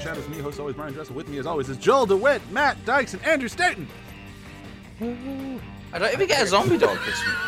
the 0.00 0.08
Shadows. 0.08 0.28
Me, 0.28 0.38
host 0.38 0.58
always 0.58 0.76
Brian 0.76 0.92
Dressel. 0.92 1.14
With 1.14 1.28
me, 1.28 1.38
as 1.38 1.46
always, 1.46 1.68
is 1.68 1.76
Joel 1.76 2.06
DeWitt, 2.06 2.42
Matt 2.50 2.82
Dykes, 2.84 3.14
and 3.14 3.22
Andrew 3.24 3.48
Staten. 3.48 3.86
I 5.00 5.98
don't 5.98 6.12
even 6.12 6.26
get 6.28 6.42
a 6.42 6.46
zombie 6.46 6.78
dog 6.78 6.98
this 7.04 7.24
week. 7.26 7.34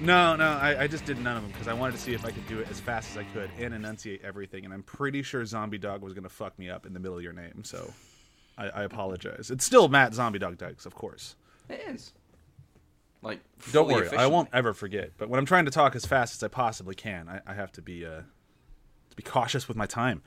No, 0.00 0.34
no, 0.34 0.44
I, 0.44 0.82
I 0.82 0.86
just 0.88 1.04
did 1.04 1.20
none 1.20 1.36
of 1.36 1.44
them 1.44 1.52
because 1.52 1.68
I 1.68 1.74
wanted 1.74 1.92
to 1.92 1.98
see 1.98 2.12
if 2.12 2.24
I 2.24 2.32
could 2.32 2.44
do 2.48 2.58
it 2.58 2.68
as 2.68 2.80
fast 2.80 3.12
as 3.12 3.18
I 3.18 3.22
could 3.22 3.48
and 3.56 3.72
enunciate 3.72 4.22
everything. 4.24 4.64
And 4.64 4.74
I'm 4.74 4.82
pretty 4.82 5.22
sure 5.22 5.44
Zombie 5.46 5.78
Dog 5.78 6.02
was 6.02 6.12
going 6.12 6.24
to 6.24 6.28
fuck 6.28 6.58
me 6.58 6.68
up 6.68 6.86
in 6.86 6.92
the 6.92 6.98
middle 6.98 7.16
of 7.16 7.22
your 7.22 7.32
name, 7.32 7.62
so 7.62 7.92
I, 8.58 8.68
I 8.70 8.82
apologize. 8.82 9.52
It's 9.52 9.64
still 9.64 9.88
Matt 9.88 10.12
Zombie 10.12 10.40
Dog 10.40 10.58
Dykes, 10.58 10.86
of 10.86 10.94
course. 10.96 11.36
It 11.68 11.82
is. 11.86 12.12
Like, 13.20 13.38
Don't 13.70 13.88
fully 13.88 14.02
worry, 14.08 14.16
I 14.16 14.26
won't 14.26 14.48
ever 14.52 14.74
forget. 14.74 15.12
But 15.18 15.28
when 15.28 15.38
I'm 15.38 15.46
trying 15.46 15.66
to 15.66 15.70
talk 15.70 15.94
as 15.94 16.04
fast 16.04 16.34
as 16.34 16.42
I 16.42 16.48
possibly 16.48 16.96
can, 16.96 17.28
I, 17.28 17.40
I 17.46 17.54
have 17.54 17.70
to 17.72 17.82
be 17.82 18.04
uh, 18.04 18.22
to 19.10 19.16
be 19.16 19.22
cautious 19.22 19.68
with 19.68 19.76
my 19.76 19.86
time. 19.86 20.22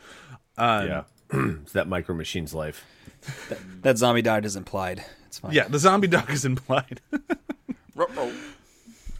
Um, 0.57 0.87
Yeah. 0.87 1.03
It's 1.31 1.73
that 1.73 1.87
Micro 1.87 2.15
Machines 2.15 2.53
life. 2.53 2.85
That 3.81 3.97
zombie 3.97 4.21
dog 4.21 4.45
is 4.45 4.55
implied. 4.55 5.03
It's 5.27 5.39
fine. 5.39 5.53
Yeah, 5.53 5.67
the 5.67 5.79
zombie 5.79 6.07
dog 6.07 6.29
is 6.29 6.45
implied. 6.45 7.01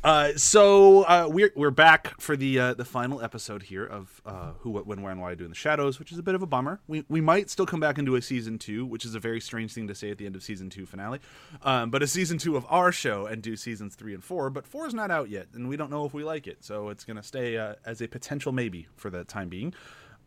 Uh, 0.05 0.33
so 0.35 1.01
uh, 1.05 1.27
we're 1.27 1.51
we're 1.55 1.71
back 1.71 2.13
for 2.21 2.37
the 2.37 2.59
uh, 2.59 2.73
the 2.75 2.85
final 2.85 3.23
episode 3.23 3.63
here 3.63 3.83
of 3.83 4.21
uh, 4.23 4.51
Who, 4.59 4.69
What, 4.69 4.85
When, 4.85 5.01
Where, 5.01 5.11
and 5.11 5.19
Why 5.19 5.31
I 5.31 5.35
Do 5.35 5.45
in 5.45 5.49
the 5.49 5.55
Shadows, 5.55 5.97
which 5.97 6.11
is 6.11 6.19
a 6.19 6.21
bit 6.21 6.35
of 6.35 6.43
a 6.43 6.45
bummer. 6.45 6.79
We 6.87 7.03
we 7.09 7.21
might 7.21 7.49
still 7.49 7.65
come 7.65 7.79
back 7.79 7.97
into 7.97 8.15
a 8.15 8.21
season 8.21 8.59
two, 8.59 8.85
which 8.85 9.03
is 9.03 9.15
a 9.15 9.19
very 9.19 9.41
strange 9.41 9.73
thing 9.73 9.87
to 9.87 9.95
say 9.95 10.11
at 10.11 10.19
the 10.19 10.27
end 10.27 10.35
of 10.35 10.43
season 10.43 10.69
two 10.69 10.85
finale. 10.85 11.21
Um, 11.63 11.89
but 11.89 12.03
a 12.03 12.07
season 12.07 12.37
two 12.37 12.55
of 12.55 12.67
our 12.69 12.91
show 12.91 13.25
and 13.25 13.41
do 13.41 13.55
seasons 13.55 13.95
three 13.95 14.13
and 14.13 14.23
four. 14.23 14.51
But 14.51 14.67
four 14.67 14.85
is 14.85 14.93
not 14.93 15.09
out 15.09 15.31
yet, 15.31 15.47
and 15.55 15.67
we 15.67 15.75
don't 15.75 15.89
know 15.89 16.05
if 16.05 16.13
we 16.13 16.23
like 16.23 16.45
it, 16.45 16.63
so 16.63 16.89
it's 16.89 17.03
gonna 17.03 17.23
stay 17.23 17.57
uh, 17.57 17.73
as 17.83 17.99
a 17.99 18.07
potential 18.07 18.51
maybe 18.51 18.87
for 18.95 19.09
the 19.09 19.23
time 19.23 19.49
being. 19.49 19.73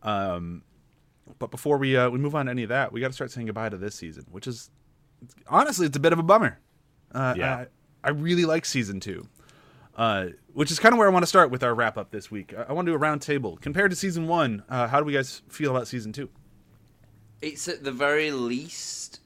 Um, 0.03 0.63
but 1.39 1.51
before 1.51 1.79
we 1.79 1.97
uh, 1.97 2.09
we 2.11 2.19
move 2.19 2.35
on 2.35 2.47
to 2.47 2.51
any 2.51 2.63
of 2.63 2.69
that, 2.71 2.93
we 2.93 3.01
got 3.01 3.09
to 3.09 3.13
start 3.13 3.31
saying 3.31 3.47
goodbye 3.47 3.69
to 3.69 3.77
this 3.77 3.95
season, 3.95 4.25
which 4.31 4.47
is 4.47 4.71
honestly 5.49 5.87
it's 5.87 5.97
a 5.97 6.01
bit 6.01 6.13
of 6.13 6.19
a 6.19 6.23
bummer. 6.23 6.59
Uh, 7.13 7.35
Yeah. 7.37 7.57
I, 7.57 7.67
I 8.05 8.11
really 8.11 8.45
like 8.45 8.65
season 8.65 9.01
two, 9.01 9.27
uh, 9.97 10.27
which 10.53 10.71
is 10.71 10.79
kind 10.79 10.93
of 10.93 10.99
where 10.99 11.09
I 11.09 11.11
want 11.11 11.23
to 11.23 11.27
start 11.29 11.51
with 11.51 11.63
our 11.63 11.75
wrap 11.75 11.99
up 11.99 12.11
this 12.11 12.31
week. 12.31 12.55
I, 12.57 12.63
I 12.69 12.73
want 12.73 12.87
to 12.87 12.93
do 12.93 12.95
a 12.95 12.99
round 12.99 13.23
table 13.23 13.59
compared 13.61 13.91
to 13.91 13.97
season 13.97 14.27
one. 14.29 14.63
Uh, 14.69 14.87
how 14.87 14.99
do 15.01 15.05
we 15.05 15.13
guys 15.13 15.43
feel 15.49 15.75
about 15.75 15.89
season 15.89 16.13
two? 16.13 16.29
It's 17.41 17.69
at 17.69 17.85
the 17.85 17.93
very 17.93 18.31
least 18.31 19.21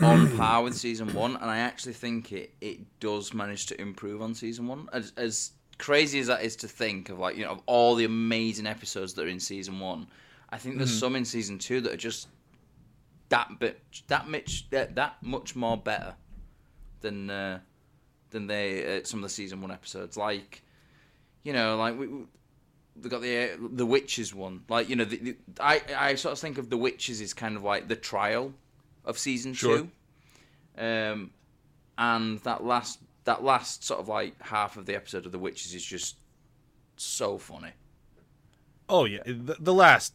on 0.00 0.30
par 0.36 0.62
with 0.62 0.74
season 0.76 1.12
one, 1.14 1.36
and 1.36 1.44
I 1.50 1.58
actually 1.58 1.92
think 1.94 2.32
it, 2.32 2.52
it 2.60 2.80
does 3.00 3.32
manage 3.32 3.66
to 3.66 3.80
improve 3.80 4.20
on 4.22 4.34
season 4.34 4.66
one. 4.66 4.88
As, 4.92 5.12
as 5.16 5.52
crazy 5.78 6.18
as 6.20 6.26
that 6.28 6.42
is 6.42 6.56
to 6.56 6.68
think 6.68 7.08
of, 7.08 7.18
like 7.18 7.36
you 7.36 7.44
know, 7.44 7.50
of 7.52 7.60
all 7.66 7.94
the 7.94 8.04
amazing 8.04 8.66
episodes 8.66 9.14
that 9.14 9.24
are 9.24 9.28
in 9.28 9.40
season 9.40 9.78
one, 9.80 10.06
I 10.52 10.58
think 10.58 10.76
there's 10.78 10.96
some 10.96 11.16
in 11.16 11.24
season 11.24 11.58
two 11.58 11.80
that 11.80 11.92
are 11.92 11.96
just 11.96 12.28
that 13.30 13.58
bit, 13.58 13.80
that 14.08 14.28
much, 14.28 14.68
that, 14.70 14.94
that 14.94 15.16
much 15.22 15.56
more 15.56 15.76
better 15.76 16.14
than 17.00 17.30
uh, 17.30 17.58
than 18.30 18.46
they 18.46 18.98
uh, 18.98 19.04
some 19.04 19.20
of 19.20 19.22
the 19.24 19.28
season 19.30 19.60
one 19.62 19.70
episodes. 19.70 20.16
Like, 20.16 20.62
you 21.42 21.52
know, 21.52 21.76
like 21.76 21.98
we. 21.98 22.06
we 22.06 22.24
they 22.94 23.08
got 23.08 23.22
the 23.22 23.54
uh, 23.54 23.56
the 23.58 23.86
witches 23.86 24.34
one. 24.34 24.64
Like 24.68 24.90
you 24.90 24.96
know, 24.96 25.06
the, 25.06 25.16
the, 25.16 25.36
I 25.58 25.80
I 25.96 26.14
sort 26.14 26.32
of 26.32 26.38
think 26.38 26.58
of 26.58 26.68
the 26.68 26.76
witches 26.76 27.22
as 27.22 27.32
kind 27.32 27.56
of 27.56 27.62
like 27.62 27.88
the 27.88 27.96
trial 27.96 28.52
of 29.06 29.18
season 29.18 29.54
Sure. 29.54 29.78
two, 29.78 29.90
um, 30.76 31.30
and 31.96 32.38
that 32.40 32.62
last 32.64 32.98
that 33.24 33.42
last 33.42 33.82
sort 33.82 33.98
of 33.98 34.08
like 34.08 34.34
half 34.42 34.76
of 34.76 34.84
the 34.84 34.94
episode 34.94 35.24
of 35.24 35.32
the 35.32 35.38
witches 35.38 35.72
is 35.72 35.82
just 35.82 36.16
so 36.98 37.38
funny. 37.38 37.70
Oh 38.90 39.06
yeah, 39.06 39.22
the, 39.24 39.56
the 39.58 39.72
last 39.72 40.12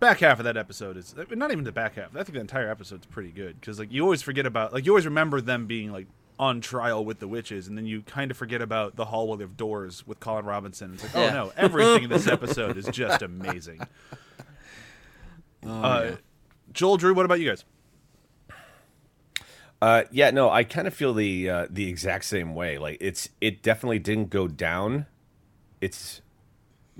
back 0.00 0.20
half 0.20 0.38
of 0.38 0.44
that 0.44 0.56
episode 0.56 0.96
is 0.96 1.14
not 1.30 1.50
even 1.50 1.64
the 1.64 1.72
back 1.72 1.94
half. 1.96 2.14
I 2.14 2.22
think 2.22 2.34
the 2.34 2.40
entire 2.40 2.70
episode's 2.70 3.06
pretty 3.06 3.30
good 3.30 3.60
because 3.60 3.78
like 3.78 3.92
you 3.92 4.02
always 4.02 4.22
forget 4.22 4.46
about 4.46 4.72
like 4.72 4.86
you 4.86 4.92
always 4.92 5.04
remember 5.06 5.40
them 5.40 5.66
being 5.66 5.92
like 5.92 6.06
on 6.38 6.60
trial 6.60 7.04
with 7.04 7.18
the 7.18 7.28
witches, 7.28 7.66
and 7.66 7.76
then 7.76 7.84
you 7.84 8.02
kind 8.02 8.30
of 8.30 8.36
forget 8.36 8.62
about 8.62 8.96
the 8.96 9.06
hallway 9.06 9.42
of 9.42 9.56
doors 9.56 10.06
with 10.06 10.20
Colin 10.20 10.44
Robinson. 10.44 10.94
It's 10.94 11.02
like 11.02 11.16
oh 11.16 11.30
no, 11.30 11.52
everything 11.56 12.04
in 12.04 12.10
this 12.10 12.26
episode 12.28 12.76
is 12.76 12.86
just 12.86 13.22
amazing. 13.22 13.80
uh, 15.66 16.12
Joel, 16.72 16.96
Drew, 16.96 17.14
what 17.14 17.24
about 17.24 17.40
you 17.40 17.48
guys? 17.48 17.64
Uh, 19.80 20.02
yeah, 20.10 20.30
no, 20.30 20.50
I 20.50 20.64
kind 20.64 20.88
of 20.88 20.94
feel 20.94 21.14
the 21.14 21.48
uh, 21.48 21.66
the 21.70 21.88
exact 21.88 22.24
same 22.24 22.54
way. 22.54 22.78
Like 22.78 22.98
it's 23.00 23.30
it 23.40 23.62
definitely 23.62 23.98
didn't 24.00 24.30
go 24.30 24.48
down. 24.48 25.06
It's 25.80 26.20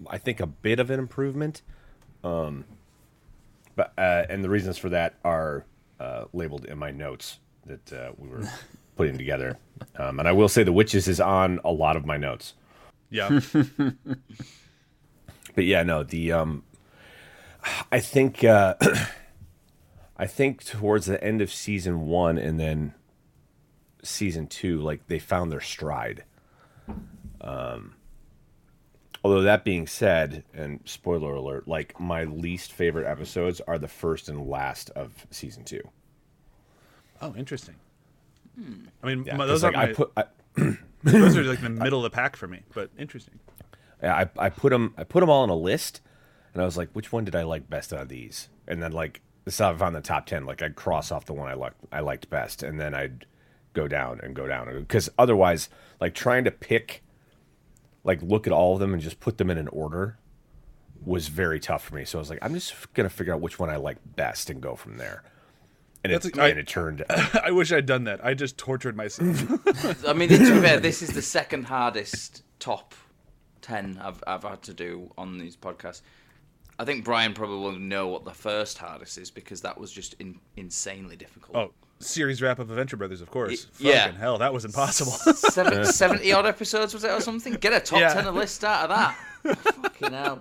I 0.08 0.18
think 0.18 0.40
a 0.40 0.46
bit 0.46 0.78
of 0.78 0.90
an 0.90 0.98
improvement. 0.98 1.62
Um, 2.22 2.64
but 3.78 3.92
uh, 3.96 4.26
and 4.28 4.42
the 4.42 4.50
reasons 4.50 4.76
for 4.76 4.88
that 4.88 5.14
are 5.24 5.64
uh, 6.00 6.24
labeled 6.32 6.64
in 6.64 6.76
my 6.78 6.90
notes 6.90 7.38
that 7.64 7.92
uh, 7.92 8.10
we 8.18 8.28
were 8.28 8.42
putting 8.96 9.16
together. 9.16 9.56
Um, 9.96 10.18
and 10.18 10.26
I 10.26 10.32
will 10.32 10.48
say 10.48 10.64
the 10.64 10.72
witches 10.72 11.06
is 11.06 11.20
on 11.20 11.60
a 11.64 11.70
lot 11.70 11.96
of 11.96 12.04
my 12.04 12.16
notes. 12.16 12.54
Yeah, 13.08 13.40
But 15.54 15.64
yeah, 15.64 15.84
no, 15.84 16.02
the 16.02 16.32
um, 16.32 16.64
I 17.90 18.00
think 18.00 18.42
uh, 18.42 18.74
I 20.16 20.26
think 20.26 20.64
towards 20.64 21.06
the 21.06 21.22
end 21.22 21.40
of 21.40 21.52
season 21.52 22.06
one 22.06 22.36
and 22.36 22.58
then 22.58 22.94
season 24.02 24.48
two, 24.48 24.80
like 24.80 25.06
they 25.06 25.20
found 25.20 25.52
their 25.52 25.60
stride. 25.60 26.24
Um, 27.40 27.94
although 29.24 29.42
that 29.42 29.64
being 29.64 29.86
said, 29.86 30.44
and 30.54 30.80
spoiler 30.84 31.34
alert, 31.34 31.66
like 31.68 31.98
my 32.00 32.24
least 32.24 32.72
favorite 32.72 33.06
episodes 33.06 33.60
are 33.66 33.78
the 33.78 33.88
first 33.88 34.28
and 34.28 34.46
last 34.48 34.90
of 34.90 35.26
season 35.30 35.64
two. 35.64 35.82
oh 37.20 37.34
interesting. 37.36 37.74
Hmm. 38.58 38.86
I 39.02 39.06
mean, 39.06 39.24
Yeah, 39.24 39.36
my- 39.36 39.46
those 39.46 39.64
are 39.64 39.72
like, 39.72 39.76
I 39.76 39.86
my, 39.86 39.92
put 39.94 40.12
I, 40.16 40.24
those 41.04 41.36
are 41.36 41.44
like 41.44 41.60
the 41.60 41.68
middle 41.70 42.04
of 42.04 42.10
the 42.10 42.14
pack 42.14 42.36
for 42.36 42.46
me, 42.48 42.62
but 42.74 42.90
interesting. 42.98 43.38
Yeah, 44.02 44.14
I 44.14 44.46
I 44.46 44.48
put 44.50 44.70
them 44.70 44.94
I 44.96 45.04
put 45.04 45.20
them 45.20 45.30
all 45.30 45.42
on 45.42 45.50
a 45.50 45.56
list, 45.56 46.00
and 46.54 46.62
I 46.62 46.64
was 46.64 46.76
like, 46.76 46.90
which 46.92 47.12
one 47.12 47.24
did 47.24 47.34
I 47.36 47.42
like 47.42 47.68
best 47.68 47.92
out 47.92 48.02
of 48.02 48.08
these? 48.08 48.48
And 48.66 48.82
then 48.82 48.92
like 48.92 49.20
this 49.44 49.60
I 49.60 49.74
found 49.74 49.94
the 49.96 50.00
top 50.00 50.26
ten. 50.26 50.44
Like 50.46 50.62
I'd 50.62 50.76
cross 50.76 51.10
off 51.10 51.24
the 51.26 51.32
one 51.34 51.48
I 51.48 51.54
liked 51.54 51.76
I 51.92 52.00
liked 52.00 52.30
best, 52.30 52.62
and 52.62 52.80
then 52.80 52.94
I'd 52.94 53.26
go 53.74 53.86
down 53.88 54.20
and 54.22 54.34
go 54.34 54.46
down 54.46 54.72
because 54.80 55.08
otherwise, 55.18 55.68
like 56.00 56.14
trying 56.14 56.44
to 56.44 56.50
pick, 56.50 57.02
like 58.08 58.20
look 58.22 58.46
at 58.48 58.52
all 58.52 58.72
of 58.74 58.80
them 58.80 58.92
and 58.92 59.00
just 59.02 59.20
put 59.20 59.38
them 59.38 59.50
in 59.50 59.58
an 59.58 59.68
order, 59.68 60.18
was 61.04 61.28
very 61.28 61.60
tough 61.60 61.84
for 61.84 61.94
me. 61.94 62.04
So 62.04 62.18
I 62.18 62.20
was 62.20 62.30
like, 62.30 62.40
I'm 62.42 62.54
just 62.54 62.92
gonna 62.94 63.08
figure 63.10 63.32
out 63.34 63.40
which 63.40 63.58
one 63.60 63.70
I 63.70 63.76
like 63.76 63.98
best 64.16 64.50
and 64.50 64.60
go 64.60 64.74
from 64.74 64.96
there. 64.96 65.22
And 66.02 66.12
it, 66.12 66.22
That's 66.22 66.36
a- 66.36 66.42
I- 66.42 66.48
and 66.48 66.58
it 66.58 66.66
turned. 66.68 67.04
I 67.44 67.50
wish 67.52 67.70
I'd 67.72 67.86
done 67.86 68.04
that. 68.04 68.24
I 68.24 68.34
just 68.34 68.56
tortured 68.58 68.96
myself. 68.96 70.06
I 70.08 70.12
mean, 70.12 70.28
to 70.30 70.38
be 70.38 70.60
fair, 70.60 70.80
this 70.80 71.02
is 71.02 71.10
the 71.10 71.22
second 71.22 71.64
hardest 71.64 72.42
top 72.58 72.94
ten 73.60 74.00
I've 74.02 74.22
I've 74.26 74.42
had 74.44 74.62
to 74.62 74.74
do 74.74 75.12
on 75.18 75.38
these 75.38 75.56
podcasts. 75.56 76.02
I 76.80 76.84
think 76.84 77.04
Brian 77.04 77.34
probably 77.34 77.58
will 77.58 77.72
know 77.78 78.06
what 78.08 78.24
the 78.24 78.32
first 78.32 78.78
hardest 78.78 79.18
is 79.18 79.30
because 79.32 79.60
that 79.62 79.76
was 79.78 79.90
just 79.92 80.14
in, 80.20 80.38
insanely 80.56 81.16
difficult. 81.16 81.56
oh, 81.56 81.72
series 82.00 82.40
wrap 82.42 82.58
of 82.58 82.70
Adventure 82.70 82.96
Brothers, 82.96 83.20
of 83.20 83.30
course. 83.30 83.66
Y- 83.80 83.90
yeah. 83.90 84.04
Fucking 84.06 84.18
hell, 84.20 84.38
that 84.38 84.52
was 84.52 84.64
impossible. 84.64 85.12
Seven, 85.12 85.84
70 85.92 86.32
odd 86.32 86.46
episodes 86.46 86.94
was 86.94 87.04
it 87.04 87.10
or 87.10 87.20
something? 87.20 87.54
Get 87.54 87.72
a 87.72 87.80
top 87.80 88.00
Yeah. 88.00 88.14
10 88.14 88.34
list 88.34 88.64
out 88.64 88.90
of 88.90 88.96
that. 88.96 89.58
Fucking 89.58 90.12
hell. 90.12 90.40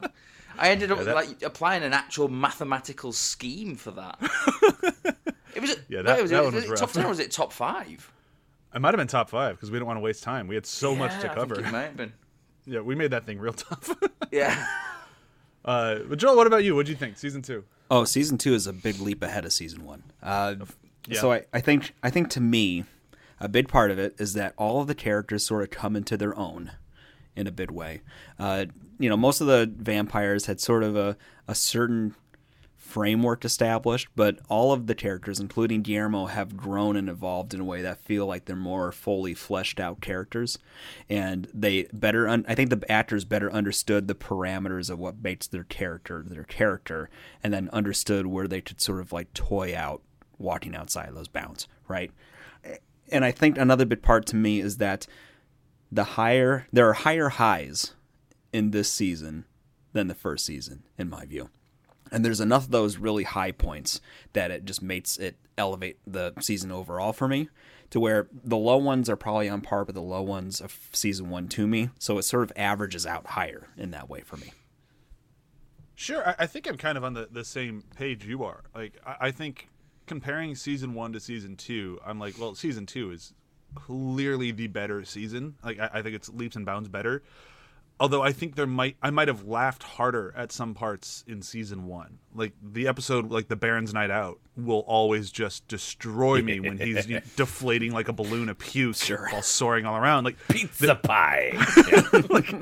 I 0.57 0.69
ended 0.69 0.91
up 0.91 0.99
that- 0.99 1.15
like 1.15 1.41
applying 1.43 1.83
an 1.83 1.93
actual 1.93 2.27
mathematical 2.27 3.11
scheme 3.11 3.75
for 3.75 3.91
that. 3.91 4.17
It 5.55 5.61
was 5.61 5.75
Yeah, 5.89 5.99
wait, 5.99 6.05
that- 6.05 6.21
was 6.21 6.29
that 6.31 6.41
it, 6.41 6.45
one 6.45 6.53
was 6.53 6.67
was 6.67 6.79
top 6.79 6.91
10 6.91 7.05
or 7.05 7.09
was 7.09 7.19
it 7.19 7.31
top 7.31 7.51
5? 7.51 8.11
I 8.73 8.77
might 8.79 8.89
have 8.89 8.97
been 8.97 9.07
top 9.07 9.29
five 9.29 9.55
because 9.55 9.71
we 9.71 9.75
didn't 9.77 9.87
want 9.87 9.97
to 9.97 10.01
waste 10.01 10.21
time. 10.21 10.47
We 10.47 10.53
had 10.53 10.67
so 10.67 10.93
much 10.95 11.11
Yeah, 11.13 11.19
to 11.21 11.31
I 11.31 11.35
think 11.35 11.49
cover. 11.49 11.59
it 11.61 11.71
might 11.71 11.81
have 11.83 11.97
been. 11.97 12.13
Yeah, 12.69 12.81
we 12.81 12.95
made 12.95 13.11
that 13.11 13.25
thing 13.25 13.39
real 13.39 13.53
tough. 13.53 13.95
Yeah. 14.29 14.67
uh, 15.65 15.99
but 16.07 16.19
Joel, 16.19 16.35
what 16.35 16.47
about 16.47 16.63
you? 16.65 16.75
What 16.75 16.85
do 16.85 16.91
you 16.91 16.97
think? 16.97 17.17
Season 17.17 17.41
two. 17.41 17.63
Oh, 17.89 18.03
season 18.03 18.37
two 18.37 18.53
is 18.53 18.67
a 18.67 18.73
big 18.73 18.99
leap 18.99 19.23
ahead 19.23 19.45
of 19.45 19.53
season 19.53 19.85
one. 19.85 20.03
Uh, 20.21 20.55
Yeah. 21.07 21.21
So 21.21 21.31
I, 21.31 21.45
I 21.53 21.61
think 21.61 21.93
I 22.03 22.09
think 22.09 22.29
to 22.31 22.41
me, 22.41 22.83
a 23.39 23.47
big 23.47 23.67
part 23.67 23.91
of 23.91 23.99
it 23.99 24.15
is 24.19 24.33
that 24.33 24.53
all 24.57 24.81
of 24.81 24.87
the 24.87 24.95
characters 24.95 25.45
sort 25.45 25.63
of 25.63 25.69
come 25.69 25.95
into 25.95 26.17
their 26.17 26.37
own 26.37 26.71
in 27.35 27.47
a 27.47 27.51
big 27.51 27.71
way. 27.71 28.01
Uh, 28.39 28.65
you 28.99 29.09
know, 29.09 29.17
most 29.17 29.41
of 29.41 29.47
the 29.47 29.71
vampires 29.77 30.47
had 30.47 30.59
sort 30.59 30.83
of 30.83 30.95
a, 30.95 31.15
a 31.47 31.55
certain 31.55 32.15
framework 32.75 33.43
established, 33.43 34.07
but 34.15 34.39
all 34.47 34.71
of 34.71 34.87
the 34.87 34.95
characters, 34.95 35.39
including 35.39 35.81
Guillermo, 35.81 36.25
have 36.27 36.55
grown 36.55 36.95
and 36.95 37.09
evolved 37.09 37.53
in 37.53 37.59
a 37.59 37.65
way 37.65 37.81
that 37.81 37.99
feel 37.99 38.25
like 38.25 38.45
they're 38.45 38.55
more 38.55 38.91
fully 38.91 39.33
fleshed 39.33 39.79
out 39.79 40.01
characters, 40.01 40.57
and 41.09 41.47
they 41.53 41.83
better. 41.93 42.27
Un- 42.27 42.45
I 42.47 42.55
think 42.55 42.69
the 42.69 42.91
actors 42.91 43.25
better 43.25 43.51
understood 43.51 44.07
the 44.07 44.15
parameters 44.15 44.89
of 44.89 44.99
what 44.99 45.21
makes 45.21 45.47
their 45.47 45.65
character 45.65 46.23
their 46.25 46.45
character, 46.45 47.09
and 47.43 47.53
then 47.53 47.69
understood 47.73 48.25
where 48.25 48.47
they 48.47 48.61
could 48.61 48.81
sort 48.81 49.01
of 49.01 49.11
like 49.11 49.33
toy 49.33 49.75
out 49.75 50.01
walking 50.37 50.75
outside 50.75 51.13
those 51.13 51.27
bounds, 51.27 51.67
right? 51.87 52.11
And 53.09 53.23
I 53.23 53.31
think 53.31 53.57
another 53.57 53.85
big 53.85 54.01
part 54.01 54.25
to 54.27 54.35
me 54.35 54.59
is 54.59 54.77
that 54.77 55.07
the 55.91 56.03
higher 56.03 56.67
there 56.73 56.87
are 56.89 56.93
higher 56.93 57.29
highs 57.29 57.93
in 58.51 58.71
this 58.71 58.91
season 58.91 59.45
than 59.93 60.07
the 60.07 60.15
first 60.15 60.45
season, 60.45 60.83
in 60.97 61.09
my 61.09 61.25
view. 61.25 61.49
and 62.11 62.23
there's 62.23 62.41
enough 62.41 62.65
of 62.65 62.71
those 62.71 62.97
really 62.97 63.23
high 63.23 63.51
points 63.51 63.99
that 64.33 64.51
it 64.51 64.65
just 64.65 64.81
makes 64.81 65.17
it 65.17 65.37
elevate 65.57 65.97
the 66.05 66.33
season 66.39 66.71
overall 66.71 67.13
for 67.13 67.27
me 67.27 67.49
to 67.89 67.99
where 67.99 68.27
the 68.43 68.57
low 68.57 68.77
ones 68.77 69.09
are 69.09 69.15
probably 69.15 69.49
on 69.49 69.61
par 69.61 69.83
with 69.83 69.95
the 69.95 70.01
low 70.01 70.21
ones 70.21 70.61
of 70.61 70.77
season 70.93 71.29
one 71.29 71.47
to 71.47 71.67
me 71.67 71.89
so 71.99 72.17
it 72.17 72.23
sort 72.23 72.43
of 72.43 72.51
averages 72.55 73.05
out 73.05 73.25
higher 73.27 73.67
in 73.77 73.91
that 73.91 74.09
way 74.09 74.21
for 74.21 74.37
me 74.37 74.51
Sure, 75.99 76.35
I, 76.37 76.45
think 76.45 76.67
I'm 76.67 76.77
kind 76.77 76.95
of 76.95 77.03
on 77.03 77.15
the, 77.15 77.27
the 77.31 77.43
same 77.43 77.83
page 77.95 78.23
you 78.23 78.43
are. 78.43 78.61
Like, 78.75 78.93
I, 79.03 79.15
I 79.19 79.31
think 79.31 79.67
comparing 80.07 80.55
season 80.55 80.93
one 80.95 81.13
to 81.13 81.19
season 81.19 81.55
two, 81.55 81.99
I'm 82.05 82.19
like, 82.19 82.39
well, 82.39 82.55
season 82.55 82.85
two 82.85 83.11
is 83.11 83.33
clearly 83.75 84.51
the 84.51 84.67
better 84.67 85.03
season. 85.05 85.55
Like, 85.63 85.79
I, 85.79 85.89
I 85.95 86.01
think 86.01 86.15
it's 86.15 86.29
leaps 86.29 86.55
and 86.55 86.65
bounds 86.65 86.89
better. 86.89 87.21
Although 87.99 88.21
I 88.21 88.31
think 88.31 88.55
there 88.55 88.67
might, 88.67 88.95
I 89.01 89.09
might 89.09 89.27
have 89.27 89.45
laughed 89.47 89.81
harder 89.81 90.31
at 90.37 90.51
some 90.51 90.75
parts 90.75 91.23
in 91.27 91.41
season 91.41 91.87
one. 91.87 92.19
Like 92.35 92.53
the 92.61 92.87
episode, 92.87 93.31
like 93.31 93.47
the 93.47 93.55
Baron's 93.55 93.91
Night 93.91 94.11
Out, 94.11 94.39
will 94.55 94.81
always 94.87 95.31
just 95.31 95.67
destroy 95.67 96.43
me 96.43 96.59
when 96.59 96.77
he's 96.77 97.05
deflating 97.35 97.93
like 97.93 98.07
a 98.07 98.13
balloon 98.13 98.49
of 98.49 98.59
puke 98.59 98.95
Sure. 98.97 99.27
while 99.31 99.41
soaring 99.41 99.87
all 99.87 99.95
around. 99.97 100.25
Like, 100.25 100.37
Pizza 100.47 100.93
pie. 100.93 101.53
like 102.29 102.53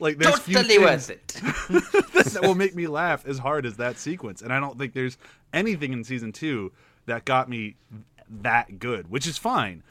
there's 0.00 0.38
few 0.40 0.54
Totally 0.56 0.76
things- 0.78 1.08
worth 1.08 1.10
it. 1.10 1.26
that 2.32 2.42
will 2.42 2.54
make 2.54 2.74
me 2.74 2.86
laugh 2.86 3.26
as 3.26 3.38
hard 3.38 3.66
as 3.66 3.76
that 3.76 3.98
sequence. 3.98 4.42
And 4.42 4.52
I 4.52 4.58
don't 4.60 4.78
think 4.78 4.94
there's 4.94 5.18
anything 5.52 5.92
in 5.92 6.04
season 6.04 6.32
two 6.32 6.72
that 7.06 7.24
got 7.24 7.48
me 7.48 7.76
that 8.42 8.78
good, 8.78 9.10
which 9.10 9.26
is 9.26 9.36
fine. 9.38 9.82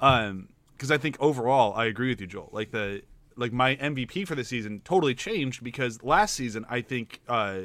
Um, 0.00 0.48
because 0.72 0.90
I 0.90 0.98
think 0.98 1.16
overall 1.20 1.72
I 1.74 1.86
agree 1.86 2.08
with 2.10 2.20
you, 2.20 2.26
Joel. 2.26 2.50
Like 2.52 2.70
the 2.70 3.02
like 3.36 3.52
my 3.52 3.76
MVP 3.76 4.26
for 4.26 4.34
the 4.34 4.44
season 4.44 4.80
totally 4.84 5.14
changed 5.14 5.64
because 5.64 6.02
last 6.02 6.34
season 6.34 6.66
I 6.68 6.82
think 6.82 7.20
uh 7.28 7.60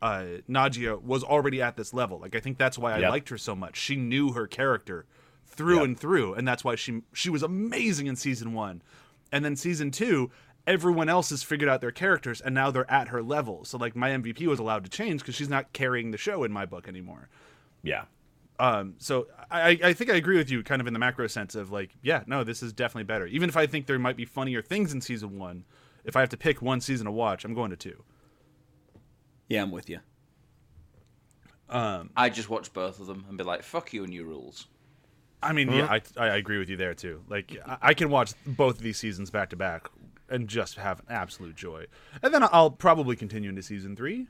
uh 0.00 0.24
Nadja 0.48 1.00
was 1.02 1.24
already 1.24 1.60
at 1.60 1.76
this 1.76 1.92
level. 1.92 2.20
Like 2.20 2.36
I 2.36 2.40
think 2.40 2.56
that's 2.58 2.78
why 2.78 2.92
I 2.94 2.98
Yep. 2.98 3.10
liked 3.10 3.28
her 3.30 3.38
so 3.38 3.56
much. 3.56 3.76
She 3.76 3.96
knew 3.96 4.32
her 4.32 4.46
character 4.46 5.06
through 5.46 5.76
Yep. 5.76 5.84
and 5.84 5.98
through, 5.98 6.34
and 6.34 6.46
that's 6.46 6.62
why 6.62 6.76
she 6.76 7.02
she 7.12 7.30
was 7.30 7.42
amazing 7.42 8.06
in 8.06 8.14
season 8.14 8.52
one. 8.52 8.80
And 9.32 9.44
then 9.44 9.56
season 9.56 9.90
two, 9.90 10.30
everyone 10.66 11.08
else 11.08 11.30
has 11.30 11.42
figured 11.42 11.68
out 11.68 11.80
their 11.80 11.92
characters, 11.92 12.40
and 12.40 12.54
now 12.54 12.70
they're 12.70 12.90
at 12.90 13.08
her 13.08 13.22
level. 13.22 13.64
So 13.64 13.78
like 13.78 13.94
my 13.94 14.10
MVP 14.10 14.46
was 14.46 14.58
allowed 14.58 14.84
to 14.84 14.90
change 14.90 15.20
because 15.20 15.34
she's 15.34 15.48
not 15.48 15.72
carrying 15.72 16.10
the 16.10 16.18
show 16.18 16.44
in 16.44 16.52
my 16.52 16.66
book 16.66 16.88
anymore. 16.88 17.28
yeah. 17.82 18.04
Um, 18.58 18.94
so 18.96 19.26
I, 19.50 19.78
I 19.84 19.92
think 19.92 20.10
I 20.10 20.14
agree 20.14 20.38
with 20.38 20.50
you, 20.50 20.62
kind 20.62 20.80
of 20.80 20.86
in 20.86 20.94
the 20.94 20.98
macro 20.98 21.26
sense 21.26 21.54
of 21.54 21.70
like, 21.70 21.90
yeah, 22.00 22.22
no, 22.26 22.42
this 22.42 22.62
is 22.62 22.72
definitely 22.72 23.04
better. 23.04 23.26
Even 23.26 23.50
if 23.50 23.56
I 23.56 23.66
think 23.66 23.86
there 23.86 23.98
might 23.98 24.16
be 24.16 24.24
funnier 24.24 24.62
things 24.62 24.94
in 24.94 25.02
season 25.02 25.38
one, 25.38 25.66
if 26.06 26.16
I 26.16 26.20
have 26.20 26.30
to 26.30 26.38
pick 26.38 26.62
one 26.62 26.80
season 26.80 27.04
to 27.04 27.12
watch, 27.12 27.44
I'm 27.44 27.52
going 27.52 27.68
to 27.68 27.76
two. 27.76 28.02
yeah 29.48 29.62
i'm 29.62 29.70
with 29.70 29.90
you 29.90 30.00
I 32.16 32.28
just 32.30 32.48
watch 32.48 32.72
both 32.72 33.00
of 33.00 33.06
them 33.06 33.24
and 33.28 33.36
be 33.36 33.44
like, 33.44 33.62
"Fuck 33.62 33.92
you 33.92 34.04
and 34.04 34.14
your 34.14 34.24
rules." 34.24 34.68
I 35.42 35.52
mean, 35.52 35.70
yeah, 35.70 35.86
I, 35.90 36.00
I 36.16 36.36
agree 36.36 36.58
with 36.58 36.68
you 36.70 36.76
there 36.76 36.94
too. 36.94 37.22
Like, 37.28 37.56
I, 37.66 37.78
I 37.82 37.94
can 37.94 38.08
watch 38.08 38.32
both 38.46 38.76
of 38.76 38.82
these 38.82 38.98
seasons 38.98 39.30
back 39.30 39.50
to 39.50 39.56
back 39.56 39.88
and 40.28 40.48
just 40.48 40.76
have 40.76 41.02
absolute 41.08 41.56
joy. 41.56 41.86
And 42.22 42.32
then 42.32 42.42
I'll 42.50 42.70
probably 42.70 43.16
continue 43.16 43.50
into 43.50 43.62
season 43.62 43.96
three. 43.96 44.26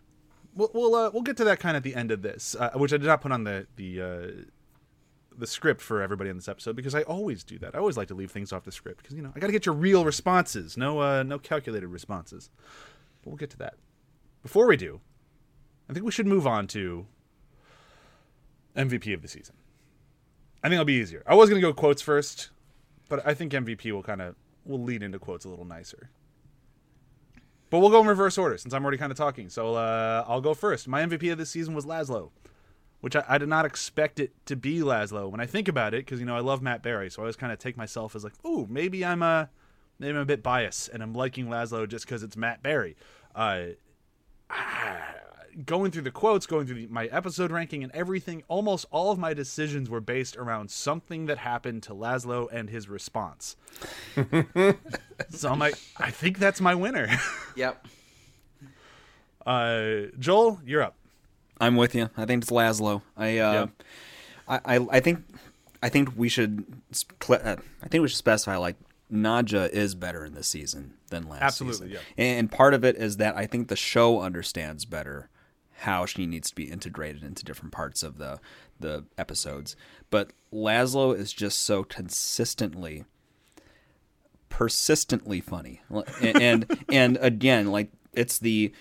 We'll 0.54 0.70
we'll, 0.72 0.94
uh, 0.94 1.10
we'll 1.12 1.22
get 1.22 1.36
to 1.38 1.44
that 1.44 1.60
kind 1.60 1.76
of 1.76 1.80
at 1.80 1.84
the 1.84 1.94
end 1.94 2.10
of 2.10 2.22
this, 2.22 2.56
uh, 2.58 2.70
which 2.74 2.92
I 2.92 2.96
did 2.96 3.06
not 3.06 3.20
put 3.20 3.32
on 3.32 3.44
the 3.44 3.66
the 3.76 4.02
uh, 4.02 4.26
the 5.38 5.46
script 5.46 5.80
for 5.80 6.00
everybody 6.02 6.30
in 6.30 6.36
this 6.36 6.48
episode 6.48 6.76
because 6.76 6.94
I 6.94 7.02
always 7.02 7.44
do 7.44 7.58
that. 7.58 7.74
I 7.74 7.78
always 7.78 7.96
like 7.96 8.08
to 8.08 8.14
leave 8.14 8.30
things 8.30 8.52
off 8.52 8.64
the 8.64 8.72
script 8.72 9.02
because 9.02 9.14
you 9.14 9.22
know 9.22 9.32
I 9.34 9.40
got 9.40 9.48
to 9.48 9.52
get 9.52 9.66
your 9.66 9.74
real 9.74 10.04
responses, 10.04 10.76
no 10.76 11.00
uh, 11.00 11.22
no 11.22 11.38
calculated 11.38 11.88
responses. 11.88 12.50
But 13.22 13.30
we'll 13.30 13.36
get 13.36 13.50
to 13.50 13.58
that. 13.58 13.74
Before 14.42 14.66
we 14.66 14.76
do, 14.76 15.00
I 15.90 15.92
think 15.92 16.04
we 16.06 16.12
should 16.12 16.26
move 16.26 16.46
on 16.46 16.66
to 16.68 17.06
MVP 18.76 19.12
of 19.12 19.22
the 19.22 19.28
season. 19.28 19.56
I 20.62 20.68
think 20.68 20.74
it'll 20.74 20.84
be 20.84 20.94
easier. 20.94 21.22
I 21.26 21.34
was 21.34 21.48
gonna 21.48 21.60
go 21.60 21.72
quotes 21.72 22.02
first, 22.02 22.50
but 23.08 23.26
I 23.26 23.34
think 23.34 23.52
MVP 23.52 23.92
will 23.92 24.02
kind 24.02 24.22
of 24.22 24.36
will 24.66 24.82
lead 24.82 25.02
into 25.02 25.18
quotes 25.18 25.44
a 25.44 25.48
little 25.48 25.64
nicer. 25.64 26.10
But 27.70 27.80
we'll 27.80 27.90
go 27.90 28.00
in 28.00 28.06
reverse 28.06 28.38
order 28.38 28.58
since 28.58 28.72
I'm 28.72 28.84
already 28.84 28.98
kind 28.98 29.10
of 29.10 29.18
talking. 29.18 29.48
So 29.48 29.74
uh, 29.74 30.24
I'll 30.26 30.40
go 30.40 30.54
first. 30.54 30.86
My 30.86 31.02
MVP 31.02 31.30
of 31.32 31.38
this 31.38 31.50
season 31.50 31.74
was 31.74 31.84
Laszlo, 31.84 32.30
which 33.00 33.16
I, 33.16 33.24
I 33.28 33.38
did 33.38 33.48
not 33.48 33.64
expect 33.64 34.20
it 34.20 34.32
to 34.46 34.56
be 34.56 34.80
Laszlo. 34.80 35.30
When 35.30 35.40
I 35.40 35.46
think 35.46 35.66
about 35.66 35.92
it, 35.92 36.04
because 36.04 36.20
you 36.20 36.26
know 36.26 36.36
I 36.36 36.40
love 36.40 36.62
Matt 36.62 36.82
Berry, 36.82 37.10
so 37.10 37.22
I 37.22 37.24
always 37.24 37.36
kind 37.36 37.52
of 37.52 37.58
take 37.58 37.76
myself 37.76 38.14
as 38.14 38.22
like, 38.22 38.34
oh, 38.44 38.66
maybe 38.70 39.04
I'm 39.04 39.22
a 39.22 39.50
maybe 39.98 40.14
I'm 40.14 40.22
a 40.22 40.26
bit 40.26 40.42
biased 40.42 40.90
and 40.90 41.02
I'm 41.02 41.12
liking 41.12 41.46
Laszlo 41.46 41.88
just 41.88 42.06
because 42.06 42.22
it's 42.22 42.36
Matt 42.36 42.62
Berry. 42.62 42.96
Uh, 43.34 43.64
going 45.64 45.90
through 45.90 46.02
the 46.02 46.10
quotes, 46.10 46.44
going 46.46 46.66
through 46.66 46.76
the, 46.76 46.86
my 46.88 47.06
episode 47.06 47.50
ranking 47.50 47.82
and 47.82 47.90
everything, 47.92 48.42
almost 48.48 48.84
all 48.90 49.10
of 49.10 49.18
my 49.18 49.32
decisions 49.32 49.88
were 49.88 50.00
based 50.00 50.36
around 50.36 50.70
something 50.70 51.26
that 51.26 51.38
happened 51.38 51.82
to 51.84 51.94
Laszlo 51.94 52.46
and 52.52 52.68
his 52.68 52.88
response. 52.88 53.56
so 55.30 55.48
I'm 55.50 55.58
like, 55.58 55.74
I 55.96 56.10
think 56.10 56.38
that's 56.38 56.60
my 56.60 56.74
winner. 56.74 57.08
Yep. 57.56 57.86
Uh, 59.46 60.08
Joel, 60.18 60.60
you're 60.64 60.82
up. 60.82 60.94
I'm 61.60 61.76
with 61.76 61.94
you. 61.94 62.10
I 62.16 62.26
think 62.26 62.42
it's 62.42 62.50
Laszlo. 62.50 63.02
I, 63.16 63.38
uh, 63.38 63.52
Yeah. 63.52 63.66
I, 64.48 64.76
I, 64.76 64.86
I 64.92 65.00
think, 65.00 65.24
I 65.82 65.88
think 65.88 66.10
we 66.16 66.28
should, 66.28 66.64
sp- 66.92 67.16
cl- 67.22 67.40
uh, 67.42 67.56
I 67.82 67.88
think 67.88 68.02
we 68.02 68.08
should 68.08 68.18
specify 68.18 68.56
like 68.56 68.76
Nadja 69.10 69.70
is 69.70 69.94
better 69.94 70.24
in 70.24 70.34
this 70.34 70.48
season 70.48 70.94
than 71.10 71.28
last 71.28 71.42
Absolutely, 71.42 71.88
season. 71.88 72.02
yeah. 72.18 72.24
And 72.24 72.50
part 72.52 72.74
of 72.74 72.84
it 72.84 72.96
is 72.96 73.16
that 73.18 73.36
I 73.36 73.46
think 73.46 73.68
the 73.68 73.76
show 73.76 74.20
understands 74.20 74.84
better 74.84 75.28
how 75.80 76.06
she 76.06 76.26
needs 76.26 76.50
to 76.50 76.54
be 76.54 76.70
integrated 76.70 77.22
into 77.22 77.44
different 77.44 77.72
parts 77.72 78.02
of 78.02 78.18
the 78.18 78.40
the 78.78 79.04
episodes. 79.16 79.76
But 80.10 80.32
Laszlo 80.52 81.16
is 81.16 81.32
just 81.32 81.60
so 81.60 81.84
consistently 81.84 83.04
persistently 84.48 85.40
funny 85.40 85.82
and, 85.90 86.42
and 86.42 86.84
and 86.88 87.18
again 87.20 87.66
like 87.66 87.90
it's 88.12 88.38
the 88.38 88.72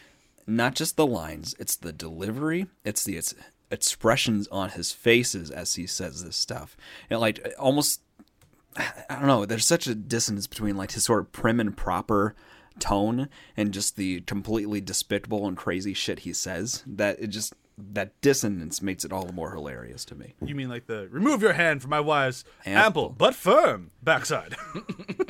not 0.48 0.76
just 0.76 0.96
the 0.96 1.08
lines 1.08 1.56
it's 1.60 1.76
the 1.76 1.92
delivery 1.92 2.68
it's 2.86 3.04
the 3.04 3.18
it's 3.18 3.34
expressions 3.72 4.48
on 4.50 4.70
his 4.70 4.92
faces 4.92 5.50
as 5.50 5.76
he 5.76 5.88
says 5.88 6.24
this 6.24 6.38
stuff 6.38 6.78
and 7.10 7.20
like 7.20 7.46
almost 7.60 8.00
i 8.78 8.94
don't 9.10 9.26
know 9.28 9.46
there's 9.46 9.66
such 9.66 9.88
a 9.88 9.96
dissonance 9.96 10.48
between 10.48 10.78
like 10.78 10.92
his 10.92 11.04
sort 11.04 11.20
of 11.20 11.32
prim 11.32 11.60
and 11.60 11.76
proper 11.76 12.36
tone 12.80 13.30
and 13.58 13.74
just 13.74 13.96
the 13.96 14.22
completely 14.22 14.82
despicable 14.82 15.48
and 15.48 15.56
crazy 15.58 15.94
shit 15.94 16.20
he 16.20 16.34
says 16.34 16.84
that 16.86 17.20
it 17.20 17.28
just 17.28 17.54
that 17.78 18.20
dissonance 18.22 18.82
makes 18.82 19.04
it 19.04 19.12
all 19.12 19.26
the 19.26 19.34
more 19.34 19.52
hilarious 19.54 20.06
to 20.06 20.16
me 20.16 20.34
You 20.46 20.56
mean 20.56 20.70
like 20.70 20.88
the 20.88 21.08
remove 21.12 21.42
your 21.42 21.54
hand 21.54 21.82
from 21.82 21.90
my 21.92 22.00
wife's 22.00 22.44
ample, 22.66 22.82
Ample. 22.86 23.10
but 23.18 23.36
firm 23.36 23.92
backside? 24.02 24.56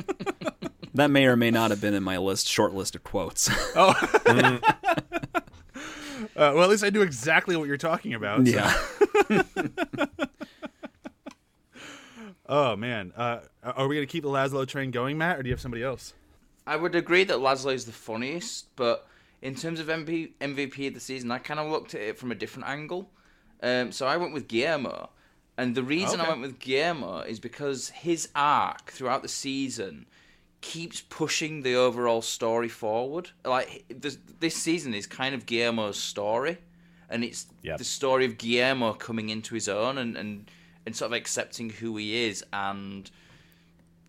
that 0.93 1.09
may 1.09 1.25
or 1.25 1.35
may 1.35 1.49
not 1.51 1.71
have 1.71 1.81
been 1.81 1.93
in 1.95 2.03
my 2.03 2.17
list 2.17 2.47
short 2.47 2.73
list 2.73 2.95
of 2.95 3.03
quotes 3.03 3.49
uh, 3.75 3.93
well, 6.35 6.63
at 6.63 6.69
least 6.69 6.83
I 6.83 6.89
knew 6.89 7.01
exactly 7.01 7.55
what 7.55 7.67
you're 7.67 7.77
talking 7.77 8.13
about. 8.13 8.45
so- 8.47 8.53
yeah 8.53 9.41
Oh 12.47 12.75
man, 12.75 13.11
uh, 13.17 13.39
are 13.63 13.87
we 13.87 13.95
gonna 13.95 14.05
keep 14.05 14.21
the 14.23 14.29
Laszlo 14.29 14.67
train 14.67 14.91
going, 14.91 15.17
Matt, 15.17 15.39
or 15.39 15.43
do 15.43 15.49
you 15.49 15.53
have 15.53 15.59
somebody 15.61 15.81
else? 15.83 16.13
I 16.67 16.75
would 16.75 16.95
agree 16.95 17.23
that 17.25 17.37
Laszlo 17.37 17.73
is 17.73 17.85
the 17.85 17.91
funniest, 17.91 18.75
but 18.75 19.07
in 19.41 19.55
terms 19.55 19.79
of 19.79 19.87
MP, 19.87 20.31
MVP 20.41 20.87
of 20.87 20.93
the 20.95 20.99
season, 20.99 21.31
I 21.31 21.37
kind 21.37 21.59
of 21.59 21.69
looked 21.69 21.93
at 21.93 22.01
it 22.01 22.17
from 22.17 22.31
a 22.31 22.35
different 22.35 22.67
angle. 22.67 23.11
Um, 23.61 23.91
so 23.91 24.07
I 24.07 24.17
went 24.17 24.33
with 24.33 24.47
Guillermo, 24.47 25.09
and 25.57 25.75
the 25.75 25.83
reason 25.83 26.19
I 26.19 26.27
went 26.29 26.41
with 26.41 26.59
Guillermo 26.59 27.19
is 27.19 27.39
because 27.39 27.89
his 27.89 28.29
arc 28.35 28.91
throughout 28.91 29.21
the 29.21 29.27
season 29.27 30.05
keeps 30.61 31.01
pushing 31.01 31.61
the 31.61 31.75
overall 31.75 32.21
story 32.23 32.67
forward. 32.69 33.29
Like 33.43 33.85
this, 33.89 34.17
this 34.39 34.55
season 34.55 34.93
is 34.93 35.05
kind 35.05 35.35
of 35.35 35.45
Guillermo's 35.45 35.97
story, 35.99 36.57
and 37.09 37.23
it's 37.23 37.45
Yep. 37.61 37.77
the 37.77 37.83
story 37.83 38.25
of 38.25 38.37
Guillermo 38.37 38.93
coming 38.93 39.29
into 39.29 39.53
his 39.55 39.69
own 39.69 39.97
and, 39.97 40.17
and 40.17 40.49
and 40.87 40.95
sort 40.95 41.09
of 41.11 41.13
accepting 41.13 41.69
who 41.71 41.97
he 41.97 42.25
is 42.27 42.43
and 42.53 43.09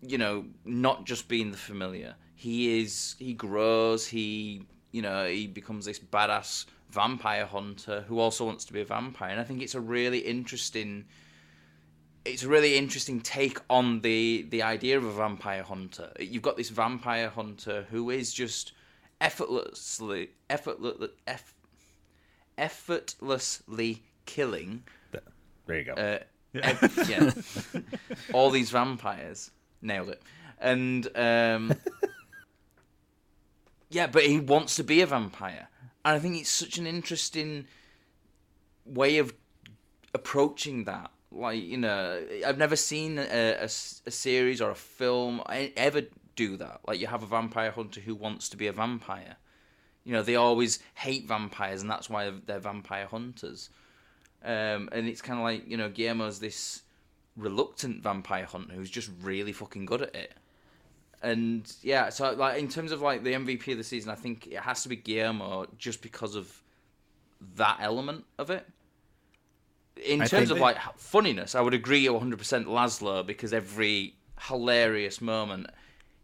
you 0.01 0.17
know, 0.17 0.45
not 0.63 1.05
just 1.05 1.27
being 1.27 1.49
the 1.51 1.57
familiar. 1.57 2.15
He 2.37 2.79
is 2.79 3.15
he 3.17 3.33
grows, 3.33 4.05
he 4.05 4.61
you 4.91 5.01
know, 5.01 5.27
he 5.27 5.47
becomes 5.47 5.85
this 5.85 5.99
badass 5.99 6.65
vampire 6.91 7.45
hunter 7.45 8.05
who 8.07 8.19
also 8.19 8.45
wants 8.45 8.63
to 8.65 8.73
be 8.73 8.81
a 8.81 8.85
vampire. 8.85 9.31
And 9.31 9.39
I 9.39 9.43
think 9.43 9.61
it's 9.61 9.75
a 9.75 9.81
really 9.81 10.19
interesting 10.19 11.05
it's 12.25 12.43
a 12.43 12.47
really 12.47 12.77
interesting 12.77 13.21
take 13.21 13.59
on 13.71 14.01
the 14.01 14.45
the 14.49 14.61
idea 14.61 14.97
of 14.97 15.03
a 15.03 15.11
vampire 15.11 15.63
hunter. 15.63 16.11
You've 16.19 16.43
got 16.43 16.57
this 16.57 16.69
vampire 16.69 17.29
hunter 17.29 17.87
who 17.89 18.11
is 18.11 18.31
just 18.31 18.73
effortlessly 19.19 20.29
effortless 20.47 21.09
eff, 21.25 21.55
effortlessly 22.57 24.03
killing 24.27 24.83
There 25.65 25.79
you 25.79 25.85
go. 25.85 25.93
uh, 25.93 26.19
yeah. 27.07 27.31
all 28.33 28.51
these 28.51 28.69
vampires. 28.69 29.49
Nailed 29.81 30.09
it. 30.09 30.21
And 30.59 31.07
um, 31.15 31.73
yeah, 33.89 34.07
but 34.07 34.23
he 34.23 34.39
wants 34.39 34.75
to 34.75 34.83
be 34.83 35.01
a 35.01 35.05
vampire, 35.05 35.69
and 36.03 36.15
I 36.15 36.19
think 36.19 36.37
it's 36.37 36.49
such 36.49 36.77
an 36.77 36.87
interesting 36.87 37.67
way 38.85 39.17
of 39.17 39.33
approaching 40.13 40.85
that. 40.85 41.11
Like 41.31 41.61
you 41.61 41.77
know, 41.77 42.21
I've 42.45 42.57
never 42.57 42.75
seen 42.75 43.19
a, 43.19 43.57
a, 43.59 43.63
a 43.63 44.11
series 44.11 44.61
or 44.61 44.71
a 44.71 44.75
film 44.75 45.41
ever 45.47 46.03
do 46.35 46.57
that. 46.57 46.81
Like 46.87 46.99
you 46.99 47.07
have 47.07 47.23
a 47.23 47.27
vampire 47.27 47.71
hunter 47.71 47.99
who 47.99 48.15
wants 48.15 48.49
to 48.49 48.57
be 48.57 48.67
a 48.67 48.73
vampire. 48.73 49.37
You 50.03 50.13
know, 50.13 50.23
they 50.23 50.35
always 50.35 50.79
hate 50.95 51.27
vampires, 51.27 51.81
and 51.81 51.91
that's 51.91 52.09
why 52.09 52.31
they're 52.45 52.59
vampire 52.59 53.07
hunters. 53.07 53.69
Um, 54.43 54.87
and 54.91 55.07
it's 55.07 55.21
kind 55.21 55.39
of 55.39 55.43
like 55.43 55.67
you 55.67 55.77
know, 55.77 55.89
Guillermo's 55.89 56.39
this 56.39 56.83
reluctant 57.35 58.01
vampire 58.01 58.45
hunter 58.45 58.73
who's 58.73 58.89
just 58.89 59.11
really 59.21 59.51
fucking 59.51 59.85
good 59.85 60.01
at 60.01 60.15
it. 60.15 60.33
And 61.21 61.71
yeah, 61.81 62.09
so 62.09 62.31
like 62.33 62.59
in 62.59 62.67
terms 62.67 62.91
of 62.91 63.01
like 63.01 63.23
the 63.23 63.33
MVP 63.33 63.71
of 63.71 63.77
the 63.77 63.83
season, 63.83 64.11
I 64.11 64.15
think 64.15 64.47
it 64.47 64.59
has 64.59 64.83
to 64.83 64.89
be 64.89 64.95
Guillermo 64.95 65.67
just 65.77 66.01
because 66.01 66.35
of 66.35 66.63
that 67.55 67.77
element 67.81 68.25
of 68.37 68.49
it. 68.49 68.67
In 70.05 70.21
I 70.21 70.25
terms 70.25 70.51
of 70.51 70.59
like 70.59 70.77
funniness, 70.95 71.55
I 71.55 71.61
would 71.61 71.73
agree 71.73 72.05
100% 72.05 72.65
Laszlo 72.65 73.25
because 73.25 73.51
every 73.51 74.13
hilarious 74.39 75.21
moment 75.21 75.67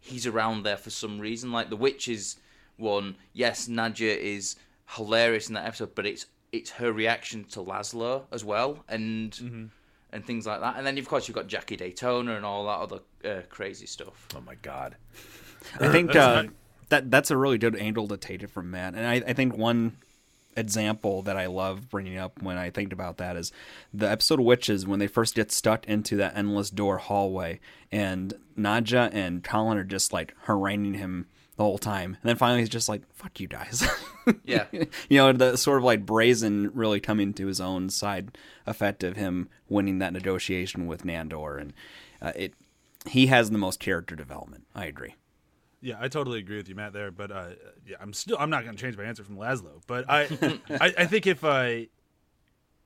he's 0.00 0.26
around 0.26 0.62
there 0.62 0.76
for 0.76 0.90
some 0.90 1.18
reason. 1.18 1.50
Like 1.50 1.70
the 1.70 1.76
witches 1.76 2.36
one, 2.76 3.16
yes, 3.32 3.68
Nadja 3.68 4.16
is 4.16 4.56
hilarious 4.90 5.48
in 5.48 5.54
that 5.54 5.66
episode, 5.66 5.94
but 5.94 6.06
it's 6.06 6.26
it's 6.52 6.70
her 6.72 6.92
reaction 6.92 7.44
to 7.44 7.60
Laszlo 7.60 8.24
as 8.30 8.44
well, 8.44 8.84
and 8.88 9.32
mm-hmm. 9.32 9.64
And 10.14 10.24
things 10.24 10.46
like 10.46 10.60
that. 10.60 10.76
And 10.78 10.86
then 10.86 10.96
of 10.96 11.06
course 11.06 11.28
you've 11.28 11.34
got 11.34 11.48
Jackie 11.48 11.76
Daytona 11.76 12.36
and 12.36 12.44
all 12.46 12.64
that 12.64 12.78
other 12.78 13.00
uh, 13.24 13.42
crazy 13.50 13.86
stuff. 13.86 14.28
Oh 14.34 14.40
my 14.40 14.54
god. 14.62 14.96
I 15.80 15.88
think 15.88 16.12
That's 16.12 16.48
uh, 16.48 16.50
that 16.88 17.10
that's 17.10 17.30
a 17.30 17.36
really 17.36 17.58
good 17.58 17.76
angle 17.76 18.08
to 18.08 18.16
take 18.16 18.42
it 18.42 18.50
from 18.50 18.70
Matt, 18.70 18.94
and 18.94 19.06
I, 19.06 19.14
I 19.30 19.32
think 19.32 19.56
one 19.56 19.96
example 20.56 21.22
that 21.22 21.36
I 21.36 21.46
love 21.46 21.90
bringing 21.90 22.16
up 22.16 22.40
when 22.40 22.56
I 22.56 22.70
think 22.70 22.92
about 22.92 23.16
that 23.16 23.36
is 23.36 23.50
the 23.92 24.08
episode 24.08 24.38
of 24.38 24.44
Witches 24.44 24.86
when 24.86 25.00
they 25.00 25.08
first 25.08 25.34
get 25.34 25.50
stuck 25.50 25.86
into 25.86 26.16
that 26.18 26.36
endless 26.36 26.70
door 26.70 26.98
hallway, 26.98 27.60
and 27.90 28.34
Nadja 28.56 29.10
and 29.12 29.42
Colin 29.42 29.78
are 29.78 29.84
just 29.84 30.12
like 30.12 30.34
haranguing 30.44 30.94
him 30.94 31.26
the 31.56 31.64
whole 31.64 31.78
time, 31.78 32.16
and 32.20 32.28
then 32.28 32.36
finally 32.36 32.60
he's 32.60 32.68
just 32.68 32.88
like, 32.88 33.02
"Fuck 33.14 33.40
you 33.40 33.48
guys." 33.48 33.86
Yeah. 34.42 34.64
you 34.72 35.18
know, 35.18 35.34
the 35.34 35.56
sort 35.56 35.76
of 35.76 35.84
like 35.84 36.06
brazen 36.06 36.70
really 36.72 36.98
coming 36.98 37.34
to 37.34 37.46
his 37.46 37.60
own 37.60 37.90
side 37.90 38.38
effect 38.66 39.04
of 39.04 39.16
him 39.16 39.50
winning 39.68 39.98
that 39.98 40.14
negotiation 40.14 40.86
with 40.86 41.04
Nandor, 41.04 41.60
and 41.60 41.74
uh, 42.22 42.32
it 42.34 42.54
he 43.06 43.26
has 43.26 43.50
the 43.50 43.58
most 43.58 43.80
character 43.80 44.16
development. 44.16 44.66
I 44.74 44.86
agree. 44.86 45.16
Yeah, 45.80 45.96
I 46.00 46.08
totally 46.08 46.38
agree 46.38 46.56
with 46.56 46.68
you, 46.70 46.74
Matt. 46.74 46.94
There, 46.94 47.10
but 47.10 47.30
uh, 47.30 47.48
yeah, 47.86 47.96
I'm 48.00 48.14
still 48.14 48.38
I'm 48.40 48.48
not 48.48 48.64
going 48.64 48.74
to 48.74 48.80
change 48.80 48.96
my 48.96 49.04
answer 49.04 49.22
from 49.22 49.36
Laszlo. 49.36 49.82
But 49.86 50.06
I, 50.08 50.22
I, 50.70 50.94
I 50.98 51.04
think 51.04 51.26
if 51.26 51.44
I, 51.44 51.88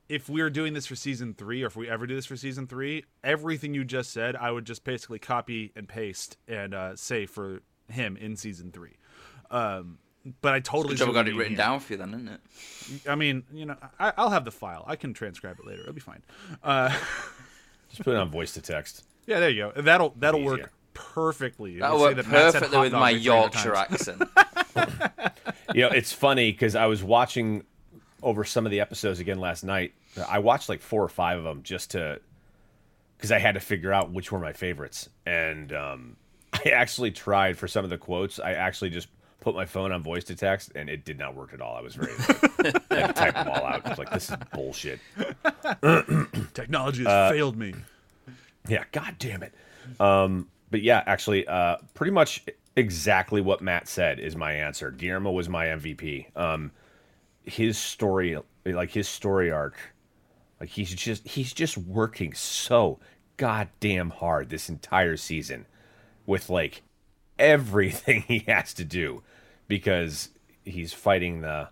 if 0.09 0.27
we're 0.27 0.49
doing 0.49 0.73
this 0.73 0.85
for 0.85 0.97
season 0.97 1.33
three, 1.33 1.63
or 1.63 1.67
if 1.67 1.77
we 1.77 1.89
ever 1.89 2.05
do 2.05 2.15
this 2.15 2.25
for 2.25 2.35
season 2.35 2.67
three, 2.67 3.05
everything 3.23 3.73
you 3.73 3.85
just 3.85 4.11
said, 4.11 4.35
I 4.35 4.51
would 4.51 4.65
just 4.65 4.83
basically 4.83 5.19
copy 5.19 5.71
and 5.77 5.87
paste 5.87 6.35
and 6.45 6.73
uh, 6.73 6.95
say 6.97 7.25
for 7.25 7.61
him 7.89 8.17
in 8.17 8.35
season 8.35 8.71
three. 8.71 8.97
Um, 9.51 9.97
but 10.41 10.53
I 10.53 10.59
totally 10.59 10.93
Good 10.95 10.99
job 10.99 11.09
I 11.09 11.13
got 11.13 11.27
it 11.27 11.31
mean 11.31 11.37
written 11.37 11.53
here. 11.53 11.57
down 11.65 11.79
for 11.79 11.93
you 11.93 11.97
then, 11.97 12.09
isn't 12.13 12.27
it? 12.27 12.41
I 13.09 13.15
mean, 13.15 13.43
you 13.53 13.65
know, 13.65 13.75
I, 13.99 14.13
I'll 14.17 14.29
have 14.29 14.45
the 14.45 14.51
file. 14.51 14.83
I 14.87 14.95
can 14.95 15.13
transcribe 15.13 15.57
it 15.59 15.65
later. 15.65 15.81
It'll 15.81 15.93
be 15.93 16.01
fine. 16.01 16.21
Uh, 16.63 16.89
Just 17.89 18.03
put 18.03 18.13
it 18.13 18.17
on 18.17 18.29
voice 18.29 18.53
to 18.53 18.61
text. 18.61 19.03
yeah, 19.25 19.39
there 19.39 19.49
you 19.49 19.71
go. 19.73 19.81
That'll 19.81 20.13
that'll 20.17 20.41
Easier. 20.41 20.49
work 20.51 20.73
perfectly. 20.93 21.79
That'll 21.79 21.99
work 21.99 22.17
that 22.17 22.25
perfectly 22.25 22.77
with 22.79 22.93
my 22.93 23.09
Yorkshire 23.11 23.75
accent. 23.75 24.21
You 25.73 25.81
know, 25.83 25.89
it's 25.89 26.11
funny 26.11 26.51
because 26.51 26.75
I 26.75 26.87
was 26.87 27.03
watching 27.03 27.63
over 28.23 28.43
some 28.43 28.65
of 28.65 28.71
the 28.71 28.79
episodes 28.79 29.19
again 29.19 29.39
last 29.39 29.63
night. 29.63 29.93
I 30.27 30.39
watched 30.39 30.67
like 30.67 30.81
four 30.81 31.03
or 31.03 31.09
five 31.09 31.37
of 31.37 31.43
them 31.43 31.61
just 31.61 31.91
to 31.91 32.19
because 33.15 33.31
I 33.31 33.37
had 33.37 33.53
to 33.53 33.59
figure 33.59 33.93
out 33.93 34.11
which 34.11 34.31
were 34.31 34.39
my 34.39 34.51
favorites. 34.53 35.09
And 35.27 35.71
um, 35.71 36.15
I 36.65 36.69
actually 36.69 37.11
tried 37.11 37.57
for 37.57 37.67
some 37.67 37.83
of 37.83 37.89
the 37.89 37.97
quotes. 37.97 38.39
I 38.39 38.53
actually 38.53 38.89
just 38.89 39.07
put 39.41 39.55
my 39.55 39.65
phone 39.65 39.91
on 39.91 40.03
voice 40.03 40.23
to 40.25 40.35
text, 40.35 40.71
and 40.75 40.89
it 40.89 41.05
did 41.05 41.17
not 41.17 41.35
work 41.35 41.53
at 41.53 41.61
all. 41.61 41.75
I 41.75 41.81
was 41.81 41.95
very 41.95 42.11
I 42.91 43.11
type 43.13 43.35
them 43.35 43.47
all 43.47 43.63
out. 43.65 43.85
I 43.85 43.89
was 43.89 43.97
like, 43.97 44.11
this 44.11 44.29
is 44.29 44.35
bullshit. 44.53 44.99
Technology 46.53 47.03
has 47.03 47.07
Uh, 47.07 47.29
failed 47.31 47.57
me. 47.57 47.73
Yeah, 48.67 48.83
god 48.91 49.15
damn 49.19 49.43
it. 49.43 49.53
Um, 49.99 50.49
but 50.71 50.81
yeah, 50.81 51.03
actually, 51.05 51.47
uh, 51.47 51.77
pretty 51.93 52.11
much 52.11 52.43
exactly 52.75 53.41
what 53.41 53.61
Matt 53.61 53.87
said 53.87 54.19
is 54.19 54.35
my 54.35 54.51
answer. 54.53 54.91
Guillermo 54.91 55.31
was 55.31 55.49
my 55.49 55.67
MVP. 55.67 56.35
Um, 56.37 56.71
his 57.43 57.77
story, 57.77 58.37
like 58.65 58.91
his 58.91 59.07
story 59.07 59.51
arc, 59.51 59.75
like 60.59 60.69
he's 60.69 60.93
just 60.93 61.27
he's 61.27 61.53
just 61.53 61.77
working 61.77 62.33
so 62.33 62.99
goddamn 63.37 64.09
hard 64.09 64.49
this 64.49 64.69
entire 64.69 65.15
season 65.17 65.65
with 66.29 66.49
like 66.49 66.83
everything 67.39 68.21
he 68.27 68.39
has 68.47 68.73
to 68.75 68.85
do 68.85 69.23
because 69.67 70.29
he's 70.63 70.93
fighting 70.93 71.41
the 71.41 71.67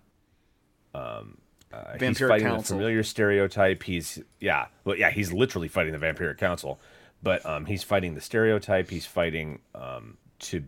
um 0.96 1.38
uh, 1.72 1.98
he's 2.00 2.18
fighting 2.18 2.48
the 2.48 2.64
familiar 2.64 3.04
stereotype. 3.04 3.84
He's 3.84 4.20
yeah 4.40 4.68
well 4.84 4.98
yeah 4.98 5.12
he's 5.12 5.32
literally 5.32 5.68
fighting 5.68 5.94
the 5.94 6.00
vampiric 6.00 6.38
council 6.38 6.80
but 7.22 7.46
um 7.46 7.66
he's 7.66 7.84
fighting 7.84 8.16
the 8.16 8.22
stereotype. 8.22 8.90
He's 8.90 9.06
fighting 9.06 9.60
um 9.76 10.18
to 10.40 10.64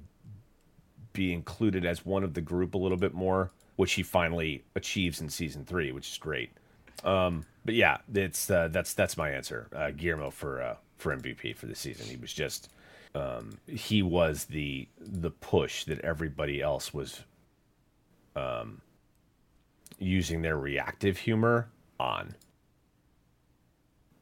be 1.13 1.34
included 1.34 1.86
as 1.86 2.05
one 2.05 2.24
of 2.24 2.36
the 2.36 2.41
group 2.41 2.75
a 2.75 2.77
little 2.77 2.98
bit 2.98 3.13
more 3.13 3.51
which 3.75 3.93
he 3.93 4.03
finally 4.03 4.63
achieves 4.75 5.19
in 5.19 5.29
season 5.29 5.65
3 5.65 5.91
which 5.93 6.12
is 6.12 6.17
great. 6.19 6.51
Um 7.03 7.46
but 7.65 7.74
yeah 7.74 7.98
it's 8.13 8.51
uh, 8.51 8.67
that's 8.67 8.93
that's 8.93 9.17
my 9.17 9.31
answer 9.31 9.67
uh 9.74 9.89
Guillermo 9.91 10.29
for 10.29 10.62
uh 10.62 10.75
for 10.98 11.15
MVP 11.15 11.55
for 11.55 11.65
the 11.65 11.75
season. 11.75 12.05
He 12.05 12.17
was 12.17 12.31
just 12.31 12.69
um 13.16 13.58
he 13.68 14.01
was 14.04 14.46
the 14.46 14.88
the 15.00 15.32
push 15.32 15.84
that 15.86 16.00
everybody 16.01 16.62
else 16.62 16.94
was 16.94 17.24
um 18.36 18.82
using 19.98 20.42
their 20.44 20.58
reactive 20.58 21.18
humor 21.20 21.70
on 22.00 22.36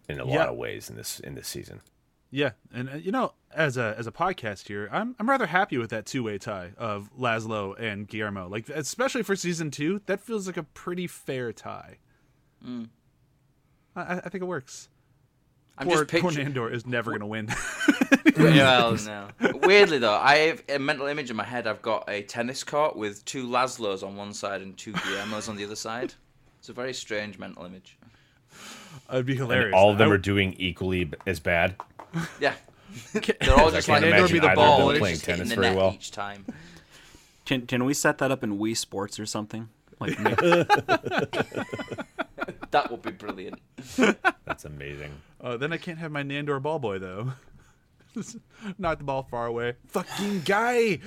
in 0.10 0.20
a 0.20 0.26
Yeah. 0.28 0.38
lot 0.40 0.50
of 0.50 0.56
ways 0.56 0.90
in 0.90 0.96
this 0.96 1.20
in 1.20 1.36
this 1.36 1.48
season. 1.48 1.82
Yeah, 2.30 2.52
and 2.74 2.90
uh, 2.90 2.96
you 2.96 3.12
know, 3.12 3.34
as 3.54 3.78
a 3.78 3.96
as 3.98 4.06
a 4.08 4.12
podcast 4.12 4.68
here, 4.68 4.90
I'm 4.92 5.16
I'm 5.20 5.30
rather 5.30 5.46
happy 5.48 5.78
with 5.78 5.90
that 5.92 6.06
two 6.06 6.24
way 6.24 6.38
tie 6.38 6.72
of 6.78 7.10
Laszlo 7.18 7.78
and 7.80 8.06
Guillermo. 8.08 8.50
Like, 8.50 8.68
especially 8.70 9.24
for 9.24 9.36
season 9.36 9.72
two, 9.72 10.02
that 10.08 10.20
feels 10.20 10.46
like 10.48 10.58
a 10.58 10.64
pretty 10.64 11.08
fair 11.08 11.54
tie. 11.54 12.00
Mm. 12.66 12.90
I, 13.96 14.02
I 14.02 14.18
I 14.26 14.30
think 14.30 14.42
it 14.42 14.46
works. 14.48 14.90
I'm 15.80 15.88
poor, 15.88 15.98
just 15.98 16.10
picturing. 16.10 16.54
poor 16.54 16.70
Nandor 16.70 16.74
is 16.74 16.86
never 16.88 17.12
gonna 17.12 17.28
win. 17.28 17.50
well, 18.38 18.96
no. 19.06 19.28
Weirdly 19.64 20.00
though, 20.00 20.16
I 20.16 20.38
have 20.38 20.64
a 20.70 20.80
mental 20.80 21.06
image 21.08 21.30
in 21.30 21.36
my 21.36 21.44
head. 21.44 21.68
I've 21.68 21.82
got 21.82 22.06
a 22.10 22.24
tennis 22.24 22.64
court 22.64 22.96
with 22.96 23.24
two 23.26 23.48
Laszlos 23.48 24.02
on 24.06 24.16
one 24.16 24.34
side 24.34 24.62
and 24.62 24.76
two 24.78 24.94
Guillermos 24.94 25.48
on 25.50 25.56
the 25.56 25.64
other 25.66 25.76
side. 25.76 26.14
It's 26.60 26.70
a 26.70 26.74
very 26.74 26.94
strange 26.94 27.38
mental 27.38 27.64
image. 27.66 27.98
It'd 29.12 29.26
be 29.28 29.34
And 29.34 29.42
hilarious. 29.42 29.74
all 29.76 29.92
of 29.92 29.98
them 30.00 30.10
I- 30.10 30.14
are 30.16 30.18
doing 30.18 30.56
equally 30.58 31.12
as 31.28 31.40
bad. 31.40 31.76
Yeah, 32.40 32.54
they're 33.14 33.54
all 33.60 33.70
just 33.70 33.88
can't 33.88 34.02
like 34.04 34.12
imagine 34.14 34.36
be 34.36 34.40
the 34.40 34.54
ball 34.56 34.80
them 34.80 34.90
and 34.90 35.00
playing 35.00 35.16
just 35.16 35.26
tennis 35.26 35.50
the 35.50 35.56
very 35.56 35.68
net 35.68 35.78
well. 35.78 35.94
each 35.94 36.10
time. 36.12 36.46
Can 37.46 37.68
can 37.68 37.86
we 37.86 37.94
set 37.94 38.18
that 38.18 38.32
up 38.32 38.44
in 38.44 38.58
Wii 38.58 38.76
Sports 38.76 39.20
or 39.20 39.26
something? 39.28 39.70
Like 40.00 40.18
That 42.72 42.88
would 42.92 43.02
be 43.02 43.12
brilliant. 43.12 43.60
That's 44.46 44.66
amazing. 44.66 45.12
Uh, 45.40 45.58
then 45.58 45.72
I 45.72 45.78
can't 45.78 46.00
have 46.00 46.12
my 46.12 46.24
Nandor 46.24 46.62
ball 46.62 46.80
boy 46.80 47.00
though. 47.00 47.34
Knock 48.78 48.98
the 48.98 49.04
ball 49.04 49.24
far 49.24 49.46
away. 49.46 49.76
Fucking 49.88 50.42
guy. 50.42 51.00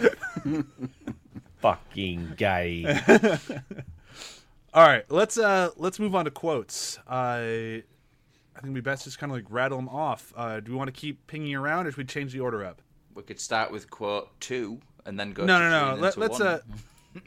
Fucking 1.59 2.35
guy. 2.37 3.01
All 4.73 4.87
right, 4.87 5.05
let's 5.11 5.37
uh 5.37 5.71
let's 5.77 5.99
move 5.99 6.15
on 6.15 6.27
to 6.27 6.31
quotes. 6.31 6.99
Uh, 7.09 7.83
I 8.57 8.61
think 8.63 8.75
we 8.75 8.81
best 8.81 9.05
just 9.05 9.19
kind 9.19 9.33
of 9.33 9.37
like 9.37 9.47
rattle 9.49 9.79
them 9.79 9.89
off. 9.89 10.33
Uh, 10.37 10.61
do 10.61 10.73
we 10.73 10.79
want 10.79 10.89
to 10.89 10.93
keep 10.93 11.27
pinging 11.27 11.55
around, 11.55 11.87
or 11.87 11.91
should 11.91 11.99
we 11.99 12.05
change 12.05 12.33
the 12.33 12.41
order 12.41 12.65
up? 12.65 12.81
We 13.15 13.23
could 13.25 13.41
start 13.41 13.73
with 13.73 13.91
quote 13.91 14.29
two 14.39 14.81
and 15.05 15.19
then 15.19 15.33
go. 15.33 15.45
no, 15.45 15.59
to 15.59 15.71
no, 15.71 15.95
no. 15.95 16.01
Let, 16.01 16.17
let's 16.17 16.39
one. 16.39 16.49
uh, 16.49 16.59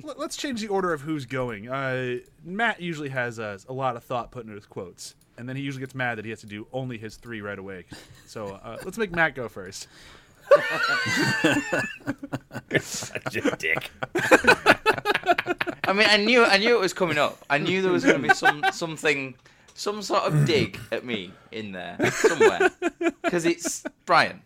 let, 0.03 0.17
let's 0.17 0.37
change 0.37 0.61
the 0.61 0.69
order 0.69 0.93
of 0.93 1.01
who's 1.01 1.25
going. 1.25 1.69
Uh, 1.69 2.19
Matt 2.43 2.81
usually 2.81 3.09
has 3.09 3.39
uh, 3.39 3.57
a 3.67 3.73
lot 3.73 3.97
of 3.97 4.03
thought 4.03 4.31
put 4.31 4.43
into 4.43 4.55
his 4.55 4.65
quotes, 4.65 5.15
and 5.37 5.47
then 5.47 5.55
he 5.55 5.61
usually 5.61 5.81
gets 5.81 5.95
mad 5.95 6.17
that 6.17 6.25
he 6.25 6.31
has 6.31 6.41
to 6.41 6.47
do 6.47 6.67
only 6.71 6.97
his 6.97 7.15
three 7.15 7.41
right 7.41 7.59
away. 7.59 7.85
So 8.25 8.59
uh, 8.63 8.77
let's 8.83 8.97
make 8.97 9.11
Matt 9.11 9.35
go 9.35 9.47
first. 9.47 9.87
Such 12.79 13.35
a 13.37 13.55
dick. 13.57 13.91
I 15.85 15.93
mean, 15.93 16.07
I 16.09 16.17
knew, 16.17 16.43
I 16.43 16.57
knew 16.57 16.75
it 16.75 16.79
was 16.79 16.93
coming 16.93 17.17
up. 17.17 17.43
I 17.49 17.57
knew 17.57 17.81
there 17.81 17.91
was 17.91 18.03
going 18.03 18.21
to 18.21 18.27
be 18.27 18.33
some 18.33 18.63
something, 18.71 19.35
some 19.73 20.01
sort 20.01 20.23
of 20.23 20.45
dig 20.45 20.79
at 20.91 21.05
me 21.05 21.31
in 21.51 21.71
there 21.71 21.97
somewhere, 22.11 22.69
because 23.23 23.45
it's 23.45 23.83
Brian. 24.05 24.41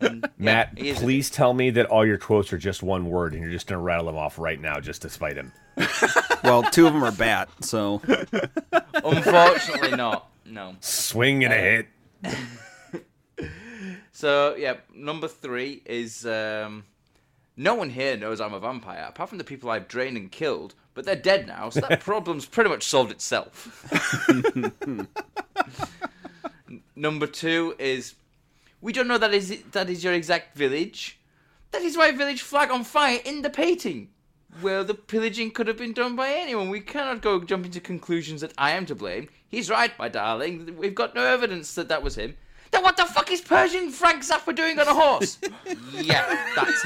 And, 0.00 0.28
Matt, 0.36 0.72
yeah, 0.76 0.82
he 0.82 0.88
is 0.90 0.98
a 0.98 1.00
please 1.00 1.30
tell 1.30 1.54
me 1.54 1.70
that 1.70 1.86
all 1.86 2.04
your 2.04 2.18
quotes 2.18 2.52
are 2.52 2.58
just 2.58 2.82
one 2.82 3.06
word 3.06 3.32
and 3.32 3.42
you're 3.42 3.52
just 3.52 3.66
going 3.66 3.78
to 3.78 3.82
rattle 3.82 4.06
them 4.06 4.16
off 4.16 4.38
right 4.38 4.60
now 4.60 4.78
just 4.78 5.02
to 5.02 5.08
spite 5.08 5.36
him. 5.36 5.52
Well, 6.44 6.62
two 6.62 6.86
of 6.86 6.92
them 6.92 7.04
are 7.04 7.12
bat, 7.12 7.48
so. 7.60 8.02
Unfortunately, 8.94 9.96
not. 9.96 10.28
No. 10.44 10.76
Swing 10.80 11.44
and 11.44 11.52
a 11.52 11.56
hit. 11.56 11.86
So 14.16 14.54
yeah, 14.56 14.76
number 14.94 15.28
three 15.28 15.82
is 15.84 16.24
um, 16.24 16.84
no 17.54 17.74
one 17.74 17.90
here 17.90 18.16
knows 18.16 18.40
I'm 18.40 18.54
a 18.54 18.58
vampire 18.58 19.04
apart 19.06 19.28
from 19.28 19.36
the 19.36 19.44
people 19.44 19.68
I've 19.68 19.88
drained 19.88 20.16
and 20.16 20.32
killed, 20.32 20.74
but 20.94 21.04
they're 21.04 21.16
dead 21.16 21.46
now, 21.46 21.68
so 21.68 21.80
that 21.80 22.00
problem's 22.00 22.46
pretty 22.46 22.70
much 22.70 22.84
solved 22.84 23.10
itself. 23.10 23.86
Number 26.96 27.26
two 27.26 27.74
is 27.78 28.14
we 28.80 28.94
don't 28.94 29.06
know 29.06 29.18
that 29.18 29.34
is 29.34 29.62
that 29.72 29.90
is 29.90 30.02
your 30.02 30.14
exact 30.14 30.56
village. 30.56 31.18
That 31.72 31.82
is 31.82 31.98
my 31.98 32.10
village 32.10 32.40
flag 32.40 32.70
on 32.70 32.84
fire 32.84 33.20
in 33.22 33.42
the 33.42 33.50
painting. 33.50 34.08
Well, 34.62 34.84
the 34.84 34.94
pillaging 34.94 35.50
could 35.50 35.68
have 35.68 35.76
been 35.76 35.92
done 35.92 36.16
by 36.16 36.30
anyone. 36.30 36.70
We 36.70 36.80
cannot 36.80 37.20
go 37.20 37.40
jump 37.42 37.66
into 37.66 37.80
conclusions 37.80 38.40
that 38.40 38.52
I 38.56 38.70
am 38.72 38.86
to 38.86 38.94
blame. 38.94 39.28
He's 39.48 39.68
right, 39.68 39.96
my 39.98 40.08
darling. 40.08 40.76
We've 40.76 40.94
got 40.94 41.14
no 41.14 41.24
evidence 41.24 41.74
that 41.74 41.88
that 41.88 42.02
was 42.02 42.16
him. 42.16 42.36
Then 42.70 42.82
what 42.82 42.96
the 42.96 43.04
fuck 43.04 43.30
is 43.30 43.40
Persian 43.40 43.90
Frank 43.90 44.22
Zappa 44.22 44.54
doing 44.54 44.78
on 44.78 44.88
a 44.88 44.94
horse? 44.94 45.38
yeah, 45.92 46.52
that's 46.56 46.82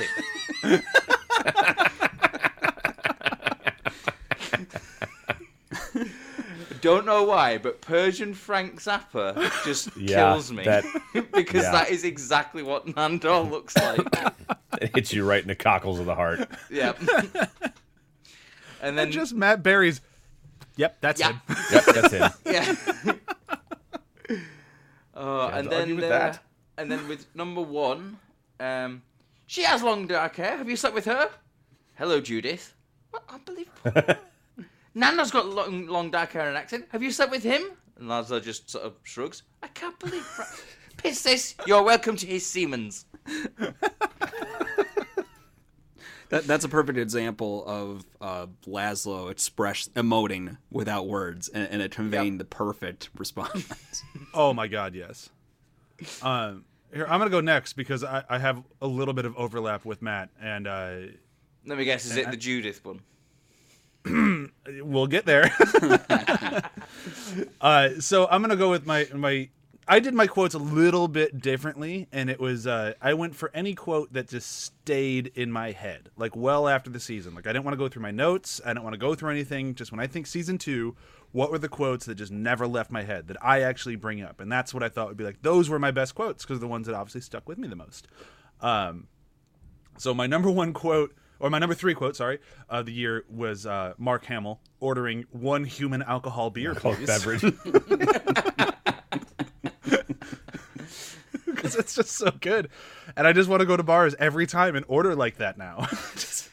him. 0.63 0.83
Don't 6.81 7.05
know 7.07 7.25
why, 7.25 7.59
but 7.59 7.81
Persian 7.81 8.33
Frank 8.35 8.81
Zappa 8.81 9.35
just 9.65 9.89
Yeah, 9.97 10.33
kills 10.33 10.51
me 10.53 10.65
that- 10.65 10.85
because 11.33 11.65
yeah. 11.65 11.73
that 11.73 11.91
is 11.91 12.05
exactly 12.05 12.63
what 12.63 12.87
Nandor 12.87 13.49
looks 13.51 13.77
like. 13.77 14.01
It 14.81 14.95
hits 14.95 15.13
you 15.13 15.29
right 15.29 15.43
in 15.43 15.49
the 15.49 15.57
cockles 15.57 15.99
of 15.99 16.07
the 16.07 16.15
heart. 16.15 16.49
yeah. 16.71 16.93
and 18.81 18.97
then 18.97 19.11
Just 19.11 19.35
Matt 19.35 19.63
Berry's. 19.65 20.01
Yep, 20.77 20.99
that's 21.01 21.21
Yeah. 21.21 21.33
him. 21.33 21.41
Yep, 21.73 21.85
that's 21.87 22.13
it. 22.13 22.33
yeah. 24.31 24.37
Oh, 25.15 25.49
and 25.49 25.69
then 25.71 25.97
with 25.97 26.05
uh, 26.05 26.09
that. 26.09 26.43
and 26.79 26.91
then 26.91 27.07
with 27.09 27.27
number 27.35 27.61
one, 27.61 28.19
um, 28.61 29.03
she 29.47 29.65
has 29.65 29.83
long 29.83 30.07
dark 30.07 30.37
hair. 30.37 30.57
Have 30.57 30.71
you 30.71 30.77
slept 30.77 30.95
with 30.95 31.05
her? 31.07 31.29
Hello, 31.97 32.21
Judith. 32.21 32.73
What? 33.11 33.25
I 33.29 33.39
believe. 33.39 33.69
Nandor's 34.95 35.31
got 35.31 35.47
long, 35.47 35.87
long 35.87 36.11
dark 36.11 36.33
hair 36.33 36.43
and 36.43 36.51
an 36.51 36.57
accent. 36.57 36.87
Have 36.91 37.03
you 37.03 37.11
slept 37.11 37.31
with 37.31 37.43
him? 37.43 37.63
And 37.99 38.09
Laszlo 38.09 38.43
just 38.43 38.69
sort 38.71 38.85
of 38.85 38.95
shrugs. 39.05 39.43
I 39.63 39.69
can't 39.69 39.99
believe. 39.99 40.23
Fra- 40.23 40.47
Piss 40.97 41.23
this. 41.23 41.55
You're 41.67 41.83
welcome 41.83 42.17
to 42.17 42.27
his 42.27 42.45
Siemens. 42.45 43.05
that, 46.31 46.45
that's 46.47 46.65
a 46.65 46.69
perfect 46.69 46.99
example 46.99 47.65
of 47.67 48.05
uh, 48.21 48.47
Laszlo 48.67 49.31
express 49.31 49.89
emoting 49.95 50.57
without 50.71 51.07
words 51.09 51.49
and, 51.49 51.69
and 51.71 51.83
it 51.83 51.91
conveying 51.93 52.39
the 52.39 52.45
perfect 52.45 53.11
response. 53.17 54.03
Oh 54.33 54.53
my 54.55 54.69
god, 54.69 54.95
yes. 54.95 55.29
Um, 56.23 56.65
here 56.95 57.05
I'm 57.05 57.19
gonna 57.19 57.31
go 57.31 57.41
next 57.41 57.73
because 57.73 58.05
I, 58.05 58.23
I 58.29 58.39
have 58.39 58.63
a 58.81 58.87
little 58.87 59.13
bit 59.13 59.25
of 59.25 59.35
overlap 59.37 59.85
with 59.85 60.03
Matt, 60.03 60.29
and 60.41 60.69
uh, 60.69 60.93
Let 61.67 61.77
me 61.77 61.85
guess. 61.85 62.07
Is 62.07 62.17
it 62.17 62.31
the 62.31 62.37
Judith 62.37 62.85
one? 62.85 63.01
we'll 64.83 65.07
get 65.07 65.27
there. 65.27 65.53
uh, 67.61 67.91
so 68.01 68.27
I'm 68.31 68.41
gonna 68.41 68.57
go 68.57 68.71
with 68.71 68.87
my 68.87 69.07
my. 69.15 69.51
I 69.89 69.99
did 69.99 70.15
my 70.15 70.29
quotes 70.29 70.55
a 70.55 70.59
little 70.59 71.09
bit 71.09 71.41
differently, 71.41 72.07
and 72.13 72.31
it 72.31 72.39
was 72.39 72.67
uh, 72.67 72.95
I 73.03 73.15
went 73.15 73.35
for 73.35 73.51
any 73.53 73.75
quote 73.75 74.13
that 74.13 74.29
just 74.29 74.63
stayed 74.63 75.33
in 75.35 75.51
my 75.51 75.73
head, 75.73 76.11
like 76.17 76.37
well 76.37 76.69
after 76.69 76.91
the 76.91 77.01
season. 77.01 77.35
Like 77.35 77.47
I 77.47 77.53
didn't 77.53 77.65
want 77.65 77.75
to 77.75 77.79
go 77.79 77.89
through 77.89 78.03
my 78.03 78.13
notes. 78.13 78.61
I 78.65 78.69
didn't 78.69 78.85
want 78.85 78.95
to 78.95 78.99
go 78.99 79.15
through 79.15 79.31
anything. 79.31 79.75
Just 79.75 79.91
when 79.91 80.01
I 80.01 80.07
think 80.07 80.27
season 80.27 80.59
two, 80.59 80.97
what 81.33 81.51
were 81.51 81.59
the 81.59 81.69
quotes 81.69 82.07
that 82.07 82.15
just 82.15 82.33
never 82.33 82.67
left 82.67 82.91
my 82.91 83.03
head 83.03 83.29
that 83.29 83.37
I 83.43 83.63
actually 83.63 83.97
bring 83.97 84.23
up, 84.23 84.41
and 84.41 84.51
that's 84.51 84.73
what 84.73 84.83
I 84.83 84.89
thought 84.89 85.09
would 85.09 85.17
be 85.17 85.25
like. 85.25 85.43
Those 85.43 85.69
were 85.69 85.79
my 85.79 85.91
best 85.91 86.15
quotes 86.15 86.45
because 86.45 86.61
the 86.61 86.69
ones 86.69 86.87
that 86.87 86.95
obviously 86.95 87.21
stuck 87.21 87.49
with 87.49 87.59
me 87.59 87.69
the 87.69 87.77
most. 87.77 88.09
Um, 88.61 89.09
so 89.99 90.15
my 90.15 90.27
number 90.27 90.51
one 90.51 90.73
quote, 90.73 91.15
or 91.41 91.51
my 91.51 91.59
number 91.59 91.75
three 91.75 91.95
quote, 91.95 92.15
sorry, 92.17 92.39
of 92.69 92.87
the 92.87 92.93
year 92.93 93.25
was 93.29 93.67
uh, 93.67 93.95
Mark 93.99 94.25
Hamill 94.27 94.61
ordering 94.79 95.25
one 95.31 95.65
human 95.65 96.03
alcohol 96.03 96.51
beer, 96.51 96.75
Coke 96.75 96.97
please. 96.97 97.07
beverage. 97.07 97.43
because 101.47 101.77
it's 101.77 101.95
just 101.95 102.13
so 102.13 102.31
good, 102.41 102.69
and 103.17 103.27
I 103.27 103.33
just 103.33 103.49
want 103.49 103.61
to 103.61 103.67
go 103.67 103.77
to 103.77 103.83
bars 103.83 104.15
every 104.19 104.47
time 104.47 104.77
and 104.77 104.85
order 104.89 105.15
like 105.15 105.39
that 105.39 105.59
now. 105.59 105.87
just, 106.15 106.49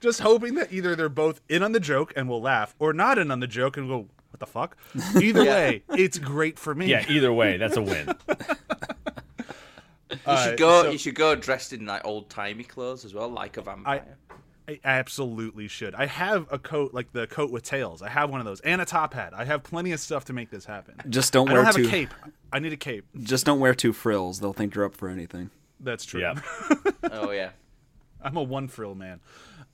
just 0.00 0.20
hoping 0.20 0.54
that 0.56 0.72
either 0.72 0.94
they're 0.96 1.08
both 1.08 1.40
in 1.48 1.62
on 1.62 1.72
the 1.72 1.80
joke 1.80 2.12
and 2.16 2.28
will 2.28 2.40
laugh, 2.40 2.74
or 2.78 2.92
not 2.92 3.18
in 3.18 3.30
on 3.30 3.40
the 3.40 3.46
joke 3.46 3.76
and 3.76 3.88
go, 3.88 4.08
"What 4.30 4.40
the 4.40 4.46
fuck?" 4.46 4.76
Either 5.20 5.44
way, 5.44 5.82
it's 5.90 6.18
great 6.18 6.58
for 6.58 6.74
me. 6.74 6.86
yeah, 6.86 7.04
either 7.08 7.32
way, 7.32 7.56
that's 7.56 7.76
a 7.76 7.82
win. 7.82 8.08
You 10.10 10.16
Uh, 10.26 10.44
should 10.44 10.58
go. 10.58 10.82
so- 10.84 10.90
you 10.90 10.98
should 10.98 11.14
go 11.14 11.34
dressed 11.34 11.72
in 11.72 11.84
like 11.86 12.04
old 12.04 12.30
timey 12.30 12.64
clothes 12.64 13.04
as 13.04 13.12
well, 13.14 13.28
like 13.28 13.56
a 13.56 13.62
vampire. 13.62 14.16
I 14.70 14.78
absolutely 14.84 15.66
should. 15.66 15.94
I 15.94 16.04
have 16.04 16.46
a 16.50 16.58
coat 16.58 16.92
like 16.92 17.10
the 17.12 17.26
coat 17.26 17.50
with 17.50 17.62
tails. 17.62 18.02
I 18.02 18.10
have 18.10 18.28
one 18.28 18.38
of 18.40 18.44
those 18.44 18.60
and 18.60 18.82
a 18.82 18.84
top 18.84 19.14
hat. 19.14 19.32
I 19.34 19.46
have 19.46 19.62
plenty 19.62 19.92
of 19.92 20.00
stuff 20.00 20.26
to 20.26 20.34
make 20.34 20.50
this 20.50 20.66
happen. 20.66 20.94
Just 21.08 21.32
don't 21.32 21.46
wear 21.50 21.54
too. 21.54 21.60
I 21.60 21.62
wear 21.62 21.72
don't 21.72 21.82
have 21.84 21.84
too 21.84 21.88
a 21.88 21.90
cape. 21.90 22.14
I 22.52 22.58
need 22.58 22.72
a 22.74 22.76
cape. 22.76 23.06
just 23.22 23.46
don't 23.46 23.60
wear 23.60 23.74
two 23.74 23.94
frills. 23.94 24.40
They'll 24.40 24.52
think 24.52 24.74
you're 24.74 24.84
up 24.84 24.94
for 24.94 25.08
anything. 25.08 25.50
That's 25.80 26.04
true. 26.04 26.20
Yeah. 26.20 26.34
oh 27.12 27.30
yeah, 27.30 27.50
I'm 28.20 28.36
a 28.36 28.42
one 28.42 28.68
frill 28.68 28.94
man. 28.94 29.20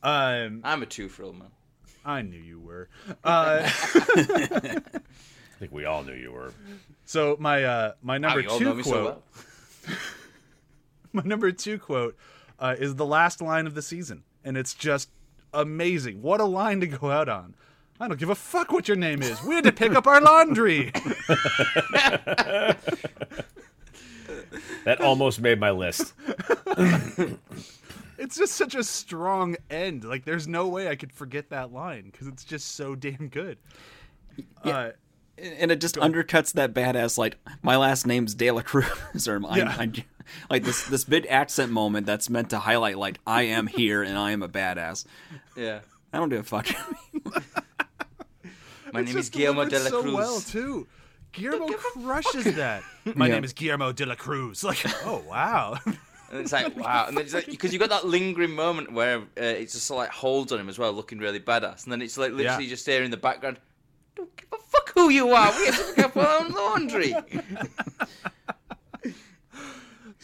Um, 0.03 0.61
I'm 0.63 0.83
a 0.83 0.87
two 0.87 1.09
frill 1.09 1.33
man. 1.33 1.49
I 2.05 2.23
knew 2.23 2.39
you 2.39 2.61
were. 2.61 2.89
Uh, 3.25 3.63
I 3.65 4.81
think 5.59 5.73
we 5.73 5.85
all 5.87 6.03
knew 6.05 6.15
you 6.15 6.31
were. 6.33 6.53
so 7.05 7.37
my 7.41 7.65
uh, 7.65 7.93
my 8.03 8.19
number 8.19 8.41
Wow, 8.41 8.43
you 8.45 8.49
all 8.51 8.61
know 8.61 8.71
two 8.73 8.77
me 8.77 8.83
quote. 8.85 8.95
so 8.95 9.05
well. 9.05 9.97
My 11.17 11.23
number 11.25 11.53
two 11.53 11.79
quote 11.79 12.17
uh, 12.59 12.75
is 12.79 12.97
the 12.97 13.07
last 13.07 13.41
line 13.41 13.67
of 13.67 13.75
the 13.75 13.83
season, 13.83 14.25
and 14.45 14.57
it's 14.57 14.75
just 14.75 15.11
amazing. 15.53 16.23
What 16.23 16.41
a 16.41 16.45
line 16.45 16.81
to 16.81 16.89
go 16.89 17.11
out 17.11 17.29
on. 17.29 17.55
I 18.01 18.09
don't 18.09 18.19
give 18.19 18.31
a 18.31 18.35
fuck 18.35 18.73
what 18.73 18.89
your 18.89 18.97
name 18.97 19.23
is. 19.23 19.41
We 19.45 19.55
had 19.55 19.63
to 19.65 19.73
pick 19.73 19.95
up 19.95 20.07
our 20.09 20.21
laundry. 20.21 20.93
That 24.85 25.01
almost 25.01 25.41
made 25.41 25.59
my 25.59 25.71
list. 25.71 26.13
it's 28.19 28.37
just 28.37 28.53
such 28.53 28.75
a 28.75 28.85
strong 28.85 29.57
end. 29.71 30.05
Like, 30.05 30.25
there's 30.25 30.47
no 30.47 30.69
way 30.69 30.89
I 30.89 30.95
could 30.95 31.13
forget 31.13 31.49
that 31.51 31.73
line 31.73 32.11
because 32.11 32.29
it's 32.29 32.45
just 32.45 32.75
so 32.77 32.95
damn 32.95 33.29
good. 33.29 33.57
Uh, 34.63 34.91
and 35.39 35.71
it 35.71 35.81
just 35.81 35.97
undercuts 35.97 36.53
that 36.53 36.75
badass 36.75 37.17
like 37.19 37.39
my 37.63 37.77
last 37.77 38.07
name's 38.07 38.35
De 38.35 38.51
La 38.51 38.63
Cruz 38.63 39.27
or 39.27 39.41
my, 39.41 39.57
Yeah. 39.57 39.87
I- 40.25 40.31
like 40.55 40.65
this 40.65 40.85
this 40.87 41.05
big 41.05 41.27
accent 41.29 41.71
moment 41.73 42.07
that's 42.07 42.29
meant 42.31 42.51
to 42.51 42.59
highlight 42.59 42.99
like 42.99 43.19
I 43.27 43.43
am 43.43 43.67
here 43.67 44.03
and 44.03 44.17
I 44.19 44.33
am 44.33 44.43
a 44.43 44.49
badass. 44.49 45.05
Yeah. 45.57 45.81
I 46.13 46.19
don't 46.19 46.29
give 46.29 46.41
a 46.41 46.43
fuck. 46.45 46.69
My 48.93 49.01
it's 49.01 49.09
name 49.09 49.19
is 49.19 49.31
Guillermo 49.31 49.65
de 49.65 49.71
delivered 49.71 49.91
la 49.91 49.91
so 49.91 50.03
Cruz. 50.03 50.15
well 50.15 50.41
too. 50.41 50.87
Guillermo 51.33 51.67
crushes 51.69 52.45
that. 52.57 52.83
My 53.17 53.27
Yeah. 53.27 53.35
name 53.35 53.45
is 53.45 53.53
Guillermo 53.53 53.91
de 53.93 54.07
la 54.07 54.15
Cruz. 54.15 54.63
Like, 54.63 54.85
oh 55.05 55.23
wow. 55.29 55.79
And 56.31 56.41
it's 56.41 56.53
like 56.53 56.77
wow, 56.77 57.07
and 57.09 57.17
then 57.17 57.25
it's 57.25 57.35
like 57.35 57.47
because 57.47 57.73
you 57.73 57.79
got 57.79 57.91
that 57.91 58.07
lingering 58.07 58.55
moment 58.55 58.93
where 58.93 59.19
uh, 59.19 59.23
it's 59.37 59.73
just 59.73 59.91
like 59.91 60.11
holds 60.11 60.53
on 60.53 60.59
him 60.61 60.69
as 60.69 60.79
well, 60.79 60.93
looking 60.93 61.19
really 61.19 61.41
badass, 61.41 61.85
and 61.85 61.93
then 61.93 62.03
it's 62.03 62.17
like 62.19 62.33
literally 62.33 62.65
Yeah. 62.65 62.71
just 62.71 62.87
there 62.87 63.03
in 63.03 63.11
the 63.11 63.17
background. 63.17 63.59
Don't 64.17 64.35
give 64.37 64.47
a 64.53 64.57
fuck 64.59 64.93
who 64.95 65.09
you 65.11 65.31
are. 65.33 65.53
We 65.59 65.67
have 65.67 65.77
to 65.79 65.93
pick 65.95 66.05
up 66.05 66.17
our 66.17 66.41
own 66.45 66.53
laundry. 66.53 67.15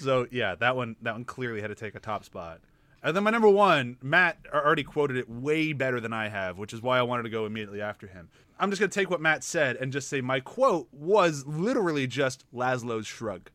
So 0.01 0.27
yeah, 0.31 0.55
that 0.57 0.77
one 0.77 0.97
that 1.03 1.13
one 1.13 1.25
clearly 1.25 1.61
had 1.61 1.69
to 1.69 1.75
take 1.75 1.95
a 1.95 2.01
top 2.01 2.25
spot. 2.25 2.61
And 3.03 3.17
then 3.17 3.25
my 3.25 3.31
number 3.31 3.49
one, 3.49 3.97
Matt 4.03 4.39
already 4.53 4.85
quoted 4.85 5.17
it 5.17 5.29
way 5.29 5.73
better 5.73 6.01
than 6.01 6.13
I 6.13 6.29
have, 6.29 6.59
which 6.59 6.75
is 6.75 6.83
why 6.83 6.99
I 6.99 7.03
wanted 7.03 7.23
to 7.23 7.31
go 7.31 7.47
immediately 7.47 7.81
after 7.81 8.07
him. 8.07 8.29
I'm 8.59 8.71
just 8.71 8.79
gonna 8.79 8.91
take 8.91 9.09
what 9.11 9.23
Matt 9.23 9.43
said 9.43 9.77
and 9.77 9.91
just 9.93 10.09
say 10.09 10.21
my 10.21 10.41
quote 10.41 10.89
was 10.93 11.47
literally 11.47 12.07
just 12.07 12.45
Laszlo's 12.53 13.07
shrug. 13.07 13.51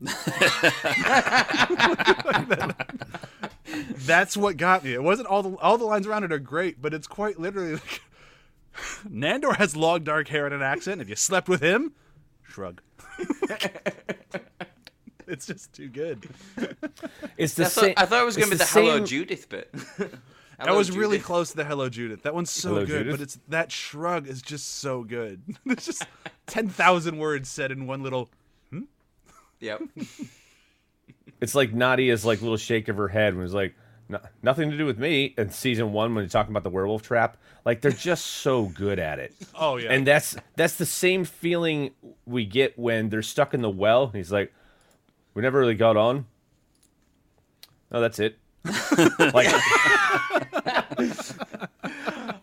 That's 3.96 4.36
what 4.36 4.56
got 4.56 4.84
me. 4.84 4.94
It 4.94 5.02
wasn't 5.02 5.28
all 5.28 5.42
the 5.42 5.56
all 5.56 5.78
the 5.78 5.84
lines 5.84 6.06
around 6.06 6.24
it 6.24 6.32
are 6.32 6.38
great, 6.38 6.80
but 6.80 6.92
it's 6.94 7.06
quite 7.06 7.38
literally 7.38 7.72
like 7.74 8.02
Nandor 9.08 9.56
has 9.56 9.76
long 9.76 10.04
dark 10.04 10.28
hair 10.28 10.46
and 10.46 10.54
an 10.54 10.62
accent. 10.62 11.00
If 11.00 11.08
you 11.08 11.16
slept 11.16 11.48
with 11.48 11.62
him, 11.62 11.92
shrug. 12.42 12.82
it's 15.32 15.46
just 15.46 15.72
too 15.72 15.88
good. 15.88 16.28
It's 17.36 17.54
the 17.54 17.64
I 17.64 17.68
thought, 17.68 17.84
same. 17.84 17.94
I 17.96 18.04
thought 18.06 18.22
it 18.22 18.26
was 18.26 18.36
going 18.36 18.50
to 18.50 18.56
be 18.56 18.62
it's 18.62 18.72
the, 18.72 18.80
Hello 18.80 18.96
same- 18.98 19.06
Judith 19.06 19.48
bit. 19.48 19.74
That 20.62 20.74
was 20.76 20.90
really 20.94 21.18
close 21.18 21.52
to 21.52 21.56
the 21.56 21.64
Hello 21.64 21.88
Judith. 21.88 22.22
That 22.24 22.34
one's 22.34 22.50
so 22.50 22.68
Hello, 22.68 22.80
good, 22.84 22.98
Judith? 23.04 23.12
but 23.14 23.20
it's 23.22 23.38
that 23.48 23.72
shrug 23.72 24.28
is 24.28 24.42
just 24.42 24.80
so 24.80 25.02
good. 25.02 25.40
it's 25.64 25.86
just 25.86 26.04
ten 26.46 26.68
thousand 26.68 27.16
words 27.16 27.48
said 27.48 27.72
in 27.72 27.86
one 27.86 28.02
little. 28.02 28.28
Hmm? 28.68 28.82
Yep. 29.60 29.80
it's 31.40 31.54
like 31.54 31.72
Nadja's 31.72 32.26
like 32.26 32.42
little 32.42 32.58
shake 32.58 32.88
of 32.88 32.96
her 32.98 33.08
head 33.08 33.34
when 33.34 33.44
it's 33.46 33.54
like 33.54 33.74
"No- 34.10 34.20
nothing 34.42 34.70
to 34.70 34.76
do 34.76 34.84
with 34.84 34.98
me. 34.98 35.34
In 35.38 35.48
season 35.50 35.92
one, 35.92 36.14
when 36.14 36.24
you're 36.24 36.28
talking 36.28 36.52
about 36.52 36.64
the 36.64 36.70
werewolf 36.70 37.00
trap, 37.02 37.38
like 37.64 37.80
they're 37.80 37.90
just 37.90 38.26
so 38.26 38.66
good 38.66 38.98
at 38.98 39.18
it. 39.18 39.34
Oh 39.54 39.78
yeah. 39.78 39.90
And 39.92 40.06
that's 40.06 40.36
that's 40.56 40.74
the 40.76 40.84
same 40.84 41.24
feeling 41.24 41.92
we 42.26 42.44
get 42.44 42.78
when 42.78 43.08
they're 43.08 43.22
stuck 43.22 43.54
in 43.54 43.62
the 43.62 43.70
well. 43.70 44.04
And 44.04 44.14
he's 44.14 44.30
like, 44.32 44.52
"We 45.40 45.42
never 45.42 45.58
really 45.58 45.74
got 45.74 45.96
on." 45.96 46.26
Oh, 47.90 48.02
that's 48.02 48.18
it. 48.18 48.38
like 49.32 49.48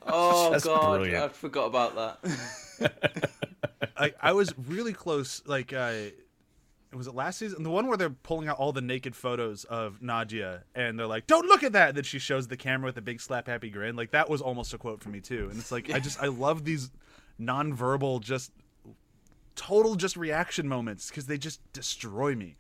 Oh 0.08 0.50
That's 0.50 0.64
god, 0.66 0.98
brilliant. 0.98 1.24
I 1.24 1.28
forgot 1.28 1.66
about 1.68 1.96
that. 1.96 3.30
I, 3.98 4.14
I 4.20 4.32
was 4.32 4.52
really 4.58 4.94
close. 4.94 5.44
Like, 5.46 5.74
uh, 5.74 5.94
was 6.92 7.06
it 7.06 7.14
last 7.14 7.38
season? 7.38 7.62
The 7.62 7.70
one 7.70 7.86
where 7.86 7.98
they're 7.98 8.10
pulling 8.10 8.48
out 8.48 8.58
all 8.58 8.72
the 8.72 8.82
naked 8.82 9.16
photos 9.16 9.64
of 9.66 10.00
Nadja, 10.02 10.64
and 10.74 10.98
they're 10.98 11.06
like, 11.06 11.28
"Don't 11.28 11.46
look 11.46 11.62
at 11.62 11.74
that." 11.74 11.90
And 11.90 11.98
then 11.98 12.04
she 12.04 12.18
shows 12.18 12.48
the 12.48 12.58
camera 12.58 12.88
with 12.88 12.98
a 12.98 13.02
big 13.04 13.22
slap 13.22 13.46
happy 13.46 13.70
grin. 13.70 13.96
Like 13.96 14.10
that 14.10 14.28
was 14.28 14.42
almost 14.42 14.74
a 14.74 14.80
quote 14.80 15.04
for 15.04 15.10
me 15.10 15.22
too. 15.22 15.50
And 15.52 15.60
it's 15.60 15.72
like, 15.72 15.94
I 15.94 16.00
just 16.00 16.20
I 16.20 16.30
love 16.30 16.66
these 16.66 16.90
nonverbal, 17.40 18.22
just 18.22 18.52
total 19.54 19.94
just 19.94 20.18
reaction 20.18 20.68
moments 20.68 21.10
because 21.10 21.28
they 21.28 21.38
just 21.38 21.62
destroy 21.74 22.34
me. 22.34 22.56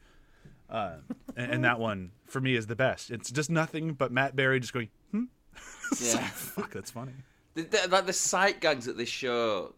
Uh, 0.70 0.96
and, 1.36 1.52
and 1.54 1.64
that 1.64 1.80
one 1.80 2.12
for 2.26 2.42
me 2.42 2.56
is 2.56 2.68
the 2.68 2.76
best. 2.76 3.10
It's 3.12 3.32
just 3.32 3.50
nothing 3.50 3.94
but 3.94 4.12
Matt 4.12 4.36
Berry 4.36 4.60
just 4.60 4.74
going, 4.74 4.90
"Hmm." 5.12 5.26
Like, 5.92 6.02
Yeah. 6.02 6.28
Fuck, 6.28 6.72
that's 6.72 6.92
funny. 6.92 7.14
The, 7.54 7.64
the, 7.64 7.88
like 7.90 8.06
the 8.06 8.14
sight 8.14 8.60
gags 8.60 8.86
that 8.86 8.98
this 8.98 9.10
show 9.10 9.74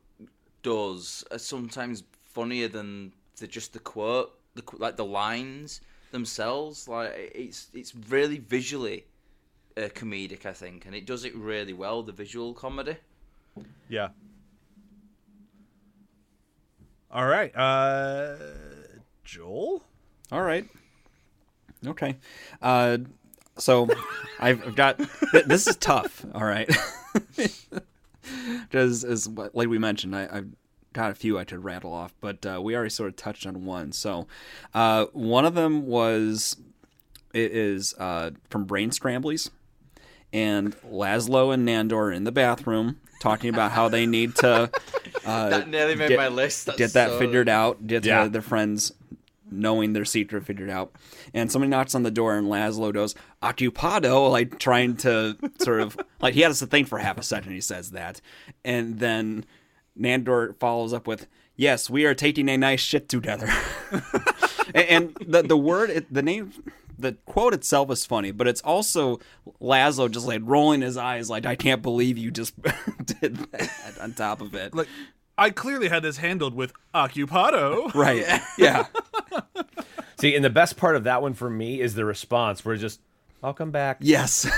does 0.63 1.23
are 1.32 1.38
sometimes 1.38 2.04
funnier 2.23 2.67
than 2.67 3.13
the 3.38 3.47
just 3.47 3.73
the 3.73 3.80
quote, 3.80 4.38
the 4.56 4.63
like 4.78 4.97
the 4.97 5.06
lines 5.06 5.82
themselves. 6.12 6.88
Like 6.88 7.13
it's 7.36 7.67
it's 7.73 7.93
really 8.10 8.39
visually 8.39 9.06
uh, 9.78 9.82
comedic, 9.93 10.45
I 10.45 10.54
think, 10.54 10.86
and 10.88 10.95
it 10.95 11.06
does 11.06 11.23
it 11.23 11.36
really 11.36 11.73
well. 11.73 12.02
The 12.04 12.12
visual 12.12 12.54
comedy. 12.54 12.97
Yeah. 13.88 14.10
All 17.12 17.25
right. 17.28 17.56
Uh 17.56 18.36
Joel? 19.23 19.84
All 20.31 20.41
right. 20.41 20.65
Okay. 21.85 22.17
Uh, 22.61 22.99
so 23.57 23.87
I've, 24.39 24.65
I've 24.67 24.75
got 24.75 24.97
th- 25.31 25.45
this 25.45 25.67
is 25.67 25.75
tough. 25.77 26.25
All 26.33 26.43
right. 26.43 26.69
Just 28.71 29.03
as 29.03 29.27
like 29.27 29.53
we 29.67 29.79
mentioned, 29.79 30.15
I, 30.15 30.27
I've 30.31 30.49
got 30.93 31.11
a 31.11 31.15
few 31.15 31.37
I 31.39 31.45
could 31.45 31.63
rattle 31.63 31.93
off, 31.93 32.13
but 32.21 32.45
uh, 32.45 32.59
we 32.61 32.75
already 32.75 32.89
sort 32.91 33.09
of 33.09 33.15
touched 33.15 33.47
on 33.47 33.65
one. 33.65 33.91
So 33.91 34.27
uh, 34.73 35.05
one 35.13 35.45
of 35.45 35.55
them 35.55 35.87
was 35.87 36.57
it 37.33 37.51
is 37.51 37.95
uh, 37.97 38.31
from 38.49 38.65
Brain 38.65 38.91
Scramblies, 38.91 39.49
and 40.31 40.75
Laszlo 40.83 41.53
and 41.53 41.67
Nandor 41.67 41.93
are 41.97 42.11
in 42.11 42.23
the 42.23 42.31
bathroom 42.31 42.99
talking 43.21 43.49
about 43.53 43.71
how 43.71 43.89
they 43.89 44.05
need 44.05 44.35
to 44.37 44.69
uh, 45.25 45.49
That 45.49 45.67
nearly 45.69 45.95
made 45.95 46.09
get- 46.09 46.17
my 46.17 46.27
list. 46.27 46.67
That's 46.67 46.77
get 46.77 46.93
that 46.93 47.09
so- 47.09 47.19
figured 47.19 47.49
out, 47.49 47.87
get 47.87 48.05
Yeah. 48.05 48.27
their 48.27 48.41
friends 48.43 48.91
knowing 49.51 49.93
their 49.93 50.05
secret 50.05 50.45
figured 50.45 50.69
out. 50.69 50.93
And 51.33 51.51
somebody 51.51 51.69
knocks 51.69 51.95
on 51.95 52.03
the 52.03 52.12
door, 52.12 52.38
and 52.38 52.47
Laszlo 52.47 52.93
goes, 52.93 53.15
Occupado, 53.41 54.29
like 54.31 54.59
trying 54.59 54.95
to 54.97 55.38
sort 55.59 55.81
of, 55.81 55.97
like 56.21 56.33
he 56.33 56.41
has 56.41 56.59
to 56.59 56.67
think 56.67 56.88
for 56.88 56.99
half 56.99 57.17
a 57.17 57.23
second, 57.23 57.53
he 57.53 57.62
says 57.62 57.91
that. 57.91 58.21
And 58.63 58.99
then 58.99 59.45
Nandor 59.99 60.57
follows 60.59 60.93
up 60.93 61.07
with, 61.07 61.27
Yes, 61.55 61.89
we 61.89 62.05
are 62.05 62.15
taking 62.15 62.47
a 62.47 62.57
nice 62.57 62.79
shit 62.79 63.09
together. 63.09 63.49
and, 64.73 65.13
the, 65.27 65.43
the 65.45 65.57
word, 65.57 66.05
the 66.09 66.21
name, 66.21 66.53
the 66.97 67.17
quote 67.25 67.53
itself 67.53 67.91
is 67.91 68.05
funny, 68.05 68.31
but 68.31 68.47
it's 68.47 68.62
also 68.62 69.19
Laszlo 69.62 70.09
just 70.09 70.25
like 70.25 70.41
rolling 70.45 70.79
his 70.79 70.95
eyes, 70.95 71.29
like, 71.29 71.45
I 71.45 71.55
can't 71.55 71.81
believe 71.81 72.17
you 72.17 72.31
just 72.31 72.53
did 73.21 73.35
that 73.51 73.97
on 73.99 74.13
top 74.13 74.39
of 74.39 74.55
it. 74.55 74.73
I 75.39 75.49
clearly 75.52 75.88
had 75.89 76.04
this 76.04 76.17
handled 76.17 76.54
with 76.54 76.73
Occupado. 76.93 77.93
Right. 77.95 78.41
Yeah. 78.58 78.86
see, 80.19 80.36
and 80.36 80.43
the 80.43 80.49
best 80.49 80.78
part 80.78 80.95
of 80.95 81.06
that 81.06 81.21
one 81.21 81.34
for 81.34 81.49
me 81.49 81.80
is 81.80 81.95
the 81.95 82.06
response. 82.06 82.63
We're 82.63 82.75
just, 82.75 82.99
I'll 83.41 83.54
come 83.54 83.71
back. 83.71 83.97
Yes. 84.02 84.47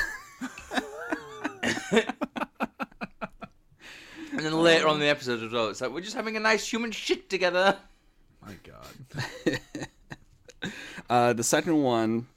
And 4.33 4.45
then 4.45 4.53
later 4.63 4.87
on 4.87 4.95
in 4.95 5.01
the 5.01 5.09
episode 5.09 5.43
as 5.43 5.51
well, 5.51 5.67
it's 5.67 5.81
like 5.81 5.91
we're 5.91 6.01
just 6.01 6.15
having 6.15 6.35
a 6.37 6.39
nice 6.39 6.67
human 6.67 6.91
shit 6.91 7.29
together. 7.29 7.77
My 8.41 8.55
god. 8.63 9.59
Uh, 11.11 11.33
the 11.33 11.43
second 11.43 11.83
one, 11.83 12.27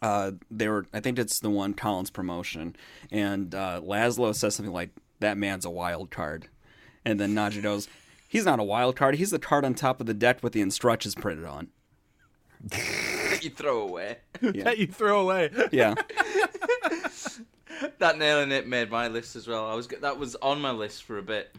uh, 0.00 0.32
they 0.50 0.68
were. 0.68 0.86
I 0.94 1.00
think 1.00 1.18
it's 1.18 1.40
the 1.40 1.50
one 1.50 1.74
Colin's 1.74 2.10
promotion, 2.10 2.74
and 3.12 3.54
uh, 3.54 3.82
Laszlo 3.84 4.34
says 4.34 4.54
something 4.54 4.72
like, 4.72 4.88
"That 5.20 5.36
man's 5.36 5.66
a 5.66 5.70
wild 5.70 6.10
card," 6.10 6.48
and 7.06 7.18
then 7.18 7.34
Nadja 7.34 7.62
goes, 7.62 7.88
"He's 8.28 8.44
not 8.44 8.58
a 8.60 8.64
wild 8.64 8.96
card. 8.96 9.14
He's 9.14 9.30
the 9.30 9.38
card 9.38 9.64
on 9.64 9.72
top 9.74 10.00
of 10.00 10.06
the 10.06 10.12
deck 10.14 10.42
with 10.42 10.52
the 10.52 10.60
instructions 10.60 11.14
printed 11.14 11.46
on." 11.46 11.68
that 12.60 13.40
you 13.42 13.50
throw 13.50 13.80
away. 13.80 14.18
That 14.42 14.76
you 14.78 14.86
throw 14.86 15.20
away. 15.22 15.50
Yeah. 15.72 15.94
That 17.98 18.16
nailing 18.18 18.52
it 18.52 18.66
made 18.66 18.90
my 18.90 19.08
list 19.08 19.36
as 19.36 19.46
well. 19.46 19.66
I 19.70 19.74
was 19.74 19.86
that 19.88 20.18
was 20.18 20.34
on 20.36 20.60
my 20.60 20.70
list 20.70 21.02
for 21.04 21.18
a 21.18 21.22
bit. 21.22 21.54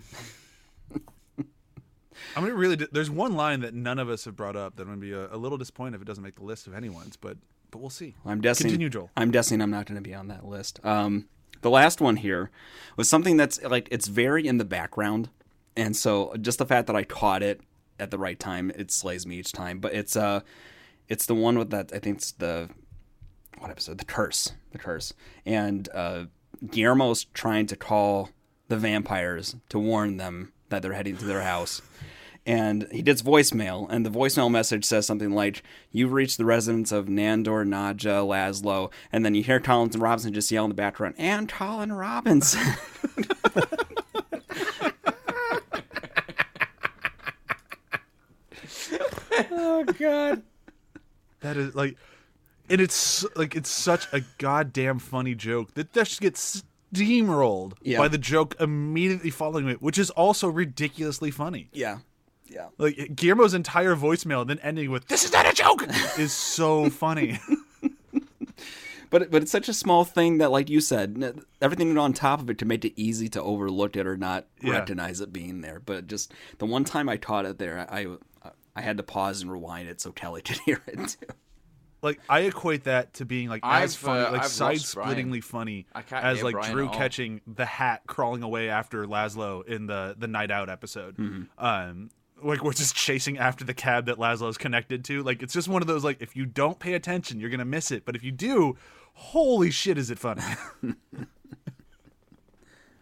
I'm 2.36 2.44
gonna 2.44 2.56
really. 2.56 2.76
di- 2.76 2.88
There's 2.92 3.10
one 3.10 3.36
line 3.36 3.62
that 3.62 3.74
none 3.74 4.00
of 4.00 4.10
us 4.10 4.26
have 4.26 4.36
brought 4.36 4.56
up 4.56 4.76
that 4.76 4.84
I'm 4.84 4.90
gonna 4.90 5.00
be 5.02 5.12
a, 5.14 5.34
a 5.34 5.38
little 5.38 5.58
disappointed 5.58 5.96
if 5.96 6.02
it 6.02 6.06
doesn't 6.06 6.24
make 6.24 6.36
the 6.36 6.44
list 6.44 6.68
of 6.68 6.74
anyone's, 6.74 7.16
but 7.16 7.38
but 7.72 7.80
we'll 7.80 7.90
see. 7.90 8.16
I'm 8.26 8.42
guessing. 8.42 8.66
Continue, 8.66 8.90
Joel. 8.90 9.12
I'm 9.16 9.30
guessing 9.32 9.62
I'm 9.62 9.70
not 9.72 9.86
going 9.86 9.96
to 9.98 10.02
be 10.02 10.14
on 10.16 10.28
that 10.30 10.46
list. 10.46 10.80
Um, 10.86 11.28
the 11.62 11.70
last 11.70 12.00
one 12.02 12.16
here 12.18 12.50
was 12.96 13.10
something 13.10 13.38
that's 13.38 13.62
like 13.64 13.88
it's 13.92 14.08
very 14.08 14.48
in 14.48 14.58
the 14.58 14.66
background, 14.66 15.30
and 15.78 15.96
so 15.96 16.34
just 16.42 16.58
the 16.58 16.66
fact 16.66 16.88
that 16.88 16.96
I 16.96 17.04
caught 17.04 17.44
it 17.44 17.62
at 18.00 18.12
the 18.12 18.18
right 18.18 18.40
time, 18.40 18.72
it 18.76 18.92
slays 18.92 19.26
me 19.26 19.38
each 19.38 19.54
time. 19.54 19.80
But 19.80 19.94
it's 19.94 20.16
uh, 20.18 20.42
it's 21.08 21.26
the 21.26 21.36
one 21.36 21.58
with 21.58 21.70
that 21.70 21.92
I 21.94 22.00
think 22.00 22.18
it's 22.18 22.32
the 22.34 22.70
what 23.60 23.72
episode? 23.72 24.00
The 24.00 24.06
curse, 24.06 24.52
the 24.72 24.78
curse, 24.78 25.14
and 25.46 25.88
uh, 25.94 26.26
Guillermo's 26.66 27.26
trying 27.26 27.68
to 27.68 27.76
call 27.76 28.30
the 28.68 28.78
vampires 28.78 29.56
to 29.70 29.80
warn 29.80 30.18
them 30.18 30.52
that 30.70 30.82
they're 30.82 30.94
heading 30.94 31.16
to 31.18 31.26
their 31.26 31.42
house. 31.42 31.82
And 32.46 32.88
he 32.92 33.02
gets 33.02 33.22
voicemail, 33.22 33.88
and 33.90 34.06
the 34.06 34.10
voicemail 34.10 34.50
message 34.50 34.86
says 34.86 35.06
something 35.06 35.32
like, 35.32 35.64
You've 35.92 36.14
reached 36.14 36.38
the 36.38 36.46
residence 36.46 36.94
of 36.94 37.08
Nandor, 37.08 37.68
Nadja, 37.68 38.26
Laszlo. 38.26 38.90
And 39.12 39.26
then 39.26 39.36
you 39.36 39.44
hear 39.44 39.60
Collins 39.60 39.96
and 39.96 40.02
Robinson 40.02 40.34
just 40.34 40.50
yell 40.50 40.64
in 40.64 40.70
the 40.70 40.76
background, 40.76 41.16
and 41.18 41.50
Colin 41.50 41.92
Robinson. 41.92 42.62
Oh 49.52 49.84
God. 49.84 50.44
That 51.42 51.58
is 51.58 51.76
like, 51.76 51.96
and 52.70 52.82
it's 52.82 53.26
like 53.36 53.56
it's 53.56 53.70
such 53.70 54.08
a 54.12 54.22
goddamn 54.38 55.00
funny 55.00 55.36
joke 55.36 55.74
that 55.76 55.94
that 55.94 56.08
just 56.08 56.22
gets 56.22 56.64
steamrolled 56.94 57.74
Yeah. 57.82 57.98
by 58.00 58.08
the 58.08 58.18
joke 58.18 58.56
immediately 58.60 59.30
following 59.30 59.68
it, 59.70 59.82
which 59.82 59.98
is 59.98 60.10
also 60.12 60.48
ridiculously 60.50 61.32
funny. 61.32 61.70
yeah. 61.74 62.00
Yeah. 62.50 62.68
Like 62.78 63.14
Guillermo's 63.14 63.54
entire 63.54 63.94
voicemail, 63.96 64.48
then 64.48 64.58
ending 64.60 64.90
with 64.90 65.08
"This 65.10 65.26
is 65.26 65.34
not 65.34 65.46
a 65.46 65.54
joke," 65.54 65.84
is 66.18 66.32
so 66.32 66.90
funny. 66.90 67.40
But 69.10 69.32
but 69.32 69.42
it's 69.42 69.52
such 69.52 69.70
a 69.70 69.74
small 69.74 70.04
thing 70.04 70.40
that, 70.40 70.52
like 70.52 70.70
you 70.70 70.82
said, 70.82 71.42
everything 71.62 71.98
on 71.98 72.12
top 72.12 72.42
of 72.42 72.50
it 72.50 72.58
to 72.58 72.66
make 72.66 72.84
it 72.84 72.92
easy 72.98 73.30
to 73.30 73.42
overlook 73.42 73.96
it 73.96 74.06
or 74.06 74.18
not 74.18 74.48
Yeah. 74.62 74.72
recognize 74.80 75.22
it 75.22 75.32
being 75.32 75.62
there. 75.62 75.80
But 75.80 76.08
just 76.08 76.34
the 76.58 76.66
one 76.66 76.84
time 76.84 77.08
I 77.08 77.16
caught 77.16 77.46
it 77.46 77.58
there, 77.58 77.88
I 77.90 78.08
I 78.78 78.82
had 78.82 78.98
to 78.98 79.04
pause 79.04 79.42
and 79.42 79.52
rewind 79.52 79.90
it 79.90 80.00
so 80.00 80.12
Kelly 80.12 80.42
could 80.44 80.60
hear 80.60 80.82
it 80.86 81.10
too. 81.10 81.34
like 82.04 82.20
I 82.30 82.42
equate 82.42 82.84
that 82.84 83.16
to 83.16 83.26
being 83.26 83.50
like 83.50 83.62
as 83.64 83.96
I've, 83.96 84.00
funny, 84.00 84.26
uh, 84.26 84.32
like 84.32 84.42
I've 84.44 84.48
side-splittingly 84.48 85.44
funny 85.44 85.88
I 85.96 86.04
can't 86.04 86.24
as 86.24 86.44
like 86.44 86.54
Brian 86.54 86.72
Drew 86.72 86.90
catching 86.90 87.42
the 87.48 87.66
hat 87.66 88.04
crawling 88.06 88.44
away 88.44 88.70
after 88.70 89.06
Laszlo 89.06 89.66
in 89.66 89.88
the 89.88 90.16
the 90.18 90.28
Night 90.28 90.52
Out 90.52 90.70
episode. 90.70 91.18
Mm-hmm. 91.18 91.66
Um, 91.66 92.12
like 92.44 92.64
we're 92.64 92.74
just 92.74 92.96
chasing 92.96 93.40
after 93.40 93.66
the 93.66 93.74
cab 93.74 94.06
that 94.06 94.18
Laszlo's 94.18 94.60
connected 94.60 95.04
to. 95.06 95.24
Like 95.24 95.42
it's 95.42 95.54
just 95.54 95.68
one 95.68 95.82
of 95.82 95.88
those 95.88 96.04
like 96.04 96.22
if 96.22 96.36
you 96.36 96.46
don't 96.46 96.78
pay 96.78 96.94
attention, 96.94 97.40
you're 97.40 97.50
gonna 97.50 97.66
miss 97.66 97.90
it. 97.90 98.06
But 98.06 98.16
if 98.16 98.24
you 98.24 98.32
do, 98.32 98.78
holy 99.14 99.72
shit, 99.72 99.98
is 99.98 100.12
it 100.12 100.20
funny? 100.20 100.44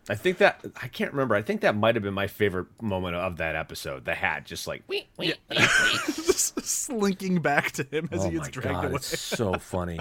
I 0.07 0.15
think 0.15 0.37
that 0.37 0.63
I 0.81 0.87
can't 0.87 1.11
remember. 1.13 1.33
I 1.35 1.41
think 1.41 1.61
that 1.61 1.75
might 1.75 1.95
have 1.95 2.03
been 2.03 2.13
my 2.13 2.27
favorite 2.27 2.67
moment 2.81 3.15
of 3.15 3.37
that 3.37 3.55
episode. 3.55 4.05
The 4.05 4.13
hat, 4.13 4.45
just 4.45 4.67
like, 4.67 4.83
just 5.51 6.61
slinking 6.61 7.41
back 7.41 7.71
to 7.73 7.83
him 7.83 8.07
as 8.11 8.21
oh 8.23 8.29
he 8.29 8.37
my 8.37 8.43
gets 8.43 8.49
dragged 8.53 8.73
god, 8.75 8.85
away. 8.85 8.95
it's 8.95 9.19
so 9.19 9.53
funny. 9.55 9.99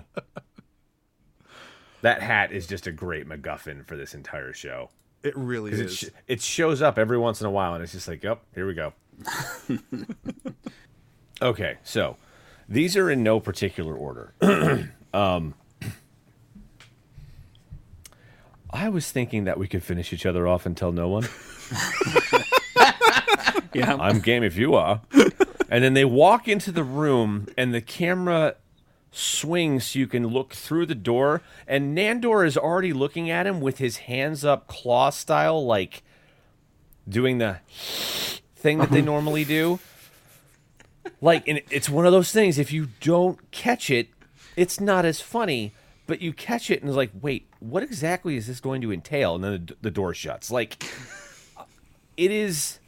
that 2.03 2.21
hat 2.21 2.53
is 2.53 2.67
just 2.67 2.87
a 2.87 2.93
great 2.93 3.27
MacGuffin 3.27 3.87
for 3.87 3.97
this 3.97 4.13
entire 4.15 4.53
show. 4.53 4.91
It 5.23 5.35
really 5.39 5.71
'Cause 5.71 5.81
It, 5.81 5.87
is. 5.87 5.97
sh- 5.97 6.05
it 6.27 6.41
shows 6.43 6.83
up 6.83 6.99
every 6.99 7.17
once 7.17 7.41
in 7.41 7.47
a 7.47 7.51
while, 7.51 7.73
and 7.73 7.83
it's 7.83 7.93
just 7.93 8.07
like, 8.07 8.23
yep, 8.23 8.43
here 8.55 8.67
we 8.67 8.75
go. 8.75 8.93
okay, 11.43 11.79
so 11.83 12.17
These 12.69 12.97
are 12.97 13.11
in 13.11 13.23
no 13.23 13.41
particular 13.41 13.95
order. 13.95 14.35
um, 15.15 15.55
I 18.75 18.91
was 18.91 19.11
thinking 19.11 19.45
that 19.45 19.59
we 19.59 19.69
could 19.69 19.83
finish 19.83 20.13
each 20.13 20.27
other 20.27 20.47
off 20.47 20.67
and 20.67 20.77
tell 20.77 20.93
no 20.93 21.09
one. 21.09 21.27
Yeah. 23.75 23.97
I'm 23.97 24.21
game 24.21 24.43
if 24.43 24.57
you 24.57 24.75
are. 24.75 25.03
And 25.69 25.83
then 25.83 25.95
they 25.95 26.05
walk 26.05 26.47
into 26.47 26.71
the 26.71 26.85
room, 26.85 27.49
and 27.59 27.75
the 27.75 27.81
camera 27.81 28.57
swings 29.11 29.87
so 29.87 29.99
you 29.99 30.07
can 30.07 30.29
look 30.29 30.55
through 30.55 30.87
the 30.87 30.95
door. 30.95 31.43
And 31.67 31.97
Nandor 31.97 32.47
is 32.47 32.57
already 32.57 32.93
looking 32.93 33.31
at 33.31 33.47
him 33.47 33.61
with 33.61 33.79
his 33.79 33.99
hands 33.99 34.45
up, 34.45 34.69
claw 34.69 35.11
style, 35.11 35.65
like 35.65 36.03
doing 37.09 37.39
the 37.39 37.59
thing 38.57 38.79
that 38.79 38.91
they 38.91 38.99
uh-huh. 38.99 39.07
normally 39.07 39.45
do. 39.45 39.81
Like, 41.21 41.47
and 41.49 41.61
it's 41.71 41.91
one 41.91 42.07
of 42.07 42.13
those 42.13 42.33
things. 42.33 42.59
If 42.59 42.73
you 42.73 42.89
don't 43.01 43.51
catch 43.51 43.91
it, 43.91 44.09
it's 44.57 44.81
not 44.81 45.05
as 45.05 45.21
funny. 45.21 45.73
But 46.07 46.21
you 46.21 46.33
catch 46.35 46.71
it, 46.71 46.81
and 46.81 46.89
it's 46.89 46.97
like, 46.97 47.11
wait, 47.21 47.49
what 47.61 47.83
exactly 47.83 48.37
is 48.37 48.47
this 48.47 48.61
going 48.61 48.83
to 48.83 48.93
entail? 48.93 49.35
And 49.37 49.43
then 49.45 49.67
the, 49.67 49.77
the 49.83 49.91
door 49.91 50.13
shuts. 50.13 50.51
Like, 50.51 50.85
it 52.17 52.31
is. 52.31 52.79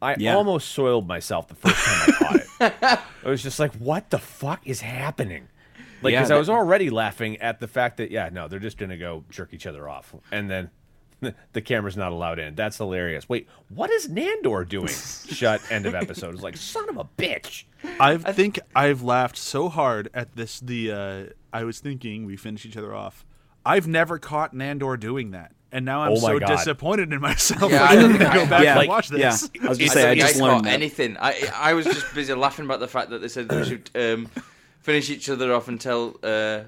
I 0.00 0.16
Yeah. 0.18 0.36
almost 0.36 0.68
soiled 0.68 1.08
myself 1.08 1.48
the 1.48 1.54
first 1.54 1.76
time 1.84 2.02
I 2.08 2.12
caught 2.12 2.36
it. 2.36 3.00
I 3.24 3.28
was 3.30 3.42
just 3.42 3.58
like, 3.58 3.74
what 3.76 4.10
the 4.10 4.18
fuck 4.18 4.66
is 4.66 4.80
happening? 4.80 5.48
Like, 6.02 6.12
Yeah, 6.12 6.20
because 6.20 6.30
I 6.30 6.38
was 6.38 6.48
already 6.50 6.90
laughing 6.90 7.38
at 7.38 7.58
the 7.58 7.66
fact 7.66 7.96
that, 7.96 8.10
yeah, 8.10 8.28
no, 8.32 8.46
they're 8.46 8.60
just 8.60 8.78
going 8.78 8.90
to 8.90 8.96
go 8.96 9.24
jerk 9.30 9.52
each 9.52 9.66
other 9.66 9.88
off. 9.88 10.14
And 10.30 10.48
then 10.48 10.70
the 11.52 11.60
camera's 11.60 11.96
not 11.96 12.12
allowed 12.12 12.38
in. 12.38 12.54
That's 12.54 12.76
hilarious. 12.76 13.28
Wait, 13.28 13.48
what 13.68 13.90
is 13.90 14.08
Nandor 14.08 14.68
doing? 14.68 14.88
Shut. 15.34 15.60
End 15.70 15.86
of 15.86 15.94
episode. 15.94 16.34
It's 16.34 16.42
like, 16.42 16.56
son 16.56 16.88
of 16.88 16.96
a 16.96 17.04
bitch. 17.04 17.64
I 18.00 18.16
think 18.18 18.58
I've 18.74 19.02
laughed 19.02 19.36
so 19.36 19.68
hard 19.68 20.10
at 20.14 20.34
this. 20.36 20.60
The 20.60 20.92
uh, 20.92 21.24
I 21.52 21.64
was 21.64 21.80
thinking 21.80 22.24
we 22.24 22.36
finish 22.36 22.66
each 22.66 22.76
other 22.76 22.94
off. 22.94 23.24
I've 23.64 23.86
never 23.86 24.18
caught 24.18 24.54
Nandor 24.54 24.98
doing 24.98 25.32
that, 25.32 25.52
and 25.72 25.84
now 25.84 26.02
I'm 26.02 26.12
Oh 26.12 26.16
so 26.16 26.38
God. 26.38 26.46
disappointed 26.48 27.12
in 27.12 27.20
myself. 27.20 27.70
Yeah, 27.70 27.82
I 27.82 27.86
I 27.88 27.94
need 27.96 28.00
don't 28.00 28.12
to 28.12 28.18
think 28.18 28.34
go 28.34 28.42
I- 28.42 28.46
back 28.46 28.62
yeah, 28.64 28.78
and 28.80 28.88
watch 28.88 29.10
yeah. 29.10 29.30
this. 29.30 29.50
I 29.62 29.68
was 29.68 29.78
I 29.78 29.82
just 29.82 29.94
say 29.94 30.00
I 30.02 30.04
don't 30.06 30.16
think 30.16 30.28
just 30.28 30.40
I 30.40 30.44
learned 30.44 30.64
that. 30.66 30.72
anything. 30.72 31.16
I 31.18 31.50
I 31.54 31.74
was 31.74 31.84
just 31.86 32.14
busy 32.14 32.32
laughing 32.34 32.64
about 32.64 32.80
the 32.80 32.88
fact 32.88 33.10
that 33.10 33.20
they 33.20 33.28
said 33.28 33.50
we 33.52 33.64
should 33.68 33.90
um, 33.94 34.28
finish 34.80 35.10
each 35.10 35.28
other 35.28 35.52
off 35.52 35.68
and 35.68 35.80
tell 35.80 36.16
uh, 36.22 36.60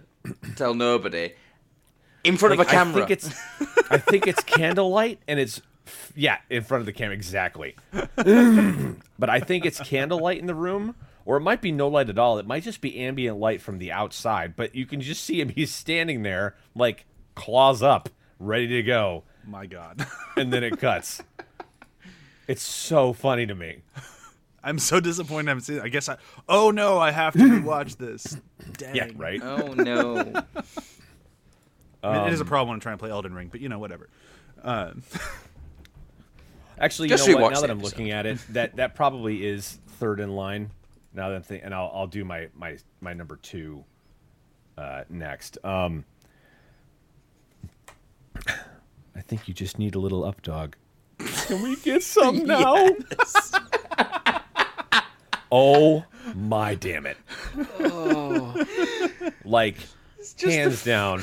tell 0.56 0.74
nobody 0.74 1.32
in 2.24 2.36
front 2.36 2.56
Like, 2.58 2.66
of 2.66 2.72
a 2.72 2.76
camera. 2.76 3.02
I 3.02 3.06
think 3.06 3.10
it's, 3.10 3.90
I 3.90 3.98
think 3.98 4.26
it's 4.26 4.42
candlelight, 4.42 5.20
and 5.28 5.38
it's, 5.40 5.60
yeah, 6.14 6.38
in 6.48 6.62
front 6.62 6.80
of 6.82 6.86
the 6.86 6.92
camera 6.92 7.14
exactly. 7.14 7.76
but 8.16 9.28
I 9.30 9.40
think 9.40 9.64
it's 9.66 9.80
candlelight 9.80 10.38
in 10.38 10.46
the 10.46 10.54
room, 10.54 10.94
or 11.24 11.36
it 11.36 11.40
might 11.40 11.60
be 11.60 11.72
no 11.72 11.88
light 11.88 12.08
at 12.08 12.18
all. 12.18 12.38
It 12.38 12.46
might 12.46 12.62
just 12.62 12.80
be 12.80 12.98
ambient 12.98 13.38
light 13.38 13.60
from 13.60 13.78
the 13.78 13.92
outside. 13.92 14.56
But 14.56 14.74
you 14.74 14.86
can 14.86 15.00
just 15.00 15.24
see 15.24 15.40
him. 15.40 15.48
He's 15.48 15.72
standing 15.72 16.22
there, 16.22 16.56
like 16.74 17.06
claws 17.34 17.82
up, 17.82 18.08
ready 18.38 18.68
to 18.68 18.82
go, 18.82 19.24
My 19.46 19.66
God, 19.66 20.06
and 20.36 20.52
then 20.52 20.62
it 20.64 20.78
cuts. 20.78 21.22
It's 22.48 22.62
so 22.62 23.12
funny 23.12 23.46
to 23.46 23.54
me. 23.54 23.82
I'm 24.62 24.78
so 24.78 25.00
disappointed. 25.00 25.48
I 25.48 25.50
haven't 25.52 25.62
seen. 25.64 25.76
It. 25.78 25.82
I 25.84 25.88
guess 25.88 26.08
I. 26.08 26.16
Oh 26.48 26.70
no, 26.70 26.98
I 26.98 27.12
have 27.12 27.32
to 27.34 27.62
watch 27.62 27.96
this. 27.96 28.36
Dang. 28.72 28.94
Yeah, 28.94 29.08
right. 29.16 29.40
oh 29.42 29.72
no! 29.74 30.32
I 32.02 32.12
mean, 32.12 32.16
it 32.22 32.28
Um, 32.28 32.32
is 32.32 32.40
a 32.40 32.44
problem 32.44 32.68
when 32.68 32.76
I'm 32.76 32.80
trying 32.80 32.96
to 32.96 33.02
play 33.02 33.10
Elden 33.10 33.34
Ring, 33.34 33.48
but 33.50 33.60
you 33.60 33.68
know, 33.68 33.78
whatever. 33.78 34.08
Uh, 34.62 34.92
Actually, 36.78 37.08
Just 37.08 37.26
you 37.28 37.34
know 37.34 37.42
what? 37.42 37.52
Now 37.52 37.60
that 37.60 37.70
I'm 37.70 37.78
episode. 37.78 37.92
looking 37.98 38.10
at 38.10 38.24
it, 38.26 38.38
that 38.50 38.76
that 38.76 38.94
probably 38.94 39.46
is 39.46 39.78
third 39.98 40.18
in 40.20 40.34
line. 40.34 40.70
Now 41.12 41.28
that 41.28 41.36
I'm 41.36 41.42
think, 41.42 41.62
and 41.64 41.74
I'll 41.74 41.90
I'll 41.94 42.06
do 42.06 42.24
my 42.24 42.48
my 42.56 42.78
my 43.02 43.12
number 43.12 43.36
two 43.36 43.84
uh, 44.78 45.04
next. 45.10 45.58
Um, 45.64 46.04
I 48.46 49.20
think 49.20 49.46
you 49.48 49.52
just 49.54 49.78
need 49.78 49.94
a 49.94 49.98
little 49.98 50.24
up 50.24 50.40
dog. 50.42 50.76
Can 51.18 51.62
we 51.62 51.76
get 51.76 52.02
some 52.02 52.38
now? 52.46 52.88
oh 55.52 56.04
my 56.34 56.74
damn 56.76 57.04
it! 57.06 57.18
Like 59.44 59.76
hands 60.42 60.82
down 60.84 61.20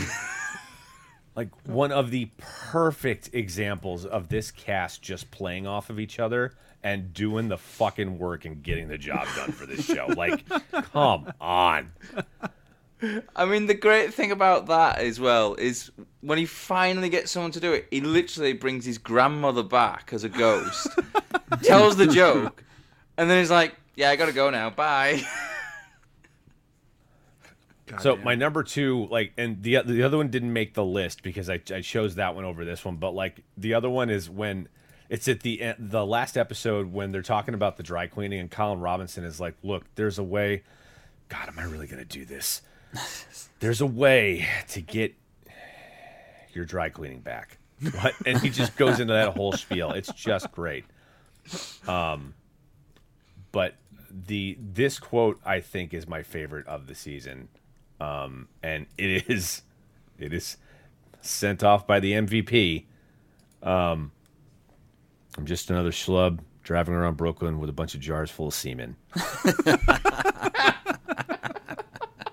like 1.38 1.50
one 1.68 1.92
of 1.92 2.10
the 2.10 2.30
perfect 2.40 3.30
examples 3.32 4.06
of 4.06 4.28
this 4.28 4.50
cast 4.50 5.04
just 5.04 5.30
playing 5.30 5.68
off 5.68 5.92
of 5.92 6.00
each 6.00 6.20
other 6.20 6.56
and 6.84 7.14
doing 7.14 7.48
the 7.48 7.58
fucking 7.58 8.18
work 8.18 8.46
and 8.46 8.64
getting 8.64 8.88
the 8.88 8.98
job 8.98 9.28
done 9.36 9.52
for 9.52 9.66
this 9.68 9.86
show. 9.86 10.08
Like, 10.18 10.44
come 10.92 11.32
on. 11.40 11.92
I 13.36 13.46
mean, 13.46 13.68
the 13.68 13.76
great 13.76 14.16
thing 14.16 14.32
about 14.32 14.66
that 14.68 14.98
as 14.98 15.20
well 15.20 15.54
is 15.54 15.92
when 16.22 16.40
he 16.40 16.46
finally 16.46 17.10
gets 17.10 17.30
someone 17.30 17.52
to 17.52 17.60
do 17.60 17.72
it, 17.74 17.88
he 17.92 18.02
literally 18.02 18.54
brings 18.54 18.84
his 18.86 18.98
grandmother 18.98 19.62
back 19.62 20.10
as 20.12 20.24
a 20.24 20.30
ghost, 20.30 20.88
tells 21.62 21.98
the 21.98 22.08
joke, 22.08 22.64
and 23.18 23.30
then 23.30 23.38
he's 23.38 23.52
like, 23.52 23.76
"Yeah, 23.96 24.10
I 24.10 24.16
gotta 24.16 24.34
go 24.34 24.50
now. 24.50 24.72
Bye." 24.72 25.22
God 27.88 28.02
So 28.02 28.16
damn. 28.16 28.24
my 28.26 28.36
number 28.36 28.64
two, 28.64 29.08
like, 29.10 29.34
and 29.38 29.64
the 29.64 29.82
the 29.86 30.04
other 30.04 30.18
one 30.18 30.30
didn't 30.30 30.54
make 30.54 30.74
the 30.74 30.86
list 30.86 31.24
because 31.24 31.50
I, 31.50 31.60
I 31.74 31.82
chose 31.82 32.16
that 32.16 32.36
one 32.36 32.46
over 32.46 32.64
this 32.66 32.86
one. 32.86 32.98
But 32.98 33.12
like 33.12 33.44
the 33.58 33.74
other 33.74 33.90
one 33.90 34.10
is 34.10 34.30
when 34.30 34.68
it's 35.10 35.28
at 35.28 35.40
the 35.42 35.62
end, 35.62 35.78
the 35.80 36.06
last 36.06 36.38
episode 36.38 36.92
when 36.92 37.12
they're 37.12 37.22
talking 37.22 37.54
about 37.54 37.78
the 37.78 37.84
dry 37.84 38.08
cleaning 38.08 38.40
and 38.40 38.52
Colin 38.52 38.80
Robinson 38.82 39.24
is 39.24 39.40
like, 39.40 39.56
"Look, 39.64 39.84
there's 39.96 40.20
a 40.20 40.24
way. 40.24 40.64
God, 41.30 41.48
am 41.48 41.58
I 41.58 41.64
really 41.64 41.88
gonna 41.88 42.06
do 42.06 42.24
this? 42.26 42.62
There's 43.60 43.82
a 43.82 43.86
way 43.86 44.48
to 44.70 44.82
get 44.82 45.16
your 46.54 46.64
dry 46.66 46.90
cleaning 46.90 47.20
back." 47.22 47.58
And 48.26 48.40
he 48.40 48.50
just 48.50 48.76
goes 48.78 49.00
into 49.00 49.14
that 49.14 49.36
whole 49.36 49.52
spiel. 49.52 49.92
It's 49.92 50.12
just 50.14 50.52
great. 50.52 50.86
Um, 51.88 52.34
but 53.52 53.76
the 54.10 54.58
this 54.60 55.00
quote 55.00 55.40
I 55.46 55.60
think 55.62 55.94
is 55.94 56.08
my 56.08 56.24
favorite 56.24 56.66
of 56.68 56.88
the 56.88 56.96
season 56.96 57.50
um, 58.00 58.48
and 58.64 58.86
it 58.98 59.30
is 59.30 59.64
it 60.18 60.34
is 60.34 60.58
sent 61.22 61.64
off 61.64 61.88
by 61.88 62.00
the 62.00 62.14
MVP. 62.14 62.86
Um, 63.64 64.12
I'm 65.38 65.46
just 65.46 65.70
another 65.70 65.92
schlub 65.92 66.40
driving 66.64 66.96
around 66.96 67.18
Brooklyn 67.18 67.60
with 67.60 67.70
a 67.70 67.74
bunch 67.74 67.96
of 67.96 68.02
jars 68.02 68.32
full 68.32 68.48
of 68.48 68.54
semen. 68.54 68.96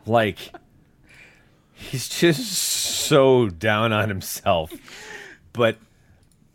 like 0.07 0.53
he's 1.73 2.09
just 2.09 2.53
so 2.53 3.49
down 3.49 3.93
on 3.93 4.09
himself, 4.09 4.73
but 5.53 5.79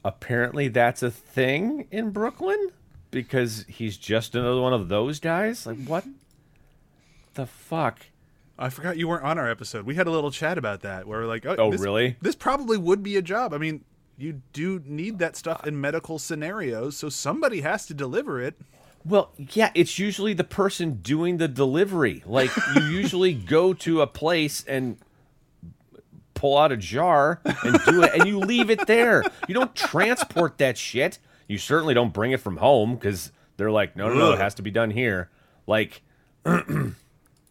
apparently 0.04 0.68
that's 0.68 1.04
a 1.04 1.12
thing 1.12 1.88
in 1.92 2.12
Brooklyn 2.12 2.72
because 3.12 3.66
he's 3.68 3.98
just 3.98 4.36
another 4.36 4.62
one 4.62 4.74
of 4.74 4.90
those 4.90 5.20
guys. 5.20 5.66
Like 5.66 5.84
what 5.86 6.06
the 7.36 7.46
fuck? 7.46 8.08
I 8.60 8.70
forgot 8.70 8.98
you 8.98 9.08
weren't 9.08 9.24
on 9.24 9.38
our 9.40 9.50
episode. 9.50 9.86
We 9.86 9.96
had 9.96 10.06
a 10.06 10.12
little 10.12 10.32
chat 10.32 10.58
about 10.58 10.82
that 10.82 11.08
where 11.08 11.22
we're 11.22 11.28
like, 11.28 11.46
oh, 11.46 11.56
Oh, 11.58 11.72
this, 11.72 11.80
really? 11.80 12.18
This 12.22 12.36
probably 12.36 12.78
would 12.78 13.02
be 13.02 13.16
a 13.16 13.22
job. 13.22 13.54
I 13.54 13.58
mean, 13.58 13.86
you 14.18 14.42
do 14.52 14.82
need 14.86 15.20
that 15.20 15.38
stuff 15.38 15.66
in 15.66 15.80
medical 15.80 16.20
scenarios, 16.20 16.98
so 16.98 17.08
somebody 17.08 17.62
has 17.62 17.86
to 17.86 17.94
deliver 17.94 18.42
it. 18.42 18.60
Well, 19.06 19.32
yeah, 19.38 19.72
it's 19.76 19.98
usually 19.98 20.34
the 20.34 20.44
person 20.44 20.96
doing 20.96 21.38
the 21.38 21.48
delivery. 21.48 22.22
Like 22.26 22.52
you 22.76 22.82
usually 22.90 23.34
go 23.34 23.74
to 23.76 24.02
a 24.02 24.08
place 24.08 24.64
and 24.68 24.98
pull 26.34 26.58
out 26.58 26.74
a 26.74 26.78
jar 26.78 27.40
and 27.46 27.80
do 27.86 28.04
it 28.04 28.14
and 28.14 28.26
you 28.28 28.40
leave 28.40 28.70
it 28.70 28.88
there. 28.88 29.24
You 29.48 29.54
don't 29.54 29.74
transport 29.74 30.58
that 30.58 30.78
shit. 30.78 31.18
You 31.48 31.58
certainly 31.58 31.94
don't 31.94 32.14
bring 32.14 32.32
it 32.34 32.42
from 32.42 32.58
home 32.58 32.98
cuz 32.98 33.32
they're 33.56 33.72
like, 33.72 33.96
"No, 33.96 34.10
no, 34.10 34.16
no, 34.16 34.32
it 34.34 34.40
has 34.40 34.54
to 34.56 34.62
be 34.62 34.72
done 34.72 34.92
here." 34.92 35.30
Like 35.66 36.02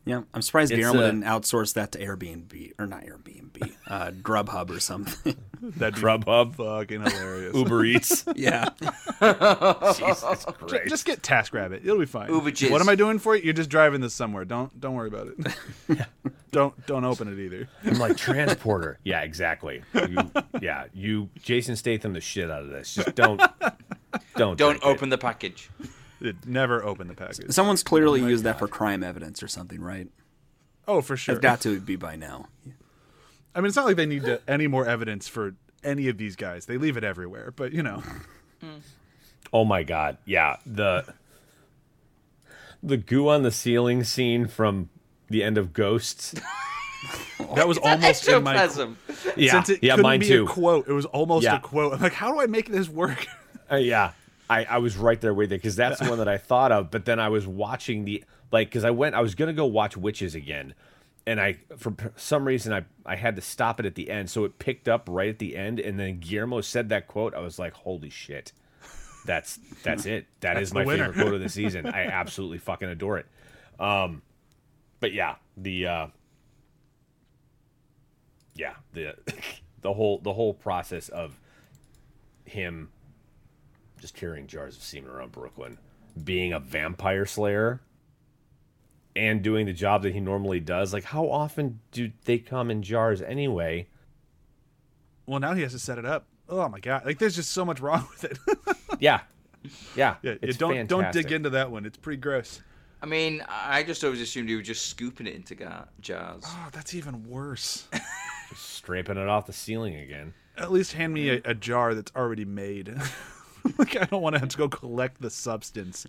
Yeah, 0.08 0.22
I'm 0.32 0.40
surprised 0.40 0.72
It's, 0.72 0.78
Guillermo 0.80 1.02
uh, 1.02 1.06
didn't 1.06 1.24
outsource 1.24 1.74
that 1.74 1.92
to 1.92 1.98
Airbnb 1.98 2.72
or 2.78 2.86
not 2.86 3.02
Airbnb, 3.04 3.72
uh, 3.86 4.10
Grubhub 4.22 4.70
or 4.70 4.80
something. 4.80 5.36
That'd 5.60 5.96
Grubhub, 6.02 6.54
fucking 6.54 7.02
hilarious. 7.02 7.54
Uber 7.54 7.84
Eats. 7.84 8.24
yeah, 8.34 8.70
Jesus 8.80 10.44
Christ. 10.46 10.88
Just 10.88 11.04
get 11.04 11.20
TaskRabbit. 11.20 11.84
It'll 11.84 11.98
be 11.98 12.06
fine. 12.06 12.30
Uber 12.32 12.50
jizz. 12.52 12.70
What 12.70 12.80
am 12.80 12.88
I 12.88 12.94
doing 12.94 13.18
for 13.18 13.36
you? 13.36 13.42
You're 13.42 13.52
just 13.52 13.68
driving 13.68 14.00
this 14.00 14.14
somewhere. 14.14 14.46
Don't 14.46 14.80
don't 14.80 14.94
worry 14.94 15.08
about 15.08 15.28
it. 15.28 16.06
don't 16.52 16.86
don't 16.86 17.04
open 17.04 17.30
it 17.30 17.38
either. 17.38 17.68
I'm 17.84 17.98
like 17.98 18.16
transporter. 18.16 18.98
Yeah, 19.04 19.20
exactly. 19.20 19.82
You, 19.94 20.30
yeah, 20.62 20.84
you 20.94 21.28
Jason 21.42 21.76
Statham 21.76 22.14
the 22.14 22.22
shit 22.22 22.50
out 22.50 22.62
of 22.62 22.70
this. 22.70 22.94
Just 22.94 23.14
don't 23.14 23.38
don't 24.36 24.56
Don't 24.56 24.56
drink 24.56 24.76
it. 24.82 24.86
open 24.86 25.08
the 25.10 25.18
package. 25.18 25.68
It, 26.20 26.46
never 26.46 26.84
opened 26.84 27.10
the 27.10 27.14
package. 27.14 27.50
someone's 27.52 27.82
clearly 27.82 28.20
used 28.20 28.44
that 28.44 28.58
for 28.58 28.66
crime 28.68 29.02
evidence 29.04 29.42
or 29.42 29.48
something, 29.48 29.80
right? 29.80 30.08
Oh, 30.86 31.00
for 31.00 31.16
sure. 31.16 31.34
It's 31.36 31.42
got 31.42 31.60
to 31.62 31.80
be 31.80 31.96
by 31.96 32.16
now. 32.16 32.46
I 33.54 33.60
mean, 33.60 33.66
it's 33.66 33.76
not 33.76 33.86
like 33.86 33.96
they 33.96 34.06
need 34.06 34.24
to, 34.24 34.40
any 34.48 34.66
more 34.66 34.86
evidence 34.86 35.28
for 35.28 35.54
any 35.84 36.08
of 36.08 36.18
these 36.18 36.34
guys. 36.36 36.66
They 36.66 36.76
leave 36.78 36.96
it 36.96 37.04
everywhere. 37.04 37.52
But 37.54 37.72
you 37.72 37.82
know, 37.82 38.02
Oh 39.52 39.64
my 39.64 39.82
god, 39.82 40.18
yeah. 40.24 40.56
The 40.66 41.04
the 42.82 42.96
goo 42.96 43.28
on 43.28 43.42
the 43.42 43.50
ceiling 43.50 44.04
scene 44.04 44.46
from 44.46 44.90
the 45.28 45.42
end 45.42 45.58
of 45.58 45.72
Ghosts. 45.72 46.34
That 47.54 47.68
was 47.68 47.78
almost 47.78 48.26
in 48.26 48.42
my. 48.42 48.56
Ectoplasm. 48.56 48.98
Yeah, 49.36 49.52
Since 49.52 49.68
it 49.70 49.84
yeah, 49.84 49.94
mine 49.94 50.18
be 50.18 50.26
too. 50.26 50.44
a 50.44 50.48
quote, 50.48 50.88
it 50.88 50.92
was 50.92 51.04
almost 51.06 51.44
Yeah. 51.44 51.56
a 51.58 51.60
quote. 51.60 51.92
I'm 51.94 52.00
like, 52.00 52.12
how 52.12 52.32
do 52.32 52.40
I 52.40 52.46
make 52.46 52.68
this 52.68 52.88
work? 52.88 53.24
Uh, 53.70 53.76
yeah, 53.76 54.12
I, 54.50 54.64
I 54.64 54.78
was 54.78 54.96
right 54.96 55.20
there 55.20 55.34
with 55.34 55.52
it 55.52 55.56
because 55.56 55.76
that's 55.76 56.00
the 56.00 56.08
one 56.08 56.18
that 56.18 56.28
I 56.28 56.38
thought 56.38 56.72
of. 56.72 56.90
But 56.90 57.04
then 57.04 57.20
I 57.20 57.28
was 57.28 57.46
watching 57.46 58.04
the 58.04 58.24
like 58.50 58.68
because 58.68 58.84
I 58.84 58.90
went 58.90 59.14
I 59.14 59.20
was 59.20 59.34
gonna 59.34 59.52
go 59.52 59.66
watch 59.66 59.96
Witches 59.96 60.34
again, 60.34 60.74
and 61.26 61.40
I 61.40 61.58
for 61.76 61.94
some 62.16 62.46
reason 62.46 62.72
I 62.72 62.84
I 63.04 63.16
had 63.16 63.36
to 63.36 63.42
stop 63.42 63.78
it 63.80 63.86
at 63.86 63.94
the 63.94 64.10
end, 64.10 64.30
so 64.30 64.44
it 64.44 64.58
picked 64.58 64.88
up 64.88 65.08
right 65.10 65.28
at 65.28 65.38
the 65.38 65.56
end, 65.56 65.78
and 65.80 65.98
then 65.98 66.20
Guillermo 66.20 66.60
said 66.60 66.88
that 66.88 67.08
quote. 67.08 67.34
I 67.34 67.40
was 67.40 67.58
like, 67.58 67.74
holy 67.74 68.10
shit, 68.10 68.52
that's 69.26 69.58
that's 69.82 70.06
it. 70.06 70.26
That 70.40 70.60
is 70.60 70.70
the 70.70 70.76
my 70.76 70.84
favorite 70.84 71.14
quote 71.14 71.34
of 71.34 71.40
the 71.40 71.48
season. 71.50 71.86
I 71.86 72.06
absolutely 72.06 72.58
fucking 72.58 72.88
adore 72.88 73.18
it. 73.18 73.26
Um, 73.78 74.22
but 75.00 75.12
yeah, 75.12 75.36
the 75.56 75.86
uh, 75.86 76.06
yeah 78.54 78.74
the 78.92 79.14
the 79.82 79.92
whole 79.92 80.18
the 80.20 80.32
whole 80.32 80.54
process 80.54 81.08
of 81.10 81.38
him 82.44 82.88
just 83.98 84.14
carrying 84.14 84.46
jars 84.46 84.76
of 84.76 84.82
semen 84.82 85.10
around 85.10 85.32
Brooklyn, 85.32 85.78
being 86.22 86.52
a 86.52 86.60
vampire 86.60 87.26
slayer, 87.26 87.80
and 89.16 89.42
doing 89.42 89.66
the 89.66 89.72
job 89.72 90.02
that 90.02 90.12
he 90.14 90.20
normally 90.20 90.60
does. 90.60 90.92
Like, 90.92 91.04
how 91.04 91.28
often 91.28 91.80
do 91.92 92.12
they 92.24 92.38
come 92.38 92.70
in 92.70 92.82
jars 92.82 93.20
anyway? 93.22 93.88
well, 95.26 95.40
now 95.40 95.52
he 95.54 95.62
has 95.62 95.72
to 95.72 95.78
set 95.78 95.98
it 95.98 96.06
up. 96.06 96.26
Oh 96.48 96.66
my 96.68 96.80
god! 96.80 97.04
Like, 97.04 97.18
there's 97.18 97.36
just 97.36 97.50
so 97.50 97.64
much 97.64 97.80
wrong 97.80 98.06
with 98.10 98.24
it. 98.24 98.38
Yeah, 99.00 99.20
yeah. 99.94 100.16
yeah, 100.22 100.34
it's 100.42 100.56
don't 100.56 100.88
don't 100.88 101.12
dig 101.12 101.30
into 101.30 101.50
that 101.50 101.70
one. 101.70 101.86
It's 101.86 101.96
pretty 101.96 102.16
gross. 102.16 102.60
I 103.00 103.06
mean, 103.06 103.44
I 103.48 103.84
just 103.84 104.02
always 104.02 104.20
assumed 104.20 104.48
he 104.48 104.56
was 104.56 104.66
just 104.66 104.86
scooping 104.86 105.28
it 105.28 105.34
into 105.36 105.54
ga- 105.54 105.84
jars. 106.00 106.42
Oh, 106.44 106.68
that's 106.72 106.94
even 106.94 107.28
worse. 107.28 107.86
Just 108.48 108.70
scraping 108.76 109.18
it 109.18 109.28
off 109.28 109.46
the 109.46 109.52
ceiling 109.52 109.94
again. 109.96 110.34
At 110.56 110.72
least 110.72 110.94
hand 110.94 111.12
me 111.14 111.28
a, 111.28 111.40
a 111.44 111.54
jar 111.54 111.94
that's 111.94 112.10
already 112.16 112.44
made. 112.46 112.88
like, 113.78 113.96
I 113.96 114.04
don't 114.04 114.22
want 114.22 114.34
to 114.36 114.40
have 114.40 114.48
to 114.50 114.56
go 114.58 114.68
collect 114.68 115.20
the 115.20 115.30
substance. 115.30 116.06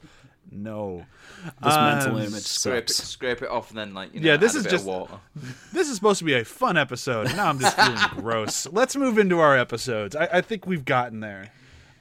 No. 0.52 1.06
This 1.64 1.74
Um, 1.76 1.86
mental 2.00 2.18
image 2.18 2.42
Scrape 2.44 2.86
it, 2.86 2.90
sucks. 2.90 3.10
scrape 3.10 3.42
it 3.44 3.50
off, 3.50 3.70
and 3.70 3.78
then 3.78 3.94
like 3.94 4.14
you 4.14 4.20
know, 4.20 4.28
Yeah, 4.32 4.38
this 4.38 4.54
add 4.54 4.56
a 4.56 4.60
is 4.60 4.64
bit 4.66 4.72
just- 4.72 4.86
water. 4.86 5.20
This 5.74 5.88
is 5.90 5.96
supposed 5.96 6.20
to 6.20 6.26
be 6.26 6.34
a 6.34 6.44
fun 6.44 6.76
episode. 6.78 7.28
Now 7.36 7.48
I'm 7.50 7.60
just 7.60 7.76
feeling 7.76 7.98
gross. 8.18 8.68
Let's 8.72 8.96
move 8.96 9.18
into 9.20 9.40
our 9.40 9.56
episodes. 9.58 10.16
I, 10.16 10.26
I 10.34 10.42
think 10.42 10.66
we've 10.66 10.86
gotten 10.86 11.20
there. 11.20 11.52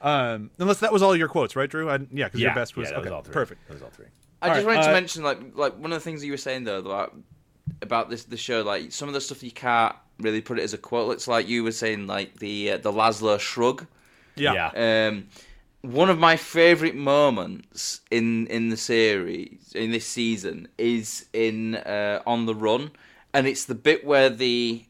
Um, 0.01 0.49
unless 0.59 0.79
that 0.79 0.93
was 0.93 1.01
all 1.03 1.15
your 1.15 1.27
quotes, 1.27 1.55
right, 1.55 1.69
Drew? 1.69 1.89
I, 1.89 1.95
yeah, 2.11 2.25
because 2.25 2.39
Yeah, 2.39 2.47
your 2.47 2.55
best 2.55 2.75
was, 2.77 2.89
yeah, 2.89 2.95
okay, 2.97 3.03
was 3.09 3.11
all 3.11 3.21
three. 3.21 3.33
perfect. 3.33 3.67
That 3.67 3.73
was 3.73 3.83
all 3.83 3.89
three. 3.89 4.05
I 4.41 4.47
All 4.49 4.55
just 4.55 4.65
right, 4.65 4.75
wanted 4.77 4.85
to 4.85 4.89
uh, 4.91 4.93
mention 4.93 5.23
like 5.23 5.39
like 5.55 5.77
one 5.77 5.91
of 5.91 5.97
the 5.99 6.03
things 6.03 6.21
that 6.21 6.25
you 6.27 6.31
were 6.33 6.37
saying 6.37 6.63
though 6.63 6.79
about 6.79 7.13
about 7.81 8.09
this 8.09 8.23
the 8.23 8.37
show 8.37 8.61
like 8.61 8.91
some 8.93 9.07
of 9.09 9.13
the 9.13 9.19
stuff 9.21 9.43
you 9.43 9.51
can't 9.51 9.93
really 10.19 10.39
put 10.41 10.57
it 10.57 10.63
as 10.63 10.73
a 10.73 10.77
quote. 10.77 11.13
It's 11.13 11.27
like 11.27 11.47
you 11.49 11.63
were 11.63 11.73
saying 11.73 12.07
like 12.07 12.39
the 12.39 12.71
uh, 12.71 12.77
the 12.77 12.91
Laszlo 12.91 13.37
shrug. 13.39 13.85
Yeah. 14.39 14.71
Yeah. 14.73 15.07
Um, 15.07 15.27
one 15.81 16.09
of 16.09 16.19
my 16.19 16.35
favorite 16.35 16.95
moments 16.95 18.01
in 18.11 18.47
in 18.47 18.69
the 18.69 18.77
series 18.77 19.71
in 19.73 19.91
this 19.91 20.05
season 20.05 20.67
is 20.77 21.27
in 21.31 21.75
uh, 21.75 22.21
on 22.25 22.45
the 22.45 22.55
run, 22.55 22.91
and 23.33 23.47
it's 23.47 23.65
the 23.65 23.75
bit 23.75 24.05
where 24.05 24.29
the 24.29 24.83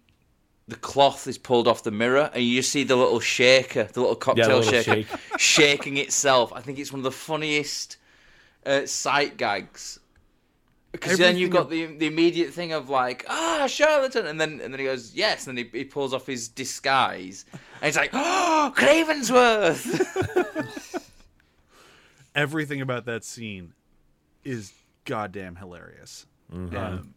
the 0.68 0.76
cloth 0.76 1.28
is 1.28 1.38
pulled 1.38 1.68
off 1.68 1.84
the 1.84 1.92
mirror, 1.92 2.30
and 2.34 2.44
you 2.44 2.56
just 2.58 2.72
see 2.72 2.84
the 2.84 2.96
little 2.96 3.20
shaker, 3.20 3.84
the 3.84 4.00
little 4.00 4.16
cocktail 4.16 4.60
little 4.60 4.64
shaker, 4.64 5.08
shake. 5.08 5.08
shaking 5.40 5.98
itself. 5.98 6.54
I 6.54 6.62
think 6.62 6.80
it's 6.80 6.92
one 6.92 7.00
of 7.00 7.04
the 7.04 7.12
funniest 7.12 7.98
uh, 8.66 8.86
sight 8.86 9.38
gags. 9.38 10.00
Because 10.92 11.18
then 11.20 11.38
you've 11.38 11.52
got 11.52 11.70
the 11.70 11.86
the 11.86 12.08
immediate 12.08 12.52
thing 12.52 12.72
of 12.72 12.90
like, 12.90 13.26
ah, 13.30 13.68
charlatan, 13.68 14.26
and 14.26 14.42
then 14.42 14.60
and 14.62 14.74
then 14.74 14.80
he 14.80 14.86
goes, 14.86 15.14
yes, 15.14 15.46
and 15.48 15.58
then 15.58 15.70
he, 15.72 15.80
he 15.80 15.86
pulls 15.86 16.14
off 16.14 16.26
his 16.26 16.48
disguise, 16.48 17.46
and 17.52 17.86
he's 17.86 17.96
like, 17.96 18.10
oh, 18.14 18.74
Cravensworth. 18.76 19.86
Everything 22.36 22.82
about 22.82 23.06
that 23.06 23.24
scene 23.24 23.74
is 24.44 24.74
goddamn 25.06 25.58
hilarious. 25.58 26.26
Um, 26.52 27.14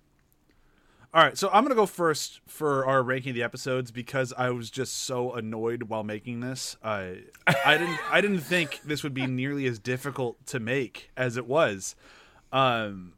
all 1.14 1.22
right, 1.22 1.36
so 1.36 1.48
I'm 1.52 1.62
gonna 1.62 1.74
go 1.74 1.86
first 1.86 2.40
for 2.46 2.86
our 2.86 3.02
ranking 3.02 3.30
of 3.30 3.36
the 3.36 3.42
episodes 3.42 3.90
because 3.90 4.32
I 4.36 4.50
was 4.50 4.70
just 4.70 5.04
so 5.04 5.32
annoyed 5.32 5.84
while 5.84 6.04
making 6.04 6.40
this. 6.40 6.76
I 6.82 7.20
I 7.46 7.78
didn't 7.78 7.98
I 8.10 8.20
didn't 8.20 8.40
think 8.40 8.80
this 8.84 9.02
would 9.02 9.14
be 9.14 9.26
nearly 9.26 9.66
as 9.66 9.78
difficult 9.78 10.44
to 10.46 10.60
make 10.60 11.10
as 11.16 11.36
it 11.36 11.46
was. 11.46 11.96
Um, 12.50 13.14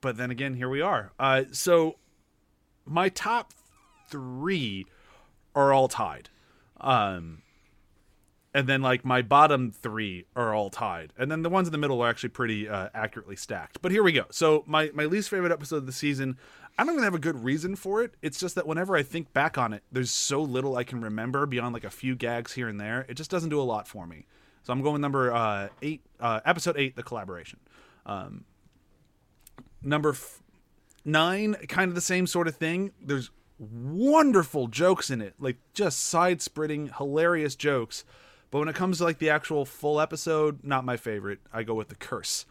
but 0.00 0.16
then 0.16 0.30
again, 0.30 0.54
here 0.54 0.68
we 0.68 0.80
are. 0.80 1.12
Uh, 1.18 1.44
so 1.52 1.96
my 2.84 3.08
top 3.08 3.52
three 4.08 4.86
are 5.54 5.72
all 5.72 5.88
tied. 5.88 6.28
Um, 6.80 7.42
and 8.52 8.66
then 8.66 8.82
like 8.82 9.04
my 9.04 9.22
bottom 9.22 9.70
three 9.70 10.26
are 10.34 10.54
all 10.54 10.70
tied, 10.70 11.12
and 11.16 11.30
then 11.30 11.42
the 11.42 11.50
ones 11.50 11.68
in 11.68 11.72
the 11.72 11.78
middle 11.78 12.02
are 12.02 12.08
actually 12.08 12.30
pretty 12.30 12.68
uh, 12.68 12.88
accurately 12.94 13.36
stacked. 13.36 13.80
But 13.80 13.92
here 13.92 14.02
we 14.02 14.12
go. 14.12 14.24
So 14.30 14.64
my 14.66 14.90
my 14.92 15.04
least 15.04 15.28
favorite 15.28 15.52
episode 15.52 15.76
of 15.76 15.86
the 15.86 15.92
season, 15.92 16.36
I 16.76 16.84
don't 16.84 16.94
even 16.94 17.04
have 17.04 17.14
a 17.14 17.20
good 17.20 17.44
reason 17.44 17.76
for 17.76 18.02
it. 18.02 18.14
It's 18.22 18.40
just 18.40 18.56
that 18.56 18.66
whenever 18.66 18.96
I 18.96 19.02
think 19.02 19.32
back 19.32 19.56
on 19.56 19.72
it, 19.72 19.84
there's 19.92 20.10
so 20.10 20.42
little 20.42 20.76
I 20.76 20.84
can 20.84 21.00
remember 21.00 21.46
beyond 21.46 21.74
like 21.74 21.84
a 21.84 21.90
few 21.90 22.16
gags 22.16 22.52
here 22.52 22.68
and 22.68 22.80
there. 22.80 23.06
It 23.08 23.14
just 23.14 23.30
doesn't 23.30 23.50
do 23.50 23.60
a 23.60 23.62
lot 23.62 23.86
for 23.86 24.06
me. 24.06 24.26
So 24.62 24.72
I'm 24.72 24.82
going 24.82 25.00
number 25.00 25.32
uh, 25.32 25.68
eight, 25.80 26.02
uh, 26.18 26.40
episode 26.44 26.76
eight, 26.76 26.96
the 26.96 27.02
collaboration. 27.02 27.60
Um, 28.04 28.44
number 29.82 30.10
f- 30.10 30.42
nine, 31.04 31.54
kind 31.68 31.88
of 31.88 31.94
the 31.94 32.00
same 32.00 32.26
sort 32.26 32.48
of 32.48 32.56
thing. 32.56 32.92
There's 33.00 33.30
wonderful 33.58 34.68
jokes 34.68 35.10
in 35.10 35.20
it, 35.20 35.34
like 35.38 35.56
just 35.74 36.00
side 36.00 36.40
spreading, 36.40 36.90
hilarious 36.96 37.54
jokes. 37.54 38.04
But 38.50 38.58
when 38.58 38.68
it 38.68 38.74
comes 38.74 38.98
to 38.98 39.04
like 39.04 39.18
the 39.18 39.30
actual 39.30 39.64
full 39.64 40.00
episode, 40.00 40.64
not 40.64 40.84
my 40.84 40.96
favorite. 40.96 41.38
I 41.52 41.62
go 41.62 41.74
with 41.74 41.88
the 41.88 41.94
curse. 41.94 42.46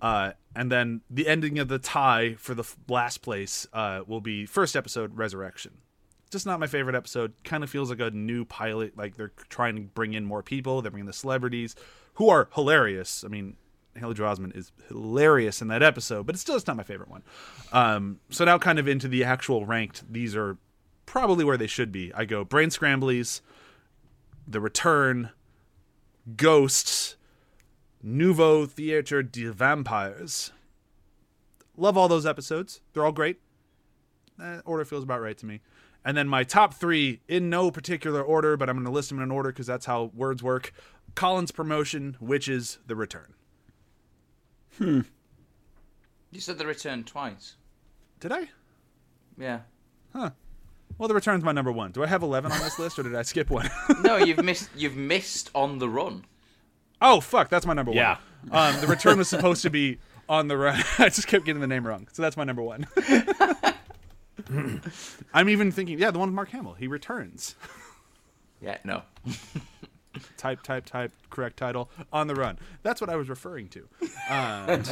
Uh, 0.00 0.32
and 0.56 0.70
then 0.70 1.02
the 1.08 1.28
ending 1.28 1.58
of 1.58 1.68
the 1.68 1.78
tie 1.78 2.34
for 2.34 2.54
the 2.54 2.64
last 2.88 3.18
place 3.18 3.66
uh, 3.72 4.00
will 4.06 4.20
be 4.20 4.46
first 4.46 4.74
episode, 4.74 5.16
Resurrection. 5.16 5.72
Just 6.30 6.46
not 6.46 6.58
my 6.58 6.66
favorite 6.66 6.96
episode. 6.96 7.32
Kind 7.44 7.62
of 7.62 7.70
feels 7.70 7.90
like 7.90 8.00
a 8.00 8.10
new 8.10 8.44
pilot. 8.44 8.96
Like 8.96 9.16
they're 9.16 9.32
trying 9.48 9.76
to 9.76 9.82
bring 9.82 10.14
in 10.14 10.24
more 10.24 10.42
people. 10.42 10.82
They're 10.82 10.90
bringing 10.90 11.06
the 11.06 11.12
celebrities 11.12 11.76
who 12.14 12.28
are 12.28 12.48
hilarious. 12.54 13.22
I 13.24 13.28
mean, 13.28 13.56
Haley 13.96 14.14
Joel 14.14 14.34
Osment 14.34 14.56
is 14.56 14.72
hilarious 14.88 15.62
in 15.62 15.68
that 15.68 15.82
episode, 15.82 16.26
but 16.26 16.34
it's 16.34 16.42
still 16.42 16.56
it's 16.56 16.66
not 16.66 16.76
my 16.76 16.82
favorite 16.82 17.10
one. 17.10 17.22
Um, 17.72 18.20
so 18.30 18.44
now, 18.44 18.58
kind 18.58 18.78
of 18.78 18.88
into 18.88 19.08
the 19.08 19.24
actual 19.24 19.66
ranked, 19.66 20.10
these 20.12 20.34
are 20.34 20.58
probably 21.06 21.44
where 21.44 21.56
they 21.56 21.66
should 21.66 21.92
be. 21.92 22.12
I 22.14 22.24
go 22.24 22.44
Brain 22.44 22.70
Scramblies, 22.70 23.40
The 24.46 24.60
Return, 24.60 25.30
Ghosts, 26.36 27.16
Nouveau 28.02 28.66
Theatre 28.66 29.22
de 29.22 29.52
Vampires. 29.52 30.52
Love 31.76 31.96
all 31.96 32.08
those 32.08 32.26
episodes. 32.26 32.80
They're 32.92 33.04
all 33.04 33.12
great. 33.12 33.40
Eh, 34.42 34.60
order 34.64 34.84
feels 34.84 35.04
about 35.04 35.20
right 35.20 35.36
to 35.38 35.46
me. 35.46 35.60
And 36.04 36.16
then 36.16 36.28
my 36.28 36.44
top 36.44 36.74
three, 36.74 37.20
in 37.28 37.48
no 37.48 37.70
particular 37.70 38.22
order, 38.22 38.56
but 38.56 38.68
I'm 38.68 38.76
going 38.76 38.84
to 38.84 38.90
list 38.92 39.08
them 39.08 39.18
in 39.18 39.24
an 39.24 39.30
order 39.30 39.50
because 39.50 39.66
that's 39.66 39.86
how 39.86 40.10
words 40.14 40.42
work. 40.42 40.72
Colin's 41.14 41.50
Promotion, 41.50 42.16
Witches, 42.20 42.78
The 42.86 42.94
Return. 42.94 43.34
You 44.80 45.04
said 46.40 46.58
the 46.58 46.66
return 46.66 47.04
twice. 47.04 47.54
Did 48.20 48.32
I? 48.32 48.48
Yeah. 49.38 49.60
Huh. 50.12 50.30
Well, 50.98 51.08
The 51.08 51.14
Return's 51.14 51.42
my 51.42 51.50
number 51.52 51.72
one. 51.72 51.90
Do 51.90 52.04
I 52.04 52.06
have 52.06 52.22
11 52.22 52.52
on 52.52 52.58
this 52.60 52.78
list 52.78 52.98
or 52.98 53.02
did 53.02 53.14
I 53.16 53.22
skip 53.22 53.50
one? 53.50 53.68
No, 54.02 54.16
you've 54.16 54.44
missed. 54.44 54.70
You've 54.76 54.96
missed 54.96 55.50
on 55.54 55.78
the 55.78 55.88
run. 55.88 56.24
oh, 57.02 57.20
fuck. 57.20 57.48
That's 57.48 57.66
my 57.66 57.72
number 57.74 57.92
Yeah. 57.92 58.18
one. 58.48 58.74
Um, 58.74 58.80
the 58.80 58.86
Return 58.86 59.18
was 59.18 59.28
supposed 59.28 59.62
to 59.62 59.70
be 59.70 59.98
on 60.28 60.46
the 60.48 60.56
run. 60.56 60.80
I 60.98 61.08
just 61.08 61.26
kept 61.26 61.44
getting 61.46 61.60
the 61.60 61.66
name 61.66 61.84
wrong. 61.86 62.06
So 62.12 62.22
that's 62.22 62.36
my 62.36 62.44
number 62.44 62.62
one. 62.62 62.86
I'm 65.34 65.48
even 65.48 65.72
thinking, 65.72 65.98
yeah, 65.98 66.10
the 66.10 66.18
one 66.18 66.28
with 66.28 66.34
Mark 66.36 66.50
Hamill. 66.50 66.74
He 66.74 66.86
returns. 66.86 67.54
Yeah. 68.60 68.78
No. 68.84 69.02
Type, 70.36 70.62
type, 70.62 70.84
type, 70.86 71.12
correct 71.30 71.56
title, 71.56 71.90
on 72.12 72.26
the 72.26 72.34
run. 72.34 72.58
That's 72.82 73.00
what 73.00 73.10
I 73.10 73.16
was 73.16 73.28
referring 73.28 73.68
to. 73.68 73.88
Um, 74.30 74.82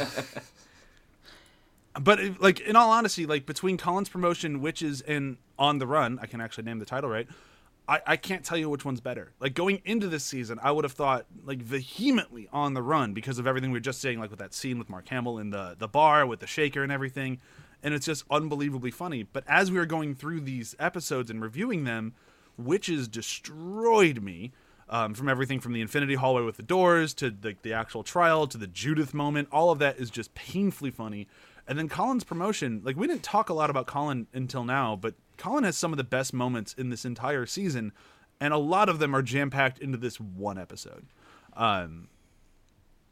but 2.01 2.19
it- 2.19 2.41
like, 2.41 2.59
in 2.61 2.75
all 2.75 2.91
honesty, 2.91 3.25
like 3.25 3.45
between 3.45 3.77
Colin's 3.77 4.09
promotion, 4.09 4.61
Witches, 4.61 5.01
and 5.01 5.37
On 5.59 5.77
the 5.77 5.87
Run, 5.87 6.19
I 6.21 6.25
can 6.25 6.41
actually 6.41 6.63
name 6.65 6.79
the 6.79 6.85
title 6.85 7.09
right. 7.09 7.27
I, 7.87 7.99
I 8.07 8.15
can't 8.17 8.45
tell 8.45 8.57
you 8.57 8.69
which 8.69 8.85
one's 8.85 9.01
better. 9.01 9.33
Like 9.41 9.53
going 9.53 9.81
into 9.83 10.07
this 10.07 10.23
season, 10.23 10.57
I 10.63 10.71
would 10.71 10.85
have 10.85 10.93
thought 10.93 11.25
like 11.45 11.59
vehemently 11.61 12.47
on 12.53 12.73
the 12.75 12.81
run 12.81 13.13
because 13.13 13.39
of 13.39 13.45
everything 13.45 13.71
we 13.71 13.75
were 13.77 13.81
just 13.81 13.99
saying, 13.99 14.19
like 14.21 14.29
with 14.29 14.39
that 14.39 14.53
scene 14.53 14.79
with 14.79 14.89
Mark 14.89 15.09
Hamill 15.09 15.37
in 15.37 15.49
the 15.49 15.75
the 15.77 15.89
bar 15.89 16.25
with 16.25 16.39
the 16.39 16.47
shaker 16.47 16.81
and 16.81 16.93
everything, 16.93 17.41
and 17.83 17.93
it's 17.93 18.05
just 18.05 18.23
unbelievably 18.31 18.91
funny. 18.91 19.23
But 19.23 19.43
as 19.49 19.69
we 19.69 19.77
were 19.79 19.85
going 19.85 20.15
through 20.15 20.39
these 20.41 20.77
episodes 20.79 21.29
and 21.29 21.41
reviewing 21.41 21.83
them, 21.83 22.13
Witches 22.57 23.09
destroyed 23.09 24.21
me. 24.23 24.53
Um, 24.89 25.13
from 25.13 25.29
everything 25.29 25.59
from 25.59 25.73
the 25.73 25.81
Infinity 25.81 26.15
Hallway 26.15 26.43
with 26.43 26.57
the 26.57 26.63
doors 26.63 27.13
to 27.15 27.31
the, 27.31 27.55
the 27.61 27.73
actual 27.73 28.03
trial 28.03 28.47
to 28.47 28.57
the 28.57 28.67
Judith 28.67 29.13
moment, 29.13 29.47
all 29.51 29.71
of 29.71 29.79
that 29.79 29.97
is 29.97 30.11
just 30.11 30.35
painfully 30.35 30.91
funny. 30.91 31.27
And 31.67 31.79
then 31.79 31.87
Colin's 31.87 32.25
promotion, 32.25 32.81
like 32.83 32.97
we 32.97 33.07
didn't 33.07 33.23
talk 33.23 33.49
a 33.49 33.53
lot 33.53 33.69
about 33.69 33.87
Colin 33.87 34.27
until 34.33 34.65
now, 34.65 34.95
but 34.95 35.15
Colin 35.37 35.63
has 35.63 35.77
some 35.77 35.93
of 35.93 35.97
the 35.97 36.03
best 36.03 36.33
moments 36.33 36.73
in 36.73 36.89
this 36.89 37.05
entire 37.05 37.45
season, 37.45 37.93
and 38.39 38.53
a 38.53 38.57
lot 38.57 38.89
of 38.89 38.99
them 38.99 39.15
are 39.15 39.21
jam 39.21 39.49
packed 39.49 39.79
into 39.79 39.97
this 39.97 40.19
one 40.19 40.57
episode. 40.57 41.05
Um, 41.55 42.09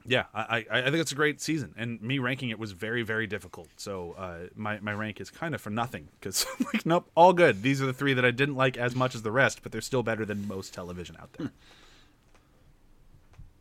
yeah, 0.06 0.26
I, 0.34 0.66
I, 0.72 0.82
think 0.84 0.96
it's 0.96 1.12
a 1.12 1.16
great 1.16 1.42
season, 1.42 1.74
and 1.78 2.02
me 2.02 2.20
ranking 2.20 2.50
it 2.50 2.60
was 2.60 2.72
very, 2.72 3.04
very 3.04 3.28
difficult. 3.28 3.68
So 3.78 4.14
uh, 4.18 4.48
my 4.56 4.80
my 4.80 4.94
rank 4.94 5.22
is 5.22 5.30
kind 5.30 5.54
of 5.54 5.62
for 5.62 5.70
nothing 5.70 6.10
because 6.20 6.46
like 6.74 6.86
nope, 6.86 7.10
all 7.16 7.34
good. 7.34 7.62
These 7.62 7.82
are 7.82 7.86
the 7.86 7.94
three 7.94 8.14
that 8.14 8.26
I 8.26 8.32
didn't 8.32 8.56
like 8.56 8.78
as 8.78 8.96
much 8.96 9.16
as 9.16 9.22
the 9.22 9.32
rest, 9.32 9.64
but 9.64 9.72
they're 9.72 9.82
still 9.82 10.04
better 10.04 10.26
than 10.26 10.48
most 10.48 10.74
television 10.74 11.18
out 11.20 11.34
there. 11.34 11.52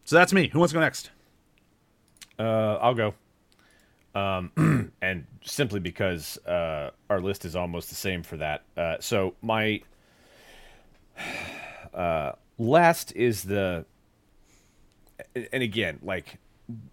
so 0.05 0.17
that's 0.17 0.33
me. 0.33 0.49
Who 0.49 0.59
wants 0.59 0.73
to 0.73 0.77
go 0.77 0.81
next? 0.81 1.11
Uh, 2.39 2.79
I'll 2.81 2.95
go. 2.95 3.15
Um, 4.15 4.93
and 5.03 5.27
simply 5.45 5.79
because 5.79 6.39
uh, 6.47 6.91
our 7.09 7.21
list 7.21 7.45
is 7.45 7.55
almost 7.55 7.91
the 7.91 7.95
same 7.95 8.23
for 8.23 8.37
that. 8.39 8.63
Uh, 8.77 8.97
so 9.01 9.35
my 9.43 9.83
uh, 11.95 12.33
last 12.59 13.13
is 13.13 13.43
the, 13.43 13.85
and 15.35 15.63
again, 15.63 15.99
like 16.03 16.39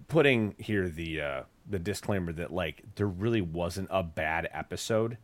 putting 0.07 0.55
here 0.57 0.89
the 0.89 1.21
uh, 1.21 1.41
the 1.69 1.79
disclaimer 1.79 2.31
that 2.33 2.51
like 2.51 2.83
there 2.95 3.07
really 3.07 3.41
wasn't 3.41 3.87
a 3.91 4.03
bad 4.03 4.49
episode 4.51 5.17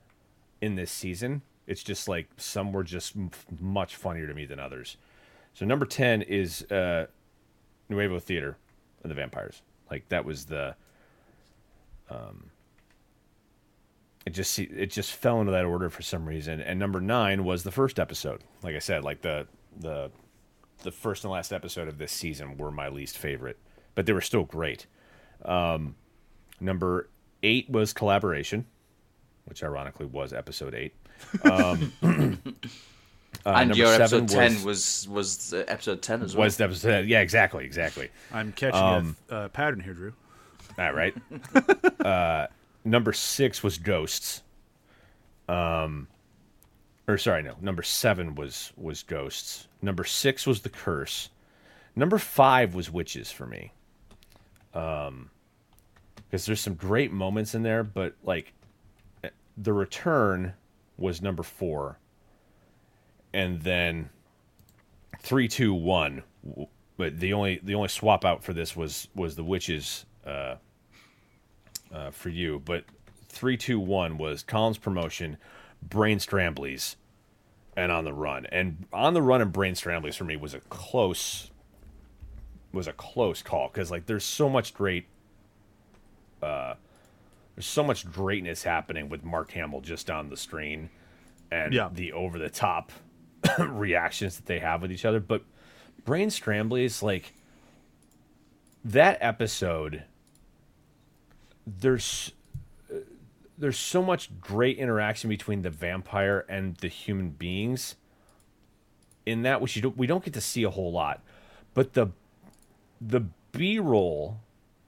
in 0.62 0.76
this 0.76 0.92
season. 0.92 1.42
It's 1.68 1.84
just 1.84 2.08
like 2.08 2.28
some 2.38 2.74
were 2.74 2.84
just 2.84 3.16
m- 3.16 3.32
much 3.60 3.96
funnier 3.96 4.28
to 4.28 4.34
me 4.34 4.46
than 4.46 4.60
others. 4.60 4.98
So 5.54 5.66
number 5.66 5.86
ten 5.86 6.22
is 6.22 6.64
uh, 6.72 7.08
Nuevo 7.90 8.20
Theater 8.20 8.58
and 9.02 9.12
the 9.12 9.16
Vampires. 9.16 9.62
Like 9.90 10.10
that 10.10 10.26
was 10.26 10.46
the 10.46 10.76
um, 12.10 12.50
it 14.26 14.32
just 14.32 14.58
it 14.58 14.88
just 14.88 15.14
fell 15.14 15.40
into 15.40 15.52
that 15.52 15.66
order 15.66 15.90
for 15.90 16.02
some 16.02 16.26
reason. 16.26 16.62
And 16.62 16.80
number 16.80 17.02
nine 17.02 17.44
was 17.44 17.64
the 17.64 17.72
first 17.72 18.00
episode. 18.00 18.44
Like 18.62 18.76
I 18.76 18.80
said, 18.80 19.04
like 19.04 19.22
the 19.22 19.48
the 19.80 20.12
the 20.84 20.92
first 20.92 21.24
and 21.24 21.32
last 21.32 21.52
episode 21.52 21.88
of 21.88 21.98
this 21.98 22.12
season 22.12 22.58
were 22.58 22.72
my 22.72 22.90
least 22.90 23.18
favorite, 23.18 23.58
but 23.96 24.06
they 24.06 24.14
were 24.14 24.22
still 24.22 24.44
great. 24.44 24.86
Um, 25.44 25.96
number 26.60 27.10
eight 27.42 27.70
was 27.70 27.94
collaboration, 27.94 28.66
which 29.46 29.64
ironically 29.64 30.06
was 30.06 30.34
episode 30.34 30.76
eight. 30.76 30.94
Um, 31.44 31.94
uh, 32.04 33.50
and 33.50 33.70
number 33.70 33.76
your 33.76 33.88
seven 33.98 34.24
episode 34.24 34.30
ten 34.30 34.64
was 34.64 35.08
was 35.10 35.54
uh, 35.54 35.64
episode 35.68 36.02
ten 36.02 36.22
as 36.22 36.36
well. 36.36 36.46
was 36.46 36.58
the 36.58 36.66
episode. 36.66 37.08
Yeah, 37.08 37.22
exactly, 37.22 37.66
exactly. 37.66 38.10
I'm 38.32 38.52
catching 38.52 39.16
a 39.30 39.36
uh, 39.36 39.48
pattern 39.50 39.80
here, 39.80 39.94
Drew. 39.94 40.14
All 40.78 40.94
right. 40.94 41.14
uh, 42.06 42.48
number 42.84 43.14
six 43.14 43.64
was 43.64 43.78
ghosts. 43.78 44.42
Um, 45.48 46.08
or 47.08 47.18
sorry, 47.18 47.44
no. 47.44 47.56
Number 47.62 47.84
seven 47.84 48.36
was 48.36 48.74
was 48.78 49.04
ghosts. 49.04 49.68
Number 49.82 50.04
six 50.04 50.48
was 50.48 50.62
the 50.62 50.70
curse. 50.70 51.30
Number 51.96 52.18
five 52.18 52.74
was 52.74 52.92
witches 52.92 53.32
for 53.32 53.46
me. 53.46 53.72
Um, 54.74 55.30
because 56.16 56.48
there's 56.48 56.62
some 56.62 56.74
great 56.74 57.12
moments 57.12 57.54
in 57.54 57.62
there, 57.62 57.84
but 57.84 58.16
like, 58.24 58.54
the 59.56 59.72
return 59.72 60.54
was 60.98 61.22
number 61.22 61.44
four, 61.44 62.00
and 63.34 63.62
then 63.62 64.10
three, 65.20 65.48
two, 65.48 65.76
one. 65.76 66.24
But 66.98 67.20
the 67.20 67.34
only 67.34 67.60
the 67.62 67.76
only 67.76 67.90
swap 67.90 68.26
out 68.26 68.44
for 68.44 68.54
this 68.54 68.76
was 68.76 69.08
was 69.14 69.36
the 69.36 69.44
witches 69.44 70.06
uh, 70.26 70.56
uh, 71.94 72.10
for 72.10 72.30
you. 72.30 72.62
But 72.66 72.86
three, 73.30 73.58
two, 73.58 73.80
one 73.80 74.18
was 74.18 74.42
Colin's 74.42 74.80
promotion, 74.80 75.38
Brain 75.90 76.18
Scramblies, 76.20 76.96
and 77.76 77.92
on 77.92 78.04
the 78.06 78.14
run. 78.14 78.46
And 78.48 78.86
on 78.94 79.14
the 79.14 79.22
run 79.22 79.42
and 79.42 79.52
Brain 79.52 79.74
Scramblies 79.74 80.16
for 80.16 80.24
me 80.24 80.36
was 80.36 80.54
a 80.54 80.60
close 80.62 81.50
was 82.72 82.88
a 82.88 82.94
close 82.94 83.42
call 83.44 83.68
because 83.68 83.92
like 83.92 84.08
there's 84.08 84.24
so 84.24 84.50
much 84.50 84.74
great 84.74 85.06
uh 86.42 86.74
there's 87.56 87.68
so 87.68 87.84
much 87.84 88.12
greatness 88.12 88.64
happening 88.64 89.10
with 89.10 89.24
Mark 89.24 89.52
Hamill 89.52 89.80
just 89.82 90.10
on 90.10 90.30
the 90.30 90.38
screen 90.38 90.90
and 91.52 91.72
Yeah. 91.72 91.90
the 91.94 92.14
over 92.14 92.40
the 92.40 92.50
top 92.50 92.92
reactions 93.60 94.38
that 94.38 94.48
they 94.48 94.58
have 94.60 94.82
with 94.82 94.92
each 94.92 95.06
other. 95.06 95.20
But 95.20 95.44
Brain 96.04 96.30
Scramblies, 96.30 97.04
like 97.04 97.34
that 98.84 99.20
episode, 99.22 100.04
there's 101.68 102.32
there's 103.58 103.78
so 103.78 104.02
much 104.02 104.40
great 104.40 104.78
interaction 104.78 105.30
between 105.30 105.62
the 105.62 105.70
vampire 105.70 106.46
and 106.50 106.76
the 106.78 106.88
human 106.88 107.30
beings 107.30 107.96
in 109.26 109.44
that 109.44 109.62
which 109.62 109.76
you 109.76 109.82
don't, 109.82 109.98
we 109.98 110.08
don't 110.08 110.24
get 110.24 110.34
to 110.34 110.42
see 110.42 110.64
a 110.64 110.70
whole 110.70 110.92
lot. 110.92 111.22
But 111.74 111.94
the 111.94 112.08
the 113.02 113.26
B 113.52 113.80
roll 113.80 114.40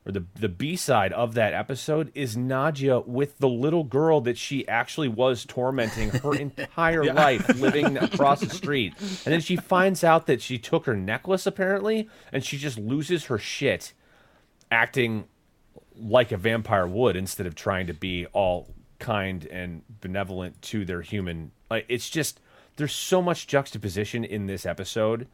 or 0.06 0.12
the 0.12 0.26
the 0.36 0.50
B 0.50 0.76
side 0.76 1.14
of 1.14 1.34
that 1.34 1.54
episode 1.54 2.12
is 2.14 2.36
Nadja 2.36 3.06
with 3.06 3.38
the 3.40 3.50
little 3.50 3.84
girl 3.84 4.22
that 4.22 4.38
she 4.38 4.68
actually 4.68 5.08
was 5.08 5.46
tormenting 5.46 6.10
her 6.10 6.36
entire 6.40 7.04
life, 7.14 7.48
living 7.60 7.98
across 8.02 8.42
the 8.42 8.50
street. 8.50 8.94
And 9.00 9.34
then 9.34 9.42
she 9.42 9.56
finds 9.56 10.04
out 10.04 10.28
that 10.28 10.42
she 10.42 10.58
took 10.58 10.86
her 10.86 10.96
necklace 10.96 11.46
apparently, 11.46 12.10
and 12.32 12.44
she 12.44 12.58
just 12.58 12.78
loses 12.78 13.26
her 13.26 13.38
shit, 13.38 13.94
acting 14.70 15.26
like 16.00 16.32
a 16.32 16.38
vampire 16.38 16.88
would 16.88 17.16
instead 17.16 17.48
of 17.48 17.56
trying 17.56 17.88
to 17.88 17.94
be 17.94 18.26
all 18.28 18.74
kind 19.00 19.46
and 19.48 19.82
benevolent 20.02 20.62
to 20.64 20.86
their 20.86 21.02
human. 21.02 21.52
Like 21.70 21.86
it's 21.90 22.10
just 22.10 22.40
there's 22.78 22.94
so 22.94 23.22
much 23.22 23.48
juxtaposition 23.48 24.24
in 24.24 24.48
this 24.48 24.66
episode 24.66 25.28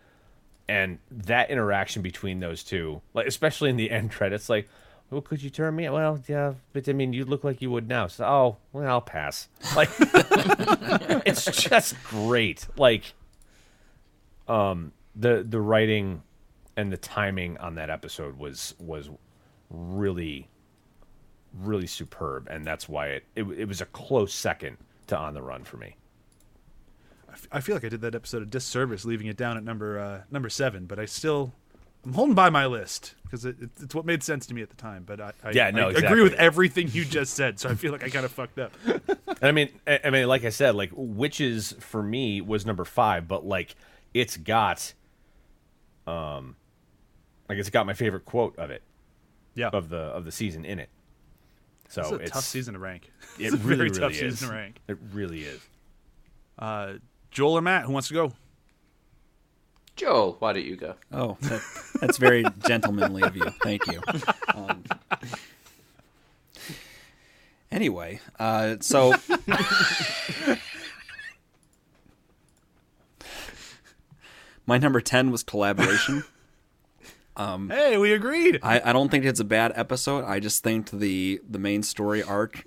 and 0.68 1.00
that 1.10 1.50
interaction 1.50 2.02
between 2.02 2.40
those 2.40 2.64
two, 2.64 3.02
like 3.14 3.28
especially 3.28 3.70
in 3.70 3.78
the 3.78 3.92
end 3.92 4.12
credits, 4.12 4.50
like, 4.50 4.70
well, 5.10 5.22
could 5.22 5.44
you 5.44 5.50
turn 5.50 5.76
me? 5.76 5.90
Well, 5.90 6.22
yeah, 6.28 6.54
but 6.72 6.88
I 6.88 6.94
mean, 6.94 7.12
you 7.12 7.26
look 7.26 7.44
like 7.44 7.62
you 7.62 7.70
would 7.72 7.90
now. 7.90 8.08
So, 8.08 8.26
oh, 8.26 8.58
well, 8.72 8.88
I'll 8.88 9.02
pass. 9.02 9.50
Like, 9.76 9.90
it's 11.26 11.44
just 11.46 12.02
great. 12.06 12.66
Like, 12.78 13.14
um, 14.48 14.94
the 15.14 15.46
the 15.48 15.60
writing 15.60 16.24
and 16.78 16.94
the 16.94 16.98
timing 16.98 17.58
on 17.58 17.76
that 17.76 17.90
episode 17.90 18.38
was 18.38 18.74
was 18.80 19.10
really, 19.72 20.50
really 21.54 21.88
superb, 21.88 22.48
and 22.50 22.66
that's 22.66 22.88
why 22.88 23.08
it 23.08 23.26
it, 23.36 23.44
it 23.44 23.66
was 23.66 23.82
a 23.82 23.86
close 23.88 24.34
second 24.34 24.78
to 25.08 25.18
On 25.18 25.34
the 25.34 25.42
Run 25.42 25.64
for 25.64 25.78
me. 25.78 25.96
I 27.30 27.34
f- 27.34 27.48
I 27.52 27.62
feel 27.62 27.76
like 27.76 27.86
I 27.86 27.90
did 27.90 28.02
that 28.02 28.16
episode 28.16 28.42
a 28.42 28.46
disservice 28.46 29.06
leaving 29.06 29.28
it 29.28 29.38
down 29.38 29.58
at 29.58 29.64
number 29.64 30.00
uh, 30.00 30.22
number 30.30 30.50
seven, 30.50 30.86
but 30.86 31.00
I 31.00 31.06
still 31.06 31.54
I'm 32.04 32.14
holding 32.14 32.36
by 32.36 32.50
my 32.50 32.66
list 32.66 33.16
because 33.24 33.46
it, 33.46 33.56
it, 33.62 33.70
it's 33.82 33.94
what 33.94 34.06
made 34.06 34.24
sense 34.24 34.48
to 34.48 34.54
me 34.54 34.62
at 34.62 34.70
the 34.70 34.76
time. 34.76 35.04
But 35.06 35.22
I, 35.22 35.34
I, 35.44 35.52
Yeah, 35.52 35.72
no, 35.72 35.90
I 35.90 35.92
agree 35.92 36.24
with 36.24 36.34
everything 36.34 36.90
you 36.92 37.06
just 37.06 37.36
said, 37.36 37.60
so 37.60 37.70
I 37.70 37.76
feel 37.76 37.92
like 37.92 38.04
I 38.04 38.10
kind 38.10 38.26
of 38.26 38.32
fucked 38.32 38.60
up. 38.60 38.74
And 38.86 39.44
I 39.44 39.52
mean, 39.52 39.70
I 39.86 40.00
I 40.06 40.10
mean, 40.10 40.28
like 40.28 40.44
I 40.44 40.50
said, 40.50 40.76
like 40.76 40.92
witches 40.94 41.74
for 41.80 42.02
me 42.02 42.42
was 42.42 42.66
number 42.66 42.86
five, 42.86 43.28
but 43.28 43.46
like 43.46 43.76
it's 44.14 44.36
got, 44.36 44.94
um, 46.08 46.56
like 47.48 47.58
it's 47.60 47.70
got 47.70 47.86
my 47.86 47.94
favorite 47.94 48.26
quote 48.26 48.58
of 48.58 48.72
it 48.72 48.82
Yeah, 49.56 49.70
of 49.74 49.90
the 49.90 49.98
of 49.98 50.26
the 50.26 50.32
season 50.32 50.64
in 50.66 50.80
it. 50.80 50.90
So 51.90 52.02
it's 52.02 52.12
a 52.12 52.16
it's 52.16 52.32
tough 52.32 52.44
season 52.46 52.74
to 52.76 52.80
rank. 52.80 53.12
It 53.40 53.54
a 53.54 53.58
really, 53.58 53.76
very 53.76 53.90
really 53.90 54.00
tough 54.00 54.12
is. 54.12 54.20
season 54.20 54.48
to 54.50 54.54
rank. 54.54 54.80
It 54.88 54.98
really 55.14 55.42
is. 55.44 55.62
Uh, 56.60 56.94
Joel 57.32 57.58
or 57.58 57.62
Matt, 57.62 57.86
who 57.86 57.94
wants 57.94 58.08
to 58.10 58.14
go? 58.14 58.34
Joel, 59.96 60.36
why 60.40 60.54
don't 60.54 60.64
you 60.66 60.76
go? 60.76 60.96
Oh, 61.12 61.38
that, 61.42 61.62
that's 62.00 62.18
very 62.18 62.44
gentlemanly 62.68 63.24
of 63.24 63.36
you. 63.36 63.44
Thank 63.64 63.88
you. 63.88 64.02
Um, 64.54 64.84
anyway, 67.72 68.20
uh, 68.40 68.78
so 68.80 69.14
my 74.66 74.78
number 74.78 75.02
ten 75.02 75.32
was 75.32 75.44
collaboration. 75.44 76.24
Hey, 77.70 77.98
we 77.98 78.14
agreed. 78.14 78.60
I, 78.62 78.82
I 78.86 78.94
don't 78.94 79.10
think 79.10 79.26
it's 79.26 79.40
a 79.40 79.46
bad 79.46 79.72
episode. 79.76 80.26
I 80.26 80.40
just 80.40 80.64
think 80.64 80.90
the 80.92 81.42
the 81.50 81.60
main 81.60 81.84
story 81.84 82.22
arc 82.22 82.66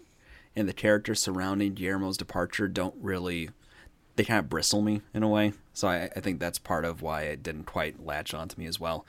and 0.57 0.69
the 0.69 0.73
characters 0.73 1.21
surrounding 1.21 1.75
Guillermo's 1.75 2.17
departure 2.17 2.69
don't 2.69 2.95
really 3.01 3.51
they 4.17 4.25
kind 4.25 4.39
of 4.39 4.49
bristle 4.49 4.83
me 4.83 5.03
in 5.13 5.23
a 5.23 5.29
way. 5.29 5.53
So 5.73 5.89
I, 5.89 6.09
I 6.15 6.21
think 6.21 6.39
that's 6.39 6.59
part 6.59 6.85
of 6.85 7.03
why 7.03 7.23
it 7.23 7.43
didn't 7.43 7.65
quite 7.65 8.05
latch 8.05 8.33
onto 8.33 8.59
me 8.59 8.67
as 8.67 8.79
well. 8.79 9.05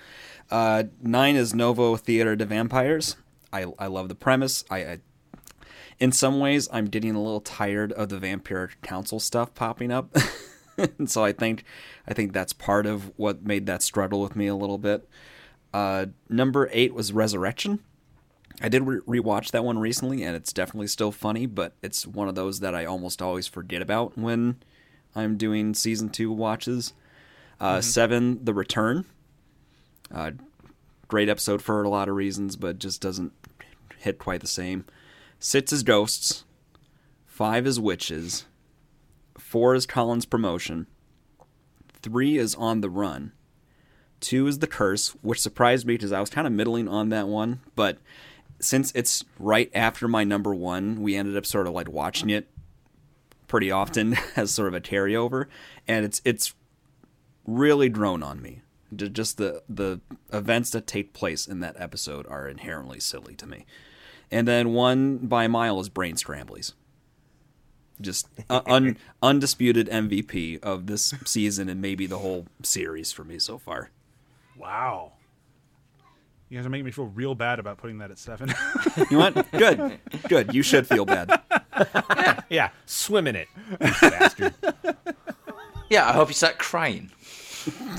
Uh, 0.50 0.86
nine 1.02 1.36
is 1.36 1.54
Novo 1.54 1.96
Theater 1.96 2.36
de 2.36 2.46
Vampires. 2.46 3.16
I 3.54 3.66
I 3.80 3.88
love 3.88 4.10
the 4.10 4.16
premise. 4.16 4.64
I, 4.70 4.78
I 4.78 5.00
in 6.00 6.12
some 6.12 6.40
ways 6.40 6.68
I'm 6.72 6.86
getting 6.86 7.16
a 7.16 7.22
little 7.22 7.42
tired 7.42 7.92
of 7.94 8.10
the 8.10 8.20
Vampire 8.20 8.72
Council 8.82 9.20
stuff 9.20 9.54
popping 9.54 9.92
up. 9.92 10.16
and 10.78 11.10
so 11.10 11.24
I 11.24 11.32
think 11.32 11.64
I 12.08 12.14
think 12.14 12.34
that's 12.34 12.54
part 12.54 12.86
of 12.86 13.12
what 13.18 13.44
made 13.44 13.66
that 13.68 13.82
struggle 13.82 14.22
with 14.22 14.36
me 14.36 14.48
a 14.48 14.56
little 14.56 14.78
bit. 14.78 15.08
Uh, 15.76 16.06
number 16.30 16.70
eight 16.72 16.94
was 16.94 17.12
Resurrection. 17.12 17.80
I 18.62 18.70
did 18.70 18.88
re- 18.88 19.02
rewatch 19.20 19.52
that 19.52 19.66
one 19.66 19.78
recently, 19.78 20.24
and 20.24 20.34
it's 20.34 20.54
definitely 20.54 20.88
still 20.88 21.12
funny, 21.12 21.48
but 21.48 21.74
it's 21.84 22.08
one 22.08 22.30
of 22.30 22.36
those 22.36 22.62
that 22.62 22.74
I 22.74 22.86
almost 22.86 23.22
always 23.22 23.46
forget 23.46 23.82
about 23.82 24.18
when 24.18 24.56
I'm 25.18 25.36
doing 25.36 25.74
season 25.74 26.08
two 26.08 26.32
watches. 26.32 26.94
Uh, 27.60 27.82
Seven, 27.82 28.46
The 28.46 28.54
Return. 28.54 29.04
Uh, 30.10 30.32
great 31.10 31.28
episode 31.28 31.62
for 31.62 31.84
a 31.84 31.90
lot 31.90 32.08
of 32.08 32.16
reasons, 32.16 32.56
but 32.56 32.80
just 32.80 33.02
doesn't 33.02 33.34
hit 33.98 34.18
quite 34.18 34.40
the 34.40 34.48
same. 34.48 34.86
Six 35.40 35.74
is 35.74 35.84
Ghosts. 35.84 36.46
Five 37.26 37.68
is 37.68 37.82
Witches. 37.82 38.46
Four 39.38 39.76
is 39.76 39.86
Colin's 39.86 40.26
Promotion. 40.26 40.88
Three 42.02 42.38
is 42.38 42.56
On 42.56 42.80
the 42.80 42.90
Run. 42.90 43.34
Two 44.26 44.48
is 44.48 44.58
The 44.58 44.66
Curse, 44.66 45.10
which 45.22 45.40
surprised 45.40 45.86
me 45.86 45.94
because 45.94 46.12
I 46.12 46.20
was 46.20 46.32
kind 46.32 46.48
of 46.48 46.54
middling 46.54 46.88
on 46.88 47.10
that 47.10 47.28
one, 47.28 47.60
but 47.76 48.00
since 48.60 48.92
it's 48.96 49.24
right 49.38 49.70
after 49.76 50.08
my 50.08 50.24
number 50.24 50.56
one, 50.56 51.04
we 51.04 51.16
ended 51.16 51.38
up 51.38 51.46
sort 51.46 51.68
of 51.68 51.74
like 51.74 51.88
watching 51.88 52.32
it 52.32 52.50
pretty 53.48 53.70
often 53.70 54.18
as 54.36 54.50
sort 54.50 54.68
of 54.68 54.74
a 54.74 54.82
carryover, 54.82 55.46
and 55.88 56.06
it's 56.06 56.24
it's 56.26 56.56
really 57.46 57.88
grown 57.88 58.24
on 58.24 58.42
me. 58.42 58.64
Just 58.96 59.38
the 59.38 59.62
the 59.70 60.02
events 60.34 60.72
that 60.72 60.88
take 60.88 61.14
place 61.14 61.46
in 61.46 61.60
that 61.60 61.76
episode 61.78 62.26
are 62.26 62.48
inherently 62.48 63.00
silly 63.00 63.36
to 63.36 63.46
me. 63.46 63.68
And 64.32 64.48
then 64.48 64.74
one 64.74 65.18
by 65.18 65.48
mile 65.48 65.80
is 65.80 65.88
Brain 65.88 66.16
Scramblies. 66.16 66.74
Just 68.02 68.28
un, 68.50 68.98
undisputed 69.22 69.88
MVP 69.88 70.64
of 70.64 70.88
this 70.88 71.14
season 71.26 71.70
and 71.70 71.80
maybe 71.80 72.08
the 72.08 72.18
whole 72.18 72.48
series 72.64 73.12
for 73.12 73.24
me 73.24 73.38
so 73.38 73.60
far. 73.60 73.92
Wow. 74.58 75.14
You 76.50 76.58
guys 76.58 76.66
are 76.66 76.70
making 76.70 76.86
me 76.86 76.92
feel 76.92 77.06
real 77.06 77.36
bad 77.36 77.60
about 77.60 77.78
putting 77.78 77.98
that 78.00 78.12
at 78.12 78.20
seven. 78.20 78.54
You 79.12 79.18
know 79.18 79.30
what? 79.32 79.52
Good, 79.52 80.00
good. 80.30 80.54
You 80.56 80.62
should 80.64 80.88
feel 80.88 81.06
bad. 81.06 81.42
Yeah, 82.50 82.70
swim 82.86 83.28
in 83.28 83.36
it, 83.36 83.48
you 83.70 83.78
bastard. 84.02 84.54
Yeah, 85.90 86.08
I 86.08 86.14
hope 86.14 86.30
you 86.30 86.34
start 86.34 86.58
crying. 86.58 87.12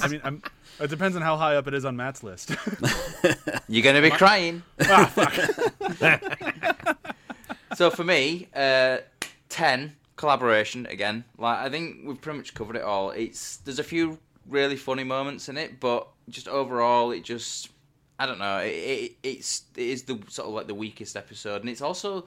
I 0.00 0.08
mean, 0.08 0.20
I'm, 0.24 0.42
it 0.80 0.88
depends 0.88 1.16
on 1.16 1.20
how 1.22 1.36
high 1.36 1.56
up 1.56 1.66
it 1.66 1.74
is 1.74 1.84
on 1.84 1.96
Matt's 1.96 2.22
list. 2.22 2.54
You're 3.68 3.82
gonna 3.82 4.00
be 4.00 4.08
crying. 4.10 4.62
ah, 4.82 5.04
fuck. 5.06 5.34
So 7.74 7.90
for 7.90 8.04
me, 8.04 8.48
uh, 8.54 8.98
ten 9.50 9.96
collaboration 10.16 10.86
again. 10.86 11.24
Like 11.36 11.58
I 11.58 11.68
think 11.68 11.98
we've 12.04 12.20
pretty 12.20 12.38
much 12.38 12.54
covered 12.54 12.76
it 12.76 12.82
all. 12.82 13.10
It's 13.10 13.58
there's 13.58 13.78
a 13.80 13.84
few 13.84 14.18
really 14.48 14.76
funny 14.76 15.04
moments 15.04 15.48
in 15.48 15.56
it, 15.56 15.80
but 15.80 16.08
just 16.28 16.48
overall, 16.48 17.10
it 17.10 17.24
just 17.24 17.70
I 18.18 18.26
don't 18.26 18.38
know. 18.38 18.58
It, 18.58 18.68
it 18.68 19.16
it's 19.22 19.62
it 19.76 19.86
is 19.88 20.02
the 20.04 20.18
sort 20.28 20.48
of 20.48 20.54
like 20.54 20.66
the 20.66 20.74
weakest 20.74 21.16
episode, 21.16 21.60
and 21.60 21.70
it's 21.70 21.82
also 21.82 22.26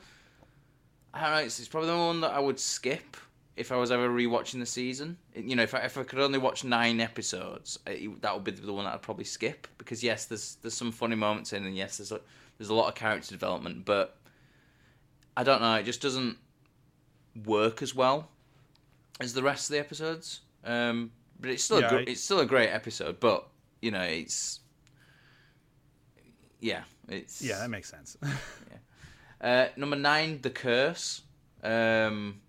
I 1.14 1.22
don't 1.22 1.32
know. 1.32 1.38
It's, 1.38 1.60
it's 1.60 1.68
probably 1.68 1.90
the 1.90 1.98
one 1.98 2.22
that 2.22 2.32
I 2.32 2.40
would 2.40 2.60
skip 2.60 3.18
if 3.56 3.72
I 3.72 3.76
was 3.76 3.92
ever 3.92 4.08
rewatching 4.08 4.60
the 4.60 4.66
season. 4.66 5.18
You 5.36 5.56
know, 5.56 5.64
if 5.64 5.74
I, 5.74 5.80
if 5.80 5.98
I 5.98 6.04
could 6.04 6.20
only 6.20 6.40
watch 6.40 6.64
nine 6.64 7.00
episodes, 7.02 7.80
it, 7.88 8.22
that 8.22 8.34
would 8.34 8.44
be 8.44 8.52
the 8.52 8.72
one 8.72 8.86
that 8.86 8.94
I'd 8.94 9.02
probably 9.02 9.26
skip 9.26 9.68
because 9.78 10.04
yes, 10.04 10.26
there's 10.26 10.58
there's 10.62 10.74
some 10.74 10.92
funny 10.92 11.16
moments 11.16 11.54
in, 11.54 11.66
and 11.66 11.76
yes, 11.76 11.98
there's 11.98 12.12
a, 12.12 12.22
there's 12.58 12.70
a 12.70 12.74
lot 12.74 12.88
of 12.88 12.96
character 12.96 13.32
development, 13.32 13.86
but 13.86 14.18
I 15.36 15.44
don't 15.44 15.62
know. 15.62 15.76
It 15.76 15.84
just 15.84 16.02
doesn't 16.02 16.38
work 17.46 17.82
as 17.82 17.96
well 17.96 18.30
as 19.20 19.34
the 19.34 19.44
rest 19.44 19.70
of 19.70 19.74
the 19.74 19.80
episodes. 19.80 20.42
Um, 20.64 21.12
but 21.40 21.50
it's 21.50 21.64
still 21.64 21.80
Yeah, 21.80 21.88
a 21.88 21.90
gr- 22.04 22.10
it's 22.12 22.22
still 22.22 22.40
a 22.40 22.46
great 22.46 22.70
episode. 22.70 23.20
But 23.20 23.48
you 23.82 23.92
know, 23.92 24.02
it's 24.02 24.60
yeah, 26.60 26.84
it's 27.08 27.42
yeah, 27.42 27.60
that 27.60 27.70
makes 27.70 27.90
sense. 27.90 28.18
uh, 29.42 29.68
number 29.76 29.96
nine, 29.96 30.40
The 30.42 30.50
Curse. 30.50 31.22
Um, 31.64 32.42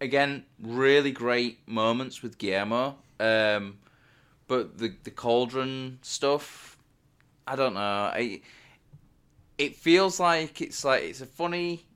again, 0.00 0.44
really 0.60 1.10
great 1.10 1.66
moments 1.68 2.22
with 2.22 2.38
Guillermo. 2.38 2.96
Um, 3.18 3.78
but 4.48 4.78
the 4.78 4.94
the 5.04 5.10
cauldron 5.10 5.98
stuff, 6.02 6.76
I 7.46 7.56
don't 7.56 7.74
know. 7.74 7.80
I, 7.80 8.40
it 9.58 9.76
feels 9.76 10.20
like 10.20 10.60
it's 10.60 10.84
like 10.84 11.02
it's 11.02 11.20
a 11.20 11.26
funny 11.26 11.86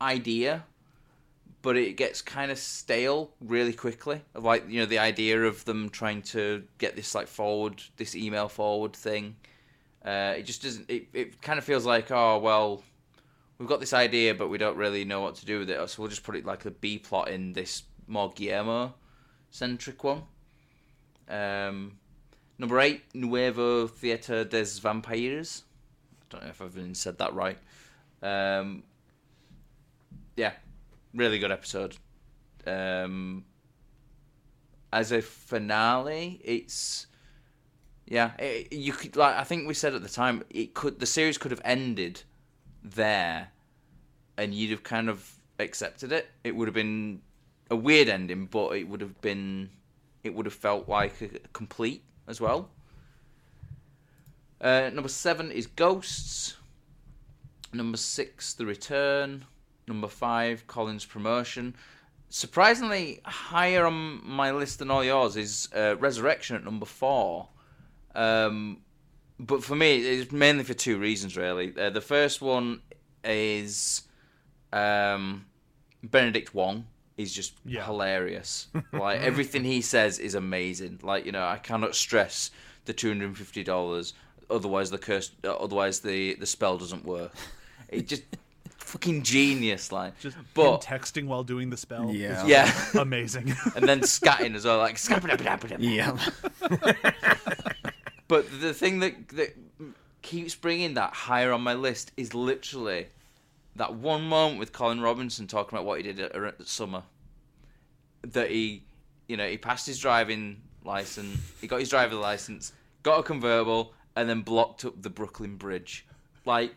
idea, 0.00 0.64
but 1.62 1.76
it 1.76 1.96
gets 1.96 2.22
kind 2.22 2.50
of 2.50 2.58
stale 2.58 3.30
really 3.40 3.72
quickly. 3.72 4.22
Like 4.34 4.68
you 4.68 4.80
know 4.80 4.86
the 4.86 4.98
idea 4.98 5.42
of 5.44 5.64
them 5.64 5.90
trying 5.90 6.22
to 6.22 6.64
get 6.78 6.96
this 6.96 7.14
like 7.14 7.28
forward, 7.28 7.82
this 7.96 8.14
email 8.14 8.48
forward 8.48 8.94
thing. 8.94 9.36
Uh, 10.04 10.34
it 10.36 10.42
just 10.44 10.62
doesn't. 10.62 10.88
It, 10.88 11.08
it 11.12 11.42
kind 11.42 11.58
of 11.58 11.64
feels 11.64 11.84
like 11.84 12.10
oh 12.10 12.38
well, 12.38 12.82
we've 13.58 13.68
got 13.68 13.80
this 13.80 13.92
idea, 13.92 14.34
but 14.34 14.48
we 14.48 14.58
don't 14.58 14.76
really 14.76 15.04
know 15.04 15.20
what 15.20 15.34
to 15.36 15.46
do 15.46 15.58
with 15.58 15.70
it, 15.70 15.90
so 15.90 16.02
we'll 16.02 16.10
just 16.10 16.24
put 16.24 16.36
it 16.36 16.44
like 16.44 16.64
a 16.64 16.70
B 16.70 16.98
plot 16.98 17.28
in 17.28 17.52
this 17.52 17.82
more 18.06 18.30
Guillermo 18.34 18.94
centric 19.50 20.02
one. 20.04 20.22
Um, 21.28 21.98
number 22.58 22.80
eight, 22.80 23.02
Nuevo 23.14 23.86
Theater 23.86 24.44
des 24.44 24.80
Vampires. 24.80 25.64
I 26.22 26.24
don't 26.30 26.44
know 26.44 26.50
if 26.50 26.62
I've 26.62 26.76
even 26.76 26.94
said 26.94 27.18
that 27.18 27.34
right. 27.34 27.58
Um, 28.22 28.82
yeah, 30.36 30.52
really 31.18 31.38
good 31.38 31.50
episode. 31.50 31.96
Um, 32.66 33.44
as 34.92 35.12
a 35.12 35.20
finale, 35.20 36.40
it's 36.42 37.06
yeah. 38.06 38.32
It, 38.38 38.72
you 38.72 38.92
could 38.92 39.16
like 39.16 39.36
I 39.36 39.44
think 39.44 39.68
we 39.68 39.74
said 39.74 39.94
at 39.94 40.02
the 40.02 40.08
time 40.08 40.44
it 40.50 40.74
could 40.74 40.98
the 40.98 41.06
series 41.06 41.38
could 41.38 41.50
have 41.50 41.60
ended 41.64 42.22
there, 42.82 43.48
and 44.36 44.54
you'd 44.54 44.70
have 44.70 44.82
kind 44.82 45.08
of 45.08 45.30
accepted 45.58 46.12
it. 46.12 46.30
It 46.44 46.56
would 46.56 46.68
have 46.68 46.74
been 46.74 47.20
a 47.70 47.76
weird 47.76 48.08
ending, 48.08 48.46
but 48.46 48.76
it 48.76 48.88
would 48.88 49.00
have 49.00 49.20
been 49.20 49.70
it 50.24 50.34
would 50.34 50.46
have 50.46 50.54
felt 50.54 50.88
like 50.88 51.20
a, 51.20 51.28
complete 51.52 52.02
as 52.26 52.40
well. 52.40 52.70
Uh, 54.60 54.90
number 54.92 55.08
seven 55.08 55.50
is 55.50 55.66
Ghosts. 55.66 56.56
Number 57.72 57.98
six, 57.98 58.54
The 58.54 58.64
Return. 58.64 59.44
Number 59.88 60.08
five, 60.08 60.66
Colin's 60.66 61.04
Promotion. 61.04 61.74
Surprisingly 62.30 63.20
higher 63.24 63.86
on 63.86 64.20
my 64.24 64.52
list 64.52 64.78
than 64.80 64.90
all 64.90 65.02
yours 65.02 65.36
is 65.36 65.68
uh, 65.74 65.96
Resurrection 65.98 66.56
at 66.56 66.64
number 66.64 66.84
four. 66.86 67.48
Um, 68.14 68.78
but 69.40 69.64
for 69.64 69.74
me, 69.74 69.96
it's 69.96 70.30
mainly 70.30 70.64
for 70.64 70.74
two 70.74 70.98
reasons, 70.98 71.36
really. 71.36 71.72
Uh, 71.76 71.88
the 71.90 72.00
first 72.02 72.42
one 72.42 72.82
is 73.24 74.02
um, 74.72 75.46
Benedict 76.02 76.54
Wong 76.54 76.86
is 77.16 77.32
just 77.32 77.54
Yeah. 77.64 77.84
hilarious. 77.84 78.66
like 78.92 79.20
everything 79.20 79.64
he 79.64 79.80
says 79.80 80.18
is 80.18 80.34
amazing. 80.34 81.00
Like 81.02 81.24
you 81.24 81.32
know, 81.32 81.44
I 81.46 81.56
cannot 81.56 81.94
stress 81.94 82.50
the 82.84 82.92
two 82.92 83.08
hundred 83.08 83.26
and 83.28 83.38
fifty 83.38 83.64
dollars. 83.64 84.14
Otherwise, 84.50 84.90
the 84.90 84.98
curse. 84.98 85.30
Uh, 85.44 85.54
otherwise, 85.54 86.00
the 86.00 86.34
the 86.34 86.46
spell 86.46 86.76
doesn't 86.78 87.04
work. 87.04 87.32
It 87.88 88.06
just 88.06 88.22
fucking 88.88 89.22
genius, 89.22 89.92
like. 89.92 90.18
Just 90.18 90.36
but 90.54 90.84
him 90.84 90.98
texting 90.98 91.26
while 91.26 91.44
doing 91.44 91.70
the 91.70 91.76
spell. 91.76 92.10
Yeah. 92.12 92.42
is 92.42 92.48
yeah, 92.48 92.84
amazing. 93.00 93.54
and 93.76 93.88
then 93.88 94.00
scatting 94.00 94.54
as 94.54 94.64
well, 94.64 94.78
like 94.78 94.96
scappadappadappadap. 94.96 95.78
Yeah. 95.80 96.16
But 98.28 98.60
the 98.60 98.74
thing 98.74 99.00
that 99.00 99.28
that 99.30 99.56
keeps 100.20 100.54
bringing 100.54 100.94
that 100.94 101.14
higher 101.14 101.50
on 101.50 101.62
my 101.62 101.72
list 101.72 102.12
is 102.18 102.34
literally 102.34 103.06
that 103.76 103.94
one 103.94 104.22
moment 104.22 104.58
with 104.58 104.72
Colin 104.72 105.00
Robinson 105.00 105.46
talking 105.46 105.76
about 105.76 105.86
what 105.86 105.96
he 105.96 106.12
did 106.12 106.20
at, 106.20 106.34
at 106.34 106.66
summer. 106.66 107.04
That 108.22 108.50
he, 108.50 108.84
you 109.28 109.38
know, 109.38 109.48
he 109.48 109.56
passed 109.56 109.86
his 109.86 109.98
driving 109.98 110.60
license, 110.84 111.38
he 111.60 111.66
got 111.66 111.80
his 111.80 111.88
driver's 111.88 112.18
license, 112.18 112.74
got 113.02 113.20
a 113.20 113.22
convertible, 113.22 113.94
and 114.14 114.28
then 114.28 114.42
blocked 114.42 114.84
up 114.84 115.00
the 115.00 115.08
Brooklyn 115.08 115.56
Bridge, 115.56 116.04
like 116.44 116.74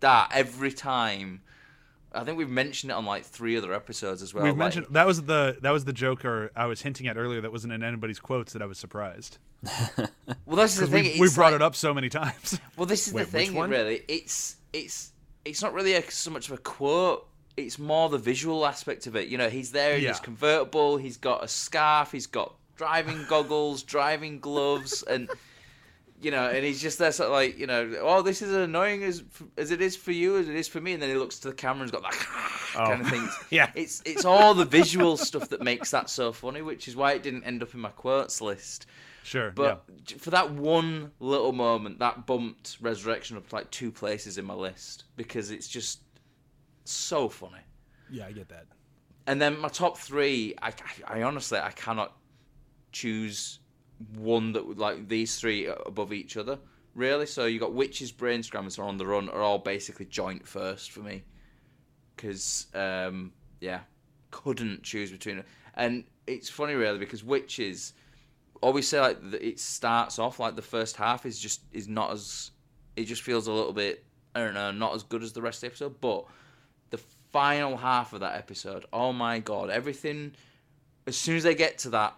that 0.00 0.30
every 0.34 0.72
time. 0.72 1.42
I 2.12 2.24
think 2.24 2.38
we've 2.38 2.48
mentioned 2.48 2.90
it 2.90 2.94
on 2.94 3.04
like 3.04 3.24
three 3.24 3.58
other 3.58 3.74
episodes 3.74 4.22
as 4.22 4.32
well. 4.32 4.44
We've 4.44 4.52
like- 4.52 4.58
mentioned 4.58 4.86
that 4.90 5.06
was 5.06 5.22
the 5.22 5.58
that 5.60 5.70
was 5.70 5.84
the 5.84 5.92
joke 5.92 6.24
or 6.24 6.50
I 6.56 6.64
was 6.66 6.80
hinting 6.80 7.06
at 7.08 7.18
earlier 7.18 7.42
that 7.42 7.52
wasn't 7.52 7.74
in 7.74 7.82
anybody's 7.82 8.18
quotes 8.20 8.54
that 8.54 8.62
I 8.62 8.66
was 8.66 8.78
surprised 8.78 9.36
Well, 10.46 10.56
that's 10.56 10.76
the 10.76 10.86
thing. 10.94 11.04
we, 11.14 11.20
we 11.20 11.30
brought 11.34 11.52
like- 11.52 11.56
it 11.56 11.62
up 11.62 11.74
so 11.74 11.92
many 11.92 12.08
times. 12.08 12.58
Well, 12.76 12.86
this 12.86 13.06
is 13.06 13.12
Wait, 13.12 13.24
the 13.26 13.30
thing, 13.30 13.54
one? 13.54 13.68
really. 13.70 14.02
It's 14.08 14.56
it's 14.72 15.12
it's 15.44 15.60
not 15.62 15.74
really 15.74 15.92
a, 15.94 16.10
so 16.10 16.30
much 16.30 16.48
of 16.48 16.54
a 16.54 16.58
quote. 16.62 17.26
It's 17.56 17.78
more 17.78 18.08
the 18.08 18.18
visual 18.18 18.64
aspect 18.66 19.06
of 19.06 19.14
it. 19.16 19.28
You 19.28 19.36
know, 19.38 19.48
he's 19.50 19.72
there 19.72 19.96
in 19.96 20.04
his 20.04 20.20
convertible. 20.20 20.96
He's 20.98 21.16
got 21.18 21.44
a 21.44 21.48
scarf. 21.48 22.12
He's 22.12 22.26
got 22.26 22.54
driving 22.76 23.24
goggles, 23.28 23.82
driving 23.82 24.40
gloves, 24.40 25.02
and 25.02 25.28
you 26.26 26.32
know, 26.32 26.50
and 26.50 26.64
he's 26.64 26.82
just 26.82 26.98
there, 26.98 27.12
sort 27.12 27.28
of 27.28 27.34
like, 27.34 27.56
you 27.56 27.68
know, 27.68 27.98
oh, 28.00 28.20
this 28.20 28.42
is 28.42 28.50
as 28.50 28.64
annoying 28.64 29.04
as 29.04 29.22
as 29.56 29.70
it 29.70 29.80
is 29.80 29.94
for 29.94 30.10
you 30.10 30.38
as 30.38 30.48
it 30.48 30.56
is 30.56 30.66
for 30.66 30.80
me. 30.80 30.92
And 30.92 31.00
then 31.00 31.08
he 31.08 31.14
looks 31.14 31.38
to 31.38 31.48
the 31.50 31.54
camera 31.54 31.82
and's 31.82 31.92
got 31.92 32.02
that 32.02 32.26
oh. 32.74 32.84
kind 32.84 33.00
of 33.00 33.08
thing. 33.08 33.28
Yeah. 33.50 33.70
it's 33.76 34.02
it's 34.04 34.24
all 34.24 34.52
the 34.52 34.64
visual 34.64 35.16
stuff 35.16 35.50
that 35.50 35.62
makes 35.62 35.92
that 35.92 36.10
so 36.10 36.32
funny, 36.32 36.62
which 36.62 36.88
is 36.88 36.96
why 36.96 37.12
it 37.12 37.22
didn't 37.22 37.44
end 37.44 37.62
up 37.62 37.74
in 37.74 37.78
my 37.80 37.90
quotes 37.90 38.40
list. 38.40 38.86
Sure. 39.22 39.52
But 39.52 39.84
j- 40.04 40.16
for 40.16 40.30
that 40.30 40.50
one 40.50 41.12
little 41.20 41.52
moment, 41.52 42.00
that 42.00 42.26
bumped 42.26 42.78
Resurrection 42.80 43.36
up 43.36 43.52
like 43.52 43.70
two 43.70 43.92
places 43.92 44.36
in 44.36 44.44
my 44.44 44.54
list 44.54 45.04
because 45.14 45.52
it's 45.52 45.68
just 45.68 46.00
so 46.84 47.28
funny. 47.28 47.62
yeah, 48.10 48.26
I 48.26 48.32
get 48.32 48.48
that. 48.48 48.66
And 49.28 49.40
then 49.40 49.60
my 49.60 49.68
top 49.68 49.96
three, 49.96 50.56
I, 50.60 50.70
I, 50.70 51.18
I 51.18 51.22
honestly 51.22 51.60
I 51.60 51.70
cannot 51.70 52.16
choose 52.90 53.60
one 54.14 54.52
that 54.52 54.78
like 54.78 55.08
these 55.08 55.38
three 55.38 55.66
above 55.66 56.12
each 56.12 56.36
other. 56.36 56.58
Really, 56.94 57.26
so 57.26 57.44
you 57.44 57.60
got 57.60 57.74
Witches, 57.74 58.10
Brain 58.10 58.40
Scrammers, 58.40 58.78
or 58.78 58.84
On 58.84 58.96
the 58.96 59.06
Run 59.06 59.28
are 59.28 59.42
all 59.42 59.58
basically 59.58 60.06
joint 60.06 60.48
first 60.48 60.90
for 60.92 61.00
me. 61.00 61.24
Because 62.14 62.68
um, 62.74 63.32
yeah, 63.60 63.80
couldn't 64.30 64.82
choose 64.82 65.10
between 65.10 65.36
them. 65.36 65.46
And 65.74 66.04
it's 66.26 66.48
funny 66.48 66.74
really 66.74 66.98
because 66.98 67.22
Witches 67.22 67.92
always 68.62 68.88
say 68.88 69.00
like 69.00 69.18
it 69.34 69.60
starts 69.60 70.18
off 70.18 70.40
like 70.40 70.56
the 70.56 70.62
first 70.62 70.96
half 70.96 71.26
is 71.26 71.38
just 71.38 71.60
is 71.72 71.88
not 71.88 72.12
as 72.12 72.50
it 72.96 73.04
just 73.04 73.22
feels 73.22 73.46
a 73.46 73.52
little 73.52 73.72
bit 73.72 74.04
I 74.34 74.40
don't 74.40 74.54
know 74.54 74.70
not 74.70 74.94
as 74.94 75.02
good 75.02 75.22
as 75.22 75.32
the 75.32 75.42
rest 75.42 75.58
of 75.58 75.60
the 75.62 75.66
episode, 75.68 76.00
but 76.00 76.24
the 76.90 76.98
final 77.32 77.76
half 77.76 78.12
of 78.12 78.20
that 78.20 78.36
episode, 78.36 78.86
oh 78.92 79.12
my 79.12 79.38
god, 79.38 79.70
everything 79.70 80.32
as 81.06 81.16
soon 81.16 81.36
as 81.36 81.42
they 81.42 81.54
get 81.54 81.78
to 81.78 81.90
that 81.90 82.14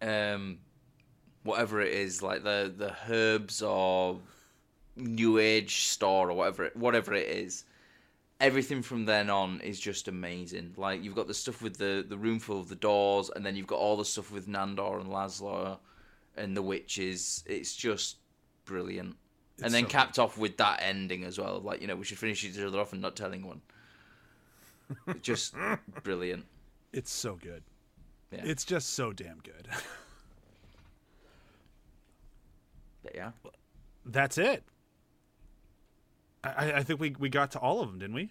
um 0.00 0.58
whatever 1.42 1.80
it 1.80 1.92
is, 1.92 2.22
like 2.22 2.44
the 2.44 2.72
the 2.76 2.94
herbs 3.08 3.62
or 3.62 4.20
new 4.96 5.38
age 5.38 5.86
store 5.86 6.30
or 6.30 6.34
whatever 6.34 6.64
it, 6.64 6.76
whatever 6.76 7.14
it 7.14 7.28
is, 7.28 7.64
everything 8.40 8.82
from 8.82 9.04
then 9.04 9.30
on 9.30 9.60
is 9.60 9.80
just 9.80 10.08
amazing. 10.08 10.74
Like 10.76 11.02
you've 11.02 11.14
got 11.14 11.28
the 11.28 11.34
stuff 11.34 11.62
with 11.62 11.78
the 11.78 12.04
the 12.06 12.18
room 12.18 12.38
full 12.38 12.60
of 12.60 12.68
the 12.68 12.76
doors, 12.76 13.30
and 13.34 13.44
then 13.44 13.56
you've 13.56 13.66
got 13.66 13.78
all 13.78 13.96
the 13.96 14.04
stuff 14.04 14.30
with 14.30 14.48
Nandor 14.48 15.00
and 15.00 15.10
Laszlo 15.10 15.78
and 16.36 16.56
the 16.56 16.62
witches. 16.62 17.44
It's 17.46 17.74
just 17.74 18.16
brilliant. 18.64 19.16
and 19.62 19.72
then 19.72 19.84
so 19.84 19.90
capped 19.90 20.18
off 20.18 20.38
with 20.38 20.56
that 20.58 20.80
ending 20.82 21.24
as 21.24 21.38
well. 21.38 21.60
Like 21.60 21.80
you 21.80 21.86
know, 21.86 21.96
we 21.96 22.04
should 22.04 22.18
finish 22.18 22.44
each 22.44 22.58
other 22.58 22.78
off 22.78 22.92
and 22.92 23.00
not 23.00 23.16
telling 23.16 23.46
one. 23.46 23.62
just 25.22 25.54
brilliant. 26.02 26.44
It's 26.92 27.12
so 27.12 27.36
good. 27.36 27.62
Yeah. 28.30 28.40
It's 28.44 28.64
just 28.64 28.90
so 28.90 29.12
damn 29.12 29.38
good. 29.38 29.68
But 33.02 33.14
yeah. 33.14 33.30
That's 34.04 34.38
it. 34.38 34.64
I, 36.44 36.72
I 36.72 36.82
think 36.82 37.00
we, 37.00 37.14
we 37.18 37.28
got 37.28 37.52
to 37.52 37.58
all 37.58 37.80
of 37.80 37.88
them, 37.88 37.98
didn't 37.98 38.14
we? 38.14 38.30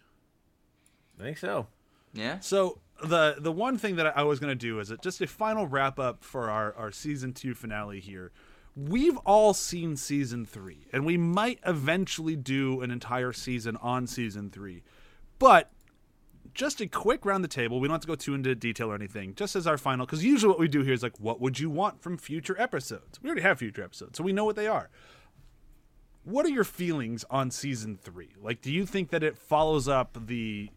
I 1.19 1.23
think 1.23 1.37
so. 1.37 1.67
Yeah. 2.13 2.39
So 2.39 2.79
the 3.03 3.35
the 3.39 3.51
one 3.51 3.77
thing 3.77 3.95
that 3.95 4.17
I 4.17 4.23
was 4.23 4.39
going 4.39 4.51
to 4.51 4.55
do 4.55 4.79
is 4.79 4.91
it 4.91 5.01
just 5.01 5.21
a 5.21 5.27
final 5.27 5.65
wrap 5.65 5.99
up 5.99 6.23
for 6.23 6.49
our, 6.49 6.73
our 6.75 6.91
season 6.91 7.33
two 7.33 7.53
finale 7.53 7.99
here. 7.99 8.31
We've 8.75 9.17
all 9.19 9.53
seen 9.53 9.97
season 9.97 10.45
three, 10.45 10.87
and 10.93 11.05
we 11.05 11.17
might 11.17 11.59
eventually 11.65 12.35
do 12.35 12.81
an 12.81 12.91
entire 12.91 13.33
season 13.33 13.77
on 13.77 14.07
season 14.07 14.49
three. 14.49 14.83
But 15.39 15.71
just 16.53 16.81
a 16.81 16.87
quick 16.87 17.25
round 17.25 17.43
the 17.43 17.49
table. 17.49 17.79
We 17.79 17.87
don't 17.87 17.95
have 17.95 18.01
to 18.01 18.07
go 18.07 18.15
too 18.15 18.33
into 18.33 18.53
detail 18.55 18.91
or 18.91 18.95
anything. 18.95 19.35
Just 19.35 19.55
as 19.55 19.67
our 19.67 19.77
final, 19.77 20.05
because 20.05 20.23
usually 20.23 20.49
what 20.49 20.59
we 20.59 20.67
do 20.67 20.81
here 20.81 20.93
is 20.93 21.03
like, 21.03 21.19
what 21.19 21.39
would 21.39 21.59
you 21.59 21.69
want 21.69 22.01
from 22.01 22.17
future 22.17 22.59
episodes? 22.59 23.19
We 23.21 23.29
already 23.29 23.41
have 23.41 23.59
future 23.59 23.83
episodes, 23.83 24.17
so 24.17 24.23
we 24.23 24.33
know 24.33 24.45
what 24.45 24.55
they 24.55 24.67
are. 24.67 24.89
What 26.23 26.45
are 26.45 26.49
your 26.49 26.63
feelings 26.63 27.25
on 27.29 27.49
season 27.49 27.97
three? 28.01 28.29
Like, 28.39 28.61
do 28.61 28.71
you 28.71 28.85
think 28.85 29.09
that 29.09 29.23
it 29.23 29.37
follows 29.37 29.87
up 29.87 30.17
the 30.27 30.69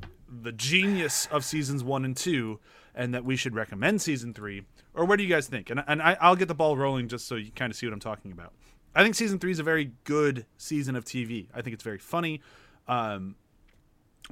the 0.43 0.53
genius 0.53 1.27
of 1.31 1.45
seasons 1.45 1.85
one 1.85 2.05
and 2.05 2.17
two, 2.17 2.61
and 2.95 3.15
that 3.15 3.25
we 3.25 3.37
should 3.37 3.55
recommend 3.55 4.01
season 4.01 4.33
three, 4.33 4.63
or 4.95 5.05
what 5.05 5.17
do 5.17 5.23
you 5.23 5.29
guys 5.29 5.47
think? 5.47 5.71
And 5.71 5.85
and 5.87 6.01
I, 6.01 6.17
I'll 6.21 6.37
get 6.37 6.49
the 6.49 6.55
ball 6.55 6.77
rolling 6.77 7.09
just 7.09 7.27
so 7.27 7.35
you 7.35 7.51
kind 7.53 7.71
of 7.71 7.77
see 7.77 7.87
what 7.87 7.93
I'm 7.93 8.01
talking 8.01 8.33
about. 8.33 8.53
I 8.95 9.03
think 9.03 9.15
season 9.17 9.39
three 9.39 9.51
is 9.51 9.59
a 9.59 9.65
very 9.65 9.93
good 10.05 10.47
season 10.57 10.97
of 10.97 11.05
TV. 11.05 11.49
I 11.53 11.63
think 11.63 11.75
it's 11.75 11.83
very 11.83 11.99
funny. 11.99 12.41
Um, 12.87 13.37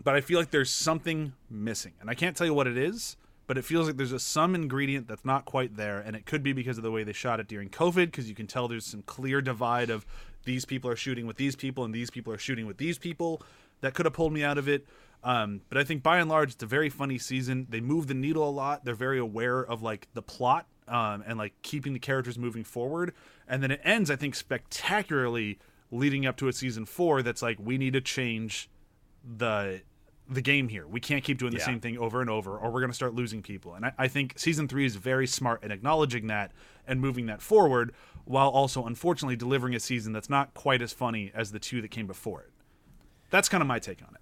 but 0.02 0.14
I 0.14 0.20
feel 0.20 0.38
like 0.38 0.50
there's 0.50 0.70
something 0.70 1.32
missing, 1.50 1.92
and 2.00 2.08
I 2.08 2.14
can't 2.14 2.36
tell 2.36 2.46
you 2.46 2.54
what 2.54 2.66
it 2.66 2.76
is. 2.76 3.16
But 3.48 3.58
it 3.58 3.64
feels 3.64 3.88
like 3.88 3.96
there's 3.96 4.12
a 4.12 4.20
some 4.20 4.54
ingredient 4.54 5.08
that's 5.08 5.24
not 5.24 5.44
quite 5.44 5.76
there, 5.76 5.98
and 5.98 6.14
it 6.14 6.24
could 6.26 6.42
be 6.42 6.52
because 6.52 6.78
of 6.78 6.84
the 6.84 6.92
way 6.92 7.02
they 7.02 7.12
shot 7.12 7.40
it 7.40 7.48
during 7.48 7.68
COVID, 7.68 8.06
because 8.06 8.28
you 8.28 8.36
can 8.36 8.46
tell 8.46 8.68
there's 8.68 8.86
some 8.86 9.02
clear 9.02 9.42
divide 9.42 9.90
of 9.90 10.06
these 10.44 10.64
people 10.64 10.90
are 10.90 10.96
shooting 10.96 11.26
with 11.26 11.36
these 11.36 11.56
people 11.56 11.84
and 11.84 11.94
these 11.94 12.10
people 12.10 12.32
are 12.32 12.38
shooting 12.38 12.66
with 12.66 12.78
these 12.78 12.98
people. 12.98 13.42
That 13.80 13.94
could 13.94 14.06
have 14.06 14.14
pulled 14.14 14.32
me 14.32 14.44
out 14.44 14.58
of 14.58 14.68
it. 14.68 14.86
Um, 15.24 15.60
but 15.68 15.78
I 15.78 15.84
think 15.84 16.02
by 16.02 16.18
and 16.18 16.28
large, 16.28 16.52
it's 16.52 16.62
a 16.62 16.66
very 16.66 16.88
funny 16.88 17.18
season. 17.18 17.66
They 17.68 17.80
move 17.80 18.06
the 18.06 18.14
needle 18.14 18.48
a 18.48 18.50
lot. 18.50 18.84
They're 18.84 18.94
very 18.94 19.18
aware 19.18 19.60
of 19.60 19.82
like 19.82 20.08
the 20.14 20.22
plot 20.22 20.66
um, 20.88 21.22
and 21.26 21.38
like 21.38 21.52
keeping 21.62 21.92
the 21.92 21.98
characters 21.98 22.38
moving 22.38 22.64
forward. 22.64 23.12
And 23.46 23.62
then 23.62 23.70
it 23.70 23.80
ends, 23.84 24.10
I 24.10 24.16
think, 24.16 24.34
spectacularly, 24.34 25.58
leading 25.90 26.26
up 26.26 26.36
to 26.38 26.48
a 26.48 26.52
season 26.52 26.86
four. 26.86 27.22
That's 27.22 27.42
like 27.42 27.58
we 27.60 27.78
need 27.78 27.92
to 27.92 28.00
change 28.00 28.68
the 29.24 29.82
the 30.28 30.40
game 30.40 30.68
here. 30.68 30.86
We 30.86 31.00
can't 31.00 31.22
keep 31.22 31.38
doing 31.38 31.52
the 31.52 31.58
Yeah. 31.58 31.66
same 31.66 31.80
thing 31.80 31.98
over 31.98 32.20
and 32.22 32.30
over, 32.30 32.56
or 32.56 32.70
we're 32.70 32.80
going 32.80 32.90
to 32.90 32.94
start 32.94 33.12
losing 33.12 33.42
people. 33.42 33.74
And 33.74 33.84
I, 33.86 33.92
I 33.98 34.08
think 34.08 34.38
season 34.38 34.66
three 34.68 34.86
is 34.86 34.96
very 34.96 35.26
smart 35.26 35.62
in 35.62 35.70
acknowledging 35.70 36.28
that 36.28 36.52
and 36.86 37.00
moving 37.00 37.26
that 37.26 37.42
forward, 37.42 37.92
while 38.24 38.48
also 38.48 38.86
unfortunately 38.86 39.36
delivering 39.36 39.74
a 39.74 39.80
season 39.80 40.12
that's 40.12 40.30
not 40.30 40.54
quite 40.54 40.80
as 40.80 40.92
funny 40.92 41.30
as 41.34 41.52
the 41.52 41.58
two 41.58 41.82
that 41.82 41.90
came 41.90 42.06
before 42.06 42.40
it. 42.42 42.50
That's 43.30 43.48
kind 43.48 43.60
of 43.60 43.66
my 43.66 43.78
take 43.78 44.00
on 44.00 44.14
it. 44.14 44.20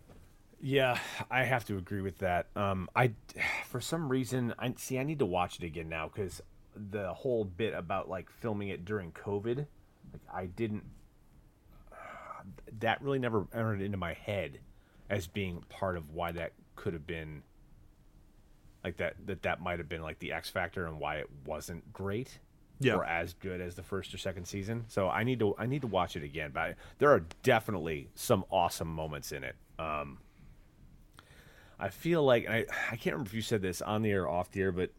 Yeah, 0.61 0.99
I 1.31 1.45
have 1.45 1.65
to 1.67 1.77
agree 1.79 2.01
with 2.01 2.19
that. 2.19 2.47
Um, 2.57 2.89
I, 2.97 3.13
for 3.67 3.81
some 3.81 4.09
reason, 4.09 4.55
I 4.59 4.73
see. 4.79 4.99
I 4.99 5.05
need 5.05 5.19
to 5.21 5.27
watch 5.27 5.59
it 5.59 5.65
again 5.65 5.89
now 5.89 6.09
because 6.13 6.41
the 6.75 7.13
whole 7.13 7.45
bit 7.45 7.75
about 7.75 8.09
like 8.09 8.31
filming 8.31 8.69
it 8.69 8.85
during 8.85 9.13
COVID, 9.13 9.59
like 9.59 10.23
I 10.33 10.47
didn't. 10.47 10.85
That 12.81 13.03
really 13.03 13.19
never 13.19 13.47
entered 13.53 13.83
into 13.83 13.99
my 13.99 14.15
head 14.15 14.61
as 15.11 15.27
being 15.27 15.63
part 15.69 15.99
of 15.99 16.11
why 16.15 16.33
that 16.33 16.53
could 16.77 16.95
have 16.95 17.07
been. 17.07 17.43
Like 18.83 18.97
that, 18.97 19.17
that 19.27 19.43
that 19.43 19.61
might 19.61 19.79
have 19.79 19.91
been 19.91 20.01
like 20.03 20.19
the 20.21 20.33
X 20.33 20.49
factor 20.49 20.87
and 20.87 20.99
why 20.99 21.17
it 21.17 21.29
wasn't 21.45 21.93
great, 21.93 22.39
Yeah. 22.79 22.95
or 22.95 23.05
as 23.05 23.35
good 23.35 23.61
as 23.61 23.75
the 23.75 23.83
first 23.83 24.15
or 24.15 24.17
second 24.17 24.47
season. 24.47 24.87
So 24.89 25.11
I 25.11 25.23
need 25.23 25.39
to 25.41 25.55
I 25.59 25.67
need 25.67 25.83
to 25.83 25.87
watch 25.87 26.17
it 26.17 26.23
again. 26.23 26.53
But 26.55 26.61
I, 26.61 26.75
there 26.99 27.11
are 27.11 27.21
definitely 27.43 28.09
some 28.15 28.43
awesome 28.51 28.89
moments 28.89 29.33
in 29.33 29.45
it. 29.45 29.55
Um, 29.79 30.17
I 31.79 31.91
feel 31.91 32.23
like 32.25 32.49
I 32.49 32.65
I 32.91 32.97
can't 32.97 33.13
remember 33.17 33.29
if 33.29 33.35
you 33.35 33.43
said 33.43 33.61
this 33.61 33.83
on 33.83 34.01
the 34.01 34.11
air 34.11 34.23
or 34.25 34.31
off 34.31 34.51
the 34.51 34.63
air, 34.63 34.73
but 34.73 34.91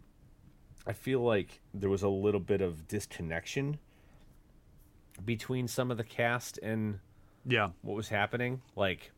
I 0.86 0.94
feel 0.94 1.22
like 1.22 1.60
there 1.74 1.90
was 1.90 2.04
a 2.04 2.10
little 2.10 2.40
bit 2.40 2.62
of 2.62 2.88
disconnection 2.88 3.80
between 5.26 5.68
some 5.68 5.90
of 5.92 5.98
the 5.98 6.04
cast 6.04 6.60
and 6.62 7.00
Yeah. 7.46 7.70
what 7.82 7.96
was 7.96 8.10
happening. 8.10 8.62
Like 8.76 9.12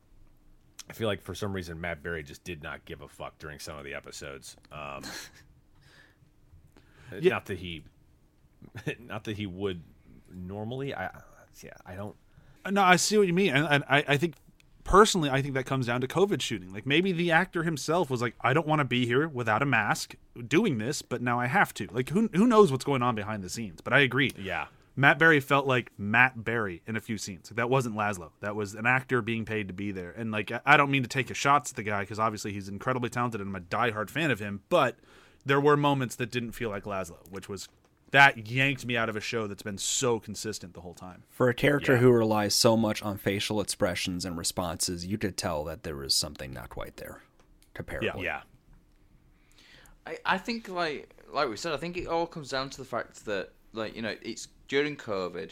I 0.89 0.93
feel 0.93 1.07
like 1.07 1.21
for 1.21 1.33
some 1.33 1.53
reason 1.53 1.79
Matt 1.79 2.03
Berry 2.03 2.23
just 2.23 2.43
did 2.43 2.61
not 2.61 2.85
give 2.85 3.01
a 3.01 3.07
fuck 3.07 3.39
during 3.39 3.59
some 3.59 3.77
of 3.77 3.83
the 3.83 3.93
episodes. 3.93 4.57
Um, 4.71 5.03
Yeah. 7.19 7.29
Not 7.33 7.45
that 7.45 7.59
he, 7.59 7.83
not 8.99 9.25
that 9.25 9.37
he 9.37 9.45
would 9.45 9.83
normally. 10.33 10.95
I 10.95 11.11
yeah, 11.63 11.73
I 11.85 11.93
don't. 11.95 12.15
No, 12.71 12.81
I 12.81 12.95
see 12.95 13.17
what 13.17 13.27
you 13.27 13.33
mean, 13.33 13.53
and, 13.53 13.67
and 13.69 13.83
I, 13.87 14.03
I 14.07 14.17
think 14.17 14.35
personally, 14.83 15.29
I 15.29 15.41
think 15.41 15.53
that 15.53 15.65
comes 15.65 15.85
down 15.85 16.01
to 16.01 16.07
COVID 16.07 16.41
shooting. 16.41 16.73
Like 16.73 16.85
maybe 16.85 17.11
the 17.11 17.31
actor 17.31 17.63
himself 17.63 18.09
was 18.09 18.21
like, 18.21 18.35
I 18.41 18.53
don't 18.53 18.65
want 18.65 18.79
to 18.79 18.85
be 18.85 19.05
here 19.05 19.27
without 19.27 19.61
a 19.61 19.65
mask 19.65 20.15
doing 20.47 20.77
this, 20.77 21.01
but 21.01 21.21
now 21.21 21.39
I 21.39 21.47
have 21.47 21.73
to. 21.75 21.87
Like 21.91 22.09
who 22.09 22.29
who 22.33 22.47
knows 22.47 22.71
what's 22.71 22.85
going 22.85 23.03
on 23.03 23.15
behind 23.15 23.43
the 23.43 23.49
scenes? 23.49 23.81
But 23.81 23.93
I 23.93 23.99
agree. 23.99 24.31
Yeah. 24.37 24.67
Matt 24.95 25.17
Berry 25.17 25.39
felt 25.39 25.65
like 25.65 25.91
Matt 25.97 26.43
Berry 26.43 26.81
in 26.85 26.95
a 26.95 27.01
few 27.01 27.17
scenes. 27.17 27.49
Like, 27.49 27.55
that 27.57 27.69
wasn't 27.69 27.95
Laszlo. 27.95 28.29
That 28.41 28.55
was 28.55 28.75
an 28.75 28.85
actor 28.85 29.21
being 29.23 29.43
paid 29.43 29.67
to 29.67 29.73
be 29.73 29.91
there. 29.91 30.11
And 30.11 30.31
like 30.31 30.51
I- 30.51 30.61
I 30.65 30.77
don't 30.77 30.91
mean 30.91 31.01
to 31.03 31.09
take 31.09 31.29
a 31.31 31.33
shots 31.33 31.71
at 31.71 31.75
the 31.75 31.83
guy 31.83 32.01
because 32.01 32.19
obviously 32.19 32.53
he's 32.53 32.69
incredibly 32.69 33.09
talented 33.09 33.41
and 33.41 33.49
I'm 33.49 33.55
a 33.55 33.65
diehard 33.65 34.09
fan 34.11 34.29
of 34.29 34.39
him. 34.39 34.61
But 34.69 34.97
there 35.45 35.59
were 35.59 35.75
moments 35.75 36.15
that 36.17 36.29
didn't 36.31 36.51
feel 36.51 36.69
like 36.69 36.83
Laszlo, 36.83 37.17
which 37.31 37.49
was 37.49 37.67
that 38.11 38.47
yanked 38.47 38.85
me 38.85 38.95
out 38.95 39.09
of 39.09 39.15
a 39.15 39.19
show 39.19 39.47
that's 39.47 39.63
been 39.63 39.79
so 39.79 40.19
consistent 40.19 40.75
the 40.75 40.81
whole 40.81 40.93
time. 40.93 41.23
For 41.31 41.49
a 41.49 41.53
character 41.55 41.93
Yeah. 41.93 41.99
who 41.99 42.11
relies 42.11 42.53
so 42.53 42.77
much 42.77 43.01
on 43.01 43.17
facial 43.17 43.59
expressions 43.59 44.23
and 44.25 44.37
responses, 44.37 45.07
you 45.07 45.17
could 45.17 45.35
tell 45.35 45.63
that 45.63 45.81
there 45.81 45.95
was 45.95 46.13
something 46.13 46.53
not 46.53 46.69
quite 46.69 46.97
there. 46.97 47.23
Comparable. 47.73 48.23
Yeah. 48.23 48.41
I, 50.05 50.17
I 50.25 50.37
think 50.37 50.69
like 50.69 51.09
like 51.31 51.49
we 51.49 51.57
said, 51.57 51.73
I 51.73 51.77
think 51.77 51.97
it 51.97 52.05
all 52.07 52.27
comes 52.27 52.49
down 52.49 52.69
to 52.69 52.77
the 52.77 52.85
fact 52.85 53.25
that 53.25 53.49
like 53.73 53.95
you 53.95 54.01
know 54.03 54.15
it's 54.21 54.47
during 54.67 54.95
COVID, 54.95 55.51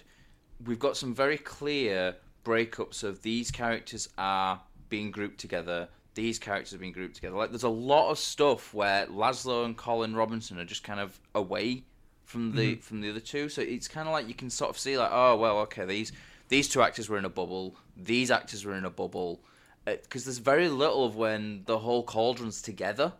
we've 0.65 0.79
got 0.79 0.97
some 0.97 1.13
very 1.13 1.37
clear 1.37 2.15
breakups 2.43 3.03
of 3.03 3.21
these 3.21 3.51
characters 3.51 4.09
are 4.17 4.61
being 4.89 5.11
grouped 5.11 5.39
together. 5.39 5.87
These 6.13 6.39
characters 6.39 6.73
are 6.73 6.77
being 6.77 6.91
grouped 6.91 7.15
together. 7.15 7.35
Like 7.35 7.51
there's 7.51 7.63
a 7.63 7.69
lot 7.69 8.11
of 8.11 8.17
stuff 8.17 8.73
where 8.73 9.05
Laszlo 9.07 9.65
and 9.65 9.77
Colin 9.77 10.15
Robinson 10.15 10.59
are 10.59 10.65
just 10.65 10.83
kind 10.83 10.99
of 10.99 11.19
away 11.33 11.83
from 12.25 12.55
the 12.55 12.73
mm-hmm. 12.73 12.81
from 12.81 13.01
the 13.01 13.09
other 13.09 13.19
two. 13.19 13.49
So 13.49 13.61
it's 13.61 13.87
kind 13.87 14.07
of 14.07 14.13
like 14.13 14.27
you 14.27 14.33
can 14.33 14.49
sort 14.49 14.69
of 14.69 14.77
see 14.77 14.97
like 14.97 15.11
oh 15.11 15.37
well 15.37 15.59
okay 15.59 15.85
these 15.85 16.11
these 16.49 16.67
two 16.67 16.81
actors 16.81 17.07
were 17.09 17.17
in 17.17 17.25
a 17.25 17.29
bubble. 17.29 17.75
These 17.95 18.29
actors 18.31 18.65
were 18.65 18.75
in 18.75 18.85
a 18.85 18.89
bubble. 18.89 19.41
Uh, 19.87 19.93
because 20.03 20.25
there's 20.25 20.37
very 20.37 20.69
little 20.69 21.05
of 21.05 21.15
when 21.15 21.63
the 21.65 21.79
whole 21.79 22.03
cauldron's 22.03 22.61
together. 22.61 23.13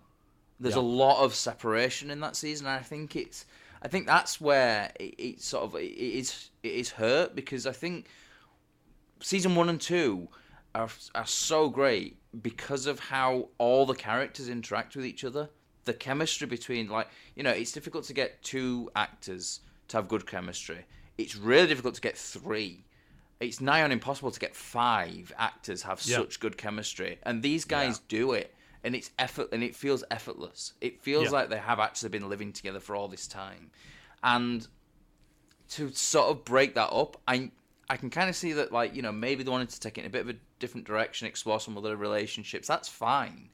There's 0.60 0.76
Yeah. 0.76 0.82
a 0.82 0.84
lot 0.84 1.24
of 1.24 1.34
separation 1.34 2.12
in 2.12 2.20
that 2.20 2.36
season, 2.36 2.68
and 2.68 2.76
I 2.76 2.84
think 2.84 3.16
it's, 3.16 3.46
I 3.82 3.88
think 3.88 4.06
that's 4.06 4.40
where 4.40 4.92
it, 5.00 5.16
it 5.18 5.42
sort 5.42 5.64
of 5.64 5.76
it 5.76 5.92
is 5.92 6.50
it 6.64 6.74
is 6.74 6.92
hurt 6.92 7.36
because 7.36 7.66
I 7.66 7.72
think 7.72 8.08
season 9.20 9.56
one 9.56 9.70
and 9.70 9.80
two 9.82 10.28
are 10.76 10.90
are 11.16 11.26
so 11.26 11.70
great 11.70 12.18
because 12.42 12.86
of 12.86 13.00
how 13.00 13.50
all 13.58 13.86
the 13.86 13.96
characters 13.96 14.50
interact 14.50 14.96
with 14.96 15.06
each 15.06 15.24
other. 15.24 15.50
The 15.86 15.94
chemistry 15.94 16.48
between 16.48 16.90
like 16.90 17.08
you 17.36 17.44
know 17.44 17.52
it's 17.52 17.72
difficult 17.72 18.06
to 18.06 18.14
get 18.14 18.42
two 18.44 18.90
actors 18.96 19.62
to 19.90 19.98
have 19.98 20.08
good 20.08 20.28
chemistry. 20.28 20.86
It's 21.18 21.36
really 21.36 21.68
difficult 21.68 21.96
to 21.96 22.02
get 22.02 22.18
three. 22.18 22.86
It's 23.40 23.60
nigh 23.60 23.82
on 23.82 23.92
impossible 23.92 24.30
to 24.32 24.40
get 24.40 24.56
five 24.56 25.34
actors 25.38 25.82
have 25.82 26.02
Yeah. 26.06 26.18
such 26.18 26.40
good 26.40 26.58
chemistry, 26.58 27.18
and 27.24 27.42
these 27.42 27.66
guys 27.66 27.98
do 28.08 28.34
it, 28.34 28.54
and 28.84 28.96
it's 28.96 29.12
effort, 29.20 29.50
and 29.52 29.64
it 29.64 29.76
feels 29.76 30.04
effortless. 30.12 30.74
It 30.82 31.02
feels 31.02 31.26
Yeah. 31.26 31.32
like 31.32 31.50
they 31.50 31.58
have 31.58 31.80
actually 31.80 32.10
been 32.10 32.30
living 32.30 32.52
together 32.54 32.80
for 32.80 32.96
all 32.96 33.08
this 33.08 33.28
time, 33.28 33.72
and 34.24 34.68
to 35.70 35.92
sort 35.94 36.30
of 36.30 36.44
break 36.44 36.76
that 36.76 36.90
up, 36.92 37.20
I 37.28 37.52
I 37.90 37.98
can 37.98 38.10
kind 38.10 38.30
of 38.30 38.36
see 38.36 38.54
that 38.54 38.72
like 38.72 38.96
you 38.96 39.02
know 39.02 39.12
maybe 39.12 39.44
they 39.44 39.52
wanted 39.52 39.70
to 39.70 39.80
take 39.80 39.98
it 39.98 40.02
in 40.02 40.08
a 40.08 40.10
bit 40.10 40.22
of 40.22 40.30
a 40.30 40.36
different 40.60 40.86
direction, 40.88 41.28
explore 41.28 41.60
some 41.60 41.78
other 41.78 41.96
relationships. 41.96 42.68
That's 42.68 42.88
fine, 42.90 43.50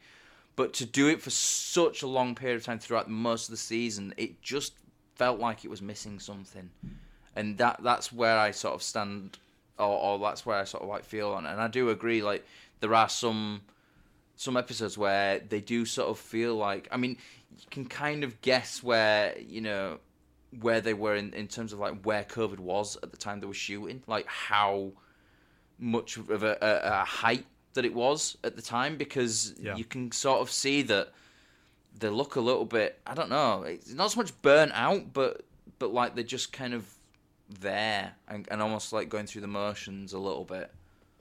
but 0.55 0.73
to 0.75 0.85
do 0.85 1.07
it 1.07 1.21
for 1.21 1.29
such 1.29 2.01
a 2.03 2.07
long 2.07 2.35
period 2.35 2.57
of 2.57 2.63
time 2.63 2.79
throughout 2.79 3.09
most 3.09 3.45
of 3.45 3.51
the 3.51 3.57
season, 3.57 4.13
it 4.17 4.41
just 4.41 4.73
felt 5.15 5.39
like 5.39 5.65
it 5.65 5.69
was 5.69 5.81
missing 5.81 6.19
something, 6.19 6.69
and 7.35 7.57
that 7.57 7.81
that's 7.83 8.11
where 8.13 8.37
I 8.37 8.51
sort 8.51 8.75
of 8.75 8.83
stand, 8.83 9.37
or, 9.79 9.87
or 9.87 10.19
that's 10.19 10.45
where 10.45 10.57
I 10.57 10.63
sort 10.63 10.83
of 10.83 10.89
like 10.89 11.03
feel 11.03 11.29
on. 11.31 11.45
it. 11.45 11.51
And 11.51 11.61
I 11.61 11.67
do 11.67 11.89
agree, 11.89 12.21
like 12.21 12.45
there 12.79 12.93
are 12.93 13.09
some 13.09 13.61
some 14.37 14.55
episodes 14.55 14.97
where 14.97 15.39
they 15.39 15.59
do 15.59 15.83
sort 15.85 16.07
of 16.09 16.17
feel 16.19 16.55
like 16.55 16.87
I 16.91 16.97
mean 16.97 17.17
you 17.59 17.65
can 17.69 17.85
kind 17.85 18.23
of 18.23 18.39
guess 18.41 18.81
where 18.81 19.37
you 19.39 19.59
know 19.61 19.97
where 20.61 20.79
they 20.79 20.93
were 20.93 21.15
in, 21.15 21.33
in 21.33 21.47
terms 21.47 21.73
of 21.73 21.79
like 21.79 22.03
where 22.05 22.23
COVID 22.23 22.59
was 22.59 22.97
at 23.03 23.11
the 23.11 23.17
time 23.17 23.41
they 23.41 23.47
were 23.47 23.53
shooting, 23.53 24.01
like 24.07 24.25
how 24.27 24.91
much 25.77 26.17
of 26.17 26.43
a, 26.43 26.57
a, 26.61 27.01
a 27.01 27.03
height 27.03 27.45
that 27.73 27.83
it 27.85 27.93
was 27.93 28.37
at 28.43 28.55
the 28.55 28.61
time, 28.61 28.95
because 28.97 29.53
Yeah. 29.59 29.75
you 29.75 29.83
can 29.83 30.11
sort 30.11 30.39
of 30.41 30.49
see 30.49 30.81
that 30.83 31.11
they 31.99 32.09
look 32.09 32.35
a 32.37 32.39
little 32.39 32.65
bit. 32.65 32.99
I 33.05 33.13
don't 33.13 33.29
know, 33.29 33.63
it's 33.63 33.93
not 33.93 34.11
so 34.11 34.17
much 34.21 34.39
burnt 34.41 34.71
out, 34.73 35.13
but 35.13 35.41
but 35.79 35.93
like 35.93 36.15
they're 36.15 36.23
just 36.23 36.53
kind 36.53 36.73
of 36.73 36.91
there 37.59 38.13
and, 38.27 38.47
and 38.49 38.61
almost 38.61 38.93
like 38.93 39.09
going 39.09 39.25
through 39.27 39.41
the 39.41 39.47
motions 39.47 40.13
a 40.13 40.19
little 40.19 40.43
bit. 40.45 40.71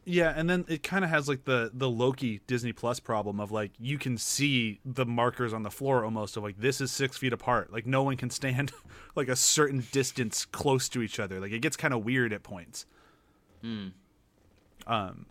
Yeah, 0.09 0.33
and 0.37 0.49
then 0.49 0.65
it 0.69 0.85
kind 0.85 1.05
of 1.05 1.11
has 1.11 1.29
like 1.29 1.47
the 1.47 1.73
the 1.75 1.91
Loki 1.91 2.41
Disney 2.47 2.73
Plus 2.73 3.01
problem 3.01 3.41
of 3.41 3.51
like 3.51 3.73
you 3.77 3.99
can 3.99 4.17
see 4.17 4.79
the 4.85 5.05
markers 5.05 5.53
on 5.53 5.65
the 5.65 5.71
floor 5.71 6.05
almost 6.05 6.37
of 6.37 6.45
like 6.45 6.61
this 6.61 6.81
is 6.81 6.93
six 6.93 7.17
feet 7.17 7.33
apart. 7.33 7.73
Like 7.73 7.87
no 7.87 8.05
one 8.05 8.17
can 8.17 8.31
stand 8.31 8.73
like 9.17 9.27
a 9.27 9.35
certain 9.35 9.85
distance 9.91 10.45
close 10.45 10.89
to 10.91 11.03
each 11.03 11.19
other. 11.19 11.41
Like 11.41 11.51
it 11.51 11.59
gets 11.59 11.77
kind 11.77 11.93
of 11.93 12.05
weird 12.05 12.33
at 12.33 12.45
points. 12.45 12.87
Hmm. 13.63 13.89
Um. 14.87 15.27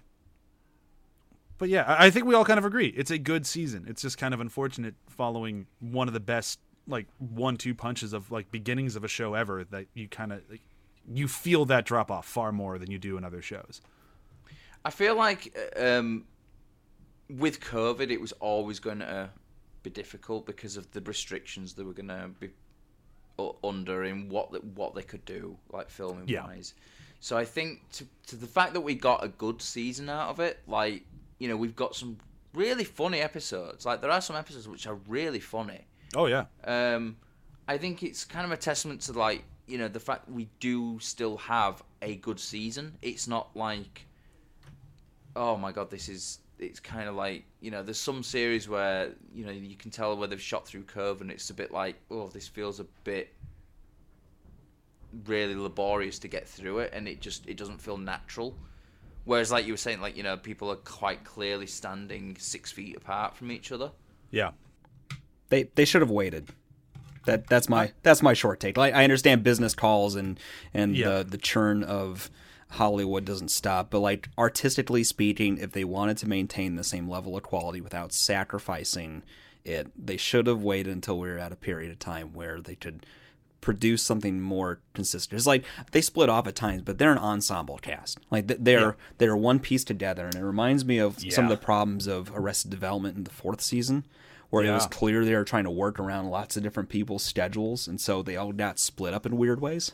But 1.58 1.70
yeah, 1.70 1.84
I 1.84 2.08
I 2.08 2.10
think 2.10 2.26
we 2.26 2.36
all 2.36 2.44
kind 2.44 2.60
of 2.60 2.66
agree. 2.66 2.88
It's 2.98 3.12
a 3.12 3.18
good 3.18 3.46
season. 3.46 3.86
It's 3.88 4.02
just 4.02 4.18
kind 4.18 4.34
of 4.34 4.42
unfortunate 4.42 4.96
following 5.08 5.68
one 5.80 6.10
of 6.10 6.14
the 6.14 6.20
best 6.20 6.60
like 6.86 7.08
one-two 7.18 7.74
punches 7.76 8.12
of 8.12 8.30
like 8.30 8.52
beginnings 8.52 8.98
of 8.98 9.06
a 9.06 9.08
show 9.08 9.36
ever 9.36 9.64
that 9.64 9.86
you 9.94 10.10
kind 10.10 10.34
of 10.34 10.42
like 10.50 10.62
you 11.12 11.30
feel 11.30 11.64
that 11.66 11.86
drop 11.86 12.12
off 12.12 12.26
far 12.26 12.52
more 12.52 12.78
than 12.78 12.92
you 12.92 13.00
do 13.00 13.18
in 13.18 13.24
other 13.24 13.42
shows. 13.42 13.80
I 14.86 14.92
feel 14.92 15.16
like 15.16 15.58
um, 15.76 16.24
with 17.30 17.60
COVID, 17.60 18.10
it 18.12 18.22
was 18.22 18.32
always 18.34 18.80
going 18.80 19.00
to 19.00 19.30
be 19.84 19.90
difficult 19.90 20.46
because 20.46 20.78
of 20.78 20.90
the 20.92 21.02
restrictions 21.02 21.74
they 21.74 21.84
were 21.84 21.94
going 21.94 22.08
to 22.10 22.30
be 22.40 22.50
under 23.64 24.04
in 24.06 24.30
what 24.30 24.52
the, 24.52 24.60
what 24.60 24.96
they 24.96 25.02
could 25.04 25.26
do, 25.26 25.58
like 25.74 25.90
filming 25.90 26.28
Yeah. 26.28 26.46
wise. 26.46 26.74
So 27.20 27.36
I 27.38 27.46
think 27.46 27.82
to, 27.94 28.06
to 28.28 28.36
the 28.36 28.48
fact 28.48 28.74
that 28.74 28.82
we 28.82 28.94
got 28.96 29.24
a 29.24 29.28
good 29.28 29.62
season 29.62 30.10
out 30.10 30.30
of 30.30 30.40
it, 30.40 30.60
like 30.68 31.04
you 31.40 31.48
know, 31.50 31.58
we've 31.58 31.76
got 31.76 31.96
some 31.96 32.18
really 32.54 32.84
funny 32.86 33.20
episodes. 33.20 33.86
Like 33.86 34.02
there 34.02 34.12
are 34.12 34.22
some 34.22 34.36
episodes 34.36 34.68
which 34.68 34.88
are 34.88 34.98
really 35.08 35.40
funny. 35.40 35.82
Oh 36.16 36.28
yeah. 36.28 36.46
Um, 36.64 37.18
I 37.68 37.78
think 37.78 38.04
it's 38.04 38.24
kind 38.24 38.46
of 38.46 38.52
a 38.52 38.58
testament 38.58 39.02
to 39.02 39.14
like 39.14 39.44
you 39.68 39.78
know 39.80 39.88
the 39.88 40.00
fact 40.00 40.30
we 40.30 40.48
do 40.60 41.00
still 41.00 41.38
have 41.38 41.84
a 42.02 42.16
good 42.18 42.40
season. 42.40 42.98
It's 43.02 43.28
not 43.28 43.50
like, 43.56 44.06
oh 45.36 45.58
my 45.58 45.72
god, 45.72 45.90
this 45.90 46.10
is. 46.10 46.40
It's 46.58 46.80
kind 46.80 47.10
of 47.10 47.16
like 47.16 47.44
you 47.60 47.70
know, 47.70 47.84
there's 47.84 48.00
some 48.00 48.24
series 48.24 48.70
where 48.70 49.10
you 49.34 49.46
know 49.46 49.52
you 49.52 49.76
can 49.76 49.92
tell 49.92 50.16
where 50.16 50.28
they've 50.28 50.42
shot 50.42 50.66
through 50.66 50.84
curve, 50.84 51.20
and 51.22 51.30
it's 51.30 51.50
a 51.50 51.54
bit 51.54 51.72
like, 51.72 51.96
oh, 52.10 52.28
this 52.28 52.48
feels 52.48 52.80
a 52.80 52.86
bit 53.04 53.34
really 55.26 55.56
laborious 55.56 56.20
to 56.20 56.28
get 56.28 56.48
through 56.48 56.80
it, 56.80 56.92
and 56.94 57.08
it 57.08 57.22
just 57.22 57.48
it 57.48 57.58
doesn't 57.58 57.82
feel 57.82 57.98
natural. 57.98 58.56
Whereas, 59.26 59.52
like 59.52 59.66
you 59.66 59.74
were 59.74 59.78
saying, 59.78 60.02
like 60.02 60.16
you 60.16 60.24
know, 60.24 60.38
people 60.38 60.70
are 60.72 60.76
quite 60.78 61.24
clearly 61.24 61.68
standing 61.68 62.36
six 62.40 62.72
feet 62.72 62.96
apart 62.96 63.36
from 63.36 63.52
each 63.52 63.72
other. 63.72 63.92
Yeah. 64.32 64.52
They 65.50 65.64
they 65.76 65.86
should 65.86 66.02
have 66.02 66.12
waited. 66.12 66.50
That 67.26 67.48
that's 67.48 67.68
my 67.68 67.92
that's 68.04 68.22
my 68.22 68.34
short 68.34 68.60
take. 68.60 68.78
Like 68.78 68.94
I 68.94 69.04
understand 69.04 69.44
business 69.44 69.74
calls 69.74 70.16
and 70.16 70.40
and 70.74 70.96
Yeah. 70.96 71.10
the 71.20 71.24
the 71.24 71.38
churn 71.38 71.84
of 71.84 72.30
Hollywood 72.72 73.26
doesn't 73.26 73.52
stop, 73.52 73.90
but 73.90 74.00
like 74.00 74.30
artistically 74.38 75.04
speaking, 75.04 75.58
if 75.58 75.72
they 75.72 75.84
wanted 75.84 76.18
to 76.18 76.28
maintain 76.28 76.76
the 76.76 76.84
same 76.84 77.10
level 77.10 77.38
of 77.38 77.44
quality 77.44 77.82
without 77.82 78.12
sacrificing 78.12 79.24
it, 79.64 79.92
they 79.98 80.18
should 80.18 80.48
have 80.48 80.62
waited 80.62 80.94
until 80.94 81.20
we 81.20 81.30
were 81.30 81.40
at 81.40 81.52
a 81.52 81.56
period 81.56 81.92
of 81.92 82.00
time 82.00 82.34
where 82.34 82.62
they 82.62 82.76
could 82.76 83.06
produce 83.62 84.04
something 84.04 84.40
more 84.40 84.80
consistent. 84.94 85.38
It's 85.38 85.48
like 85.48 85.66
they 85.92 86.02
split 86.02 86.30
off 86.30 86.48
at 86.48 86.56
times, 86.56 86.84
but 86.84 87.00
they're 87.00 87.12
an 87.12 87.18
ensemble 87.18 87.80
cast. 87.80 88.20
Like 88.30 88.46
they're 88.48 88.96
they're 89.18 89.36
one 89.36 89.60
piece 89.60 89.84
together, 89.84 90.26
and 90.26 90.36
it 90.36 90.44
reminds 90.44 90.86
me 90.86 91.00
of 91.00 91.20
some 91.32 91.46
of 91.46 91.50
the 91.50 91.58
problems 91.58 92.08
of 92.08 92.32
Arrested 92.36 92.70
Development 92.70 93.18
in 93.18 93.24
the 93.24 93.32
fourth 93.32 93.62
season, 93.62 94.06
where 94.52 94.64
it 94.64 94.72
was 94.72 94.86
clear 94.86 95.26
they 95.26 95.36
were 95.36 95.44
trying 95.44 95.64
to 95.64 95.72
work 95.72 96.00
around 96.00 96.30
lots 96.30 96.56
of 96.56 96.64
different 96.64 96.90
people's 96.90 97.24
schedules, 97.24 97.88
and 97.88 98.00
so 98.00 98.22
they 98.22 98.36
all 98.36 98.52
got 98.52 98.78
split 98.78 99.16
up 99.16 99.26
in 99.26 99.36
weird 99.36 99.60
ways. 99.60 99.94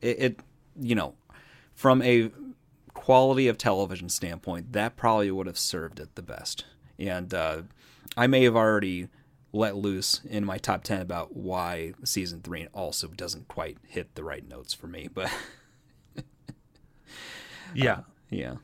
It, 0.00 0.18
it 0.20 0.40
you 0.80 0.94
know, 0.94 1.14
from 1.78 2.02
a 2.02 2.28
quality 2.92 3.46
of 3.46 3.56
television 3.56 4.08
standpoint, 4.08 4.72
that 4.72 4.96
probably 4.96 5.30
would 5.30 5.46
have 5.46 5.56
served 5.56 6.00
it 6.00 6.16
the 6.16 6.22
best. 6.22 6.64
And 6.98 7.32
uh, 7.32 7.62
I 8.16 8.26
may 8.26 8.42
have 8.42 8.56
already 8.56 9.06
let 9.52 9.76
loose 9.76 10.20
in 10.28 10.44
my 10.44 10.58
top 10.58 10.82
10 10.82 11.00
about 11.00 11.36
why 11.36 11.92
season 12.02 12.40
three 12.42 12.66
also 12.74 13.06
doesn't 13.06 13.46
quite 13.46 13.78
hit 13.86 14.16
the 14.16 14.24
right 14.24 14.46
notes 14.46 14.74
for 14.74 14.88
me. 14.88 15.08
But 15.12 15.30
Yeah. 17.76 18.00
yeah. 18.28 18.56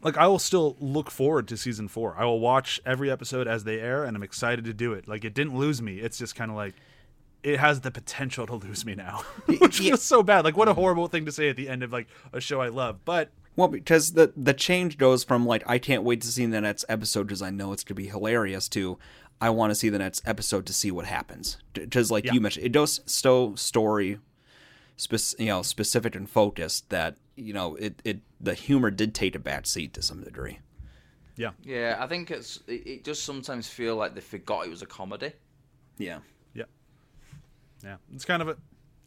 like 0.00 0.16
I 0.16 0.28
will 0.28 0.38
still 0.38 0.76
look 0.78 1.10
forward 1.10 1.48
to 1.48 1.56
season 1.56 1.88
four. 1.88 2.14
I 2.16 2.24
will 2.24 2.38
watch 2.38 2.80
every 2.86 3.10
episode 3.10 3.48
as 3.48 3.64
they 3.64 3.80
air, 3.80 4.04
and 4.04 4.16
I'm 4.16 4.22
excited 4.22 4.64
to 4.66 4.72
do 4.72 4.92
it. 4.92 5.08
Like 5.08 5.24
it 5.24 5.34
didn't 5.34 5.56
lose 5.56 5.82
me. 5.82 5.98
It's 5.98 6.18
just 6.18 6.36
kind 6.36 6.52
of 6.52 6.56
like 6.56 6.74
it 7.42 7.58
has 7.58 7.80
the 7.80 7.90
potential 7.90 8.46
to 8.46 8.54
lose 8.54 8.84
me 8.84 8.94
now, 8.94 9.22
which 9.46 9.80
Yeah. 9.80 9.90
feels 9.90 10.02
so 10.02 10.22
bad. 10.22 10.44
Like 10.44 10.56
what 10.56 10.68
a 10.68 10.74
horrible 10.74 11.08
thing 11.08 11.24
to 11.26 11.32
say 11.32 11.48
at 11.48 11.56
the 11.56 11.68
end 11.68 11.82
of 11.82 11.92
like 11.92 12.06
a 12.32 12.40
show 12.40 12.60
I 12.60 12.68
love. 12.68 13.04
But 13.04 13.30
Well, 13.56 13.68
because 13.68 14.12
the 14.12 14.32
the 14.36 14.54
change 14.54 14.98
goes 14.98 15.24
from 15.24 15.46
like 15.46 15.62
I 15.66 15.78
can't 15.78 16.02
wait 16.02 16.20
to 16.22 16.28
see 16.28 16.46
the 16.46 16.60
next 16.60 16.84
episode 16.88 17.24
because 17.28 17.42
I 17.42 17.50
know 17.50 17.72
it's 17.72 17.84
gonna 17.84 17.96
be 17.96 18.08
hilarious 18.08 18.68
to 18.70 18.98
I 19.42 19.48
want 19.50 19.70
to 19.70 19.74
see 19.74 19.88
the 19.88 19.98
next 19.98 20.20
episode 20.28 20.66
to 20.66 20.72
see 20.74 20.90
what 20.90 21.06
happens. 21.06 21.56
Because 21.72 22.10
like 22.10 22.24
Yeah. 22.26 22.32
you 22.34 22.40
mentioned, 22.42 22.66
it 22.66 22.72
does 22.72 23.00
so 23.06 23.54
story, 23.54 24.18
spec- 24.96 25.38
you 25.40 25.46
know, 25.46 25.62
specific 25.62 26.14
and 26.14 26.28
focused 26.28 26.90
that 26.90 27.16
you 27.36 27.52
know 27.54 27.74
it 27.76 28.02
it 28.04 28.20
the 28.40 28.52
humor 28.54 28.90
did 28.90 29.14
take 29.14 29.34
a 29.34 29.38
back 29.38 29.66
seat 29.66 29.94
to 29.94 30.02
some 30.02 30.22
degree. 30.22 30.58
yeah, 31.36 31.52
Yeah, 31.64 31.96
I 31.98 32.06
think 32.06 32.30
it's 32.30 32.60
it, 32.66 32.86
it 32.86 33.04
does 33.04 33.20
sometimes 33.20 33.66
feel 33.68 33.96
like 33.96 34.14
they 34.14 34.20
forgot 34.20 34.66
it 34.66 34.70
was 34.70 34.82
a 34.82 34.86
comedy. 34.86 35.32
Yeah. 35.96 36.18
Yeah, 37.82 37.90
yeah. 37.90 37.96
It's 38.14 38.24
kind 38.24 38.42
of 38.42 38.48
a 38.48 38.56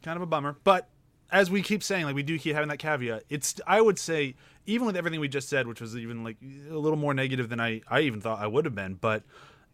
kind 0.04 0.16
of 0.16 0.22
a 0.22 0.26
bummer. 0.26 0.56
But 0.64 0.88
as 1.32 1.50
we 1.50 1.62
keep 1.62 1.84
saying, 1.84 2.06
like 2.06 2.16
we 2.16 2.24
do 2.24 2.38
keep 2.38 2.54
having 2.54 2.70
that 2.70 2.78
caveat. 2.78 3.24
It's 3.30 3.60
I 3.66 3.82
would 3.82 3.98
say 3.98 4.36
even 4.66 4.86
with 4.88 4.96
everything 4.96 5.20
we 5.20 5.28
just 5.28 5.50
said, 5.50 5.68
which 5.68 5.82
was 5.82 5.98
even 5.98 6.24
like 6.24 6.38
a 6.70 6.76
little 6.76 6.98
more 6.98 7.14
negative 7.14 7.50
than 7.50 7.60
I 7.60 7.82
I 7.88 8.02
even 8.02 8.22
thought 8.22 8.40
I 8.40 8.48
would 8.48 8.66
have 8.66 8.76
been, 8.76 8.96
but. 8.96 9.24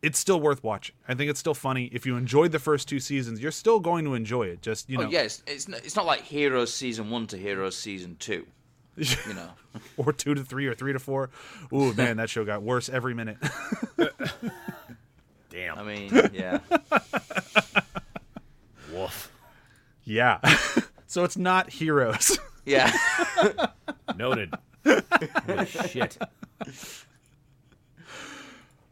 It's 0.02 0.18
still 0.18 0.40
worth 0.40 0.64
watching. 0.64 0.96
I 1.10 1.14
think 1.14 1.30
it's 1.30 1.42
still 1.42 1.54
funny. 1.54 1.88
If 1.92 2.06
you 2.06 2.16
enjoyed 2.16 2.54
the 2.54 2.60
first 2.60 2.88
two 2.88 3.02
seasons, 3.02 3.42
you're 3.42 3.52
still 3.52 3.82
going 3.82 4.06
to 4.06 4.14
enjoy 4.14 4.44
it. 4.44 4.62
Just 4.62 4.90
you 4.90 4.98
oh, 4.98 5.02
know, 5.02 5.08
Oh 5.08 5.12
yeah, 5.12 5.24
it's 5.24 5.44
it's 5.46 5.68
not, 5.68 5.82
it's 5.84 5.98
not 5.98 6.06
like 6.06 6.22
Heroes 6.22 6.74
season 6.74 7.10
one 7.10 7.28
to 7.28 7.38
Heroes 7.38 7.76
season 7.76 8.16
two. 8.18 8.48
You 8.96 9.34
know, 9.34 9.50
or 9.98 10.14
two 10.14 10.34
to 10.36 10.44
three 10.44 10.68
or 10.68 10.74
three 10.74 10.94
to 10.94 11.00
four. 11.00 11.32
Ooh, 11.74 11.94
man, 11.94 12.16
that 12.16 12.30
show 12.30 12.46
got 12.46 12.64
worse 12.64 12.88
every 12.88 13.14
minute. 13.14 13.38
Damn. 15.50 15.80
I 15.80 15.84
mean, 15.84 16.30
yeah, 16.32 16.60
Woof. 16.70 17.49
yeah. 20.10 20.40
so 21.08 21.24
it's 21.24 21.38
not 21.38 21.70
heroes. 21.70 22.38
yeah. 22.66 22.92
Noted. 24.18 24.54
Holy 24.86 25.66
shit. 25.66 26.18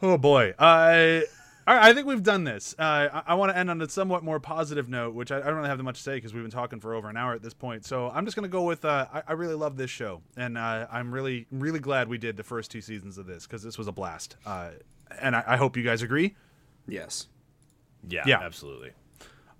Oh 0.02 0.18
boy. 0.18 0.52
Uh, 0.60 1.22
all 1.68 1.76
right, 1.76 1.90
I 1.90 1.94
think 1.94 2.08
we've 2.08 2.24
done 2.24 2.44
this. 2.46 2.76
Uh, 2.80 3.10
I, 3.12 3.24
I 3.28 3.34
want 3.34 3.52
to 3.52 3.58
end 3.58 3.70
on 3.70 3.82
a 3.82 3.90
somewhat 3.90 4.24
more 4.24 4.40
positive 4.40 4.88
note, 4.88 5.16
which 5.16 5.32
I, 5.32 5.38
I 5.40 5.42
don't 5.42 5.56
really 5.56 5.68
have 5.70 5.78
that 5.80 5.84
much 5.84 5.98
to 5.98 6.04
say 6.04 6.16
because 6.16 6.34
we've 6.34 6.44
been 6.44 6.52
talking 6.52 6.80
for 6.80 6.94
over 6.94 7.10
an 7.10 7.18
hour 7.18 7.34
at 7.34 7.42
this 7.42 7.54
point. 7.54 7.84
So 7.86 8.10
I'm 8.10 8.24
just 8.26 8.38
going 8.38 8.44
to 8.48 8.52
go 8.52 8.64
with 8.64 8.86
uh, 8.86 9.08
I, 9.14 9.24
I 9.30 9.34
really 9.34 9.56
love 9.56 9.76
this 9.76 9.90
show, 9.90 10.22
and 10.38 10.58
uh, 10.58 10.88
I'm 10.92 11.12
really, 11.14 11.46
really 11.52 11.80
glad 11.80 12.08
we 12.08 12.18
did 12.18 12.38
the 12.38 12.44
first 12.44 12.72
two 12.72 12.80
seasons 12.82 13.18
of 13.18 13.26
this 13.26 13.46
because 13.48 13.64
this 13.64 13.78
was 13.78 13.88
a 13.88 13.92
blast. 13.92 14.38
Uh, 14.46 14.70
and 15.20 15.36
I, 15.36 15.44
I 15.46 15.58
hope 15.58 15.76
you 15.76 15.84
guys 15.84 16.02
agree. 16.04 16.36
Yes. 16.88 17.28
Yeah, 18.08 18.24
Yeah. 18.26 18.40
absolutely. 18.42 18.92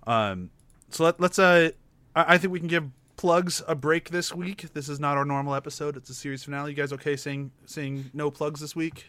Um, 0.06 0.50
so 0.90 1.04
let, 1.04 1.20
let's. 1.20 1.38
Uh, 1.38 1.70
I, 2.14 2.34
I 2.34 2.38
think 2.38 2.52
we 2.52 2.58
can 2.58 2.68
give 2.68 2.90
plugs 3.16 3.62
a 3.66 3.74
break 3.74 4.10
this 4.10 4.34
week. 4.34 4.72
This 4.72 4.88
is 4.88 4.98
not 4.98 5.16
our 5.16 5.24
normal 5.24 5.54
episode. 5.54 5.96
It's 5.96 6.10
a 6.10 6.14
series 6.14 6.44
finale. 6.44 6.70
You 6.70 6.76
guys 6.76 6.92
okay 6.94 7.16
saying 7.16 7.50
saying 7.66 8.10
no 8.14 8.30
plugs 8.30 8.60
this 8.60 8.74
week? 8.74 9.06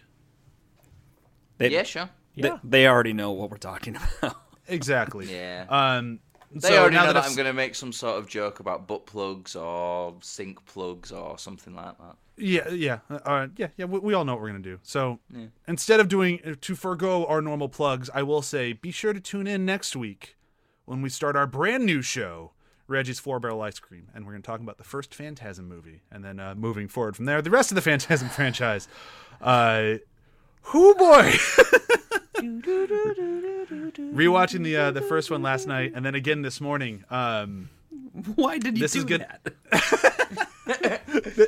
They, 1.57 1.69
yeah, 1.69 1.83
sure. 1.83 2.09
They, 2.35 2.51
they 2.63 2.87
already 2.87 3.13
know 3.13 3.31
what 3.31 3.49
we're 3.49 3.57
talking 3.57 3.97
about. 4.21 4.37
Exactly. 4.67 5.31
Yeah. 5.31 5.65
Um, 5.69 6.19
They 6.51 6.69
so 6.69 6.79
already 6.79 6.95
now 6.95 7.05
know 7.05 7.13
that 7.13 7.17
I've 7.17 7.29
I'm 7.29 7.35
going 7.35 7.47
to 7.47 7.53
make 7.53 7.75
some 7.75 7.91
sort 7.91 8.17
of 8.17 8.27
joke 8.27 8.59
about 8.59 8.87
butt 8.87 9.05
plugs 9.05 9.55
or 9.55 10.15
sink 10.21 10.65
plugs 10.65 11.11
or 11.11 11.37
something 11.37 11.75
like 11.75 11.97
that. 11.97 12.15
Yeah, 12.37 12.69
yeah, 12.69 12.99
uh, 13.09 13.47
yeah, 13.57 13.67
yeah. 13.75 13.83
We, 13.83 13.99
we 13.99 14.13
all 14.13 14.23
know 14.23 14.33
what 14.33 14.41
we're 14.41 14.47
gonna 14.47 14.59
do. 14.59 14.79
So 14.81 15.19
instead 15.67 15.99
of 15.99 16.07
doing 16.07 16.39
uh, 16.45 16.55
to 16.61 16.73
forego 16.73 17.25
our 17.25 17.41
normal 17.41 17.67
plugs, 17.67 18.09
I 18.13 18.23
will 18.23 18.41
say 18.41 18.71
be 18.71 18.91
sure 18.91 19.11
to 19.11 19.19
tune 19.19 19.45
in 19.45 19.65
next 19.65 19.93
week 19.93 20.37
when 20.89 21.01
we 21.03 21.09
start 21.09 21.35
our 21.35 21.45
brand 21.45 21.85
new 21.85 22.01
show, 22.01 22.49
Reggie's 22.87 23.19
Four 23.19 23.39
Barrel 23.39 23.61
Ice 23.61 23.77
Cream, 23.77 24.07
and 24.15 24.25
we're 24.25 24.31
gonna 24.31 24.41
talk 24.41 24.59
about 24.59 24.79
the 24.79 24.83
first 24.83 25.13
Phantasm 25.13 25.69
movie, 25.69 26.01
and 26.11 26.25
then 26.25 26.39
uh, 26.39 26.55
moving 26.55 26.87
forward 26.87 27.15
from 27.15 27.25
there, 27.25 27.43
the 27.43 27.51
rest 27.51 27.69
of 27.69 27.75
the 27.75 27.81
Phantasm 27.81 28.27
franchise. 28.35 28.87
Uh, 29.39 29.95
who 30.63 30.95
boy. 30.95 31.31
Rewatching 34.15 34.63
the 34.63 34.77
uh, 34.77 34.91
the 34.91 35.01
first 35.01 35.29
one 35.29 35.43
last 35.43 35.67
night, 35.67 35.91
and 35.93 36.03
then 36.03 36.15
again 36.15 36.41
this 36.41 36.59
morning. 36.59 37.03
Um, 37.11 37.69
Why 38.35 38.57
did 38.57 38.75
you 38.77 38.81
This 38.81 38.93
do 38.93 38.99
is 38.99 39.05
good. 39.05 39.21
that? 39.71 41.01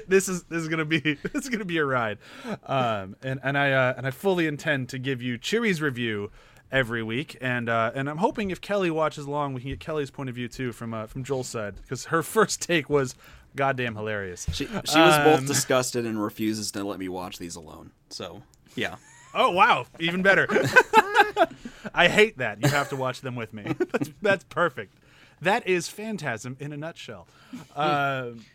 this 0.07 0.29
is 0.29 0.43
this 0.43 0.61
is 0.61 0.67
gonna 0.67 0.85
be 0.85 0.99
this 0.99 1.43
is 1.43 1.49
gonna 1.49 1.65
be 1.65 1.77
a 1.77 1.85
ride, 1.85 2.19
um, 2.65 3.15
and 3.23 3.39
and 3.43 3.57
I 3.57 3.71
uh, 3.71 3.93
and 3.97 4.05
I 4.05 4.11
fully 4.11 4.45
intend 4.45 4.89
to 4.89 4.99
give 4.99 5.19
you 5.21 5.37
Cheery's 5.39 5.81
review 5.81 6.29
every 6.71 7.03
week, 7.03 7.37
and 7.41 7.69
uh, 7.69 7.91
and 7.93 8.09
I'm 8.09 8.17
hoping 8.17 8.51
if 8.51 8.61
Kelly 8.61 8.89
watches 8.91 9.25
along, 9.25 9.53
we 9.53 9.61
can 9.61 9.69
get 9.71 9.79
Kelly's 9.79 10.11
point 10.11 10.29
of 10.29 10.35
view 10.35 10.47
too 10.47 10.71
from 10.71 10.93
uh, 10.93 11.07
from 11.07 11.23
Joel's 11.23 11.47
side 11.47 11.75
because 11.81 12.05
her 12.05 12.23
first 12.37 12.61
take 12.61 12.89
was 12.89 13.15
goddamn 13.55 13.95
hilarious. 13.95 14.45
She, 14.53 14.65
she 14.65 14.71
was 14.99 15.17
both 15.19 15.39
Um, 15.39 15.45
disgusted 15.47 16.05
and 16.05 16.21
refuses 16.21 16.71
to 16.71 16.83
let 16.83 16.99
me 16.99 17.09
watch 17.09 17.37
these 17.37 17.55
alone. 17.55 17.91
So, 18.09 18.41
yeah. 18.75 18.95
Oh 19.33 19.51
wow, 19.51 19.85
even 19.99 20.21
better. 20.21 20.47
I 21.93 22.07
hate 22.07 22.37
that. 22.37 22.61
You 22.61 22.69
have 22.69 22.89
to 22.89 22.95
watch 22.95 23.21
them 23.21 23.35
with 23.35 23.53
me. 23.53 23.63
That's, 23.91 24.09
that's 24.21 24.43
perfect. 24.45 24.93
That 25.41 25.67
is 25.67 25.87
Phantasm 25.87 26.55
in 26.59 26.71
a 26.73 26.77
nutshell. 26.77 27.27
Um, 27.75 28.45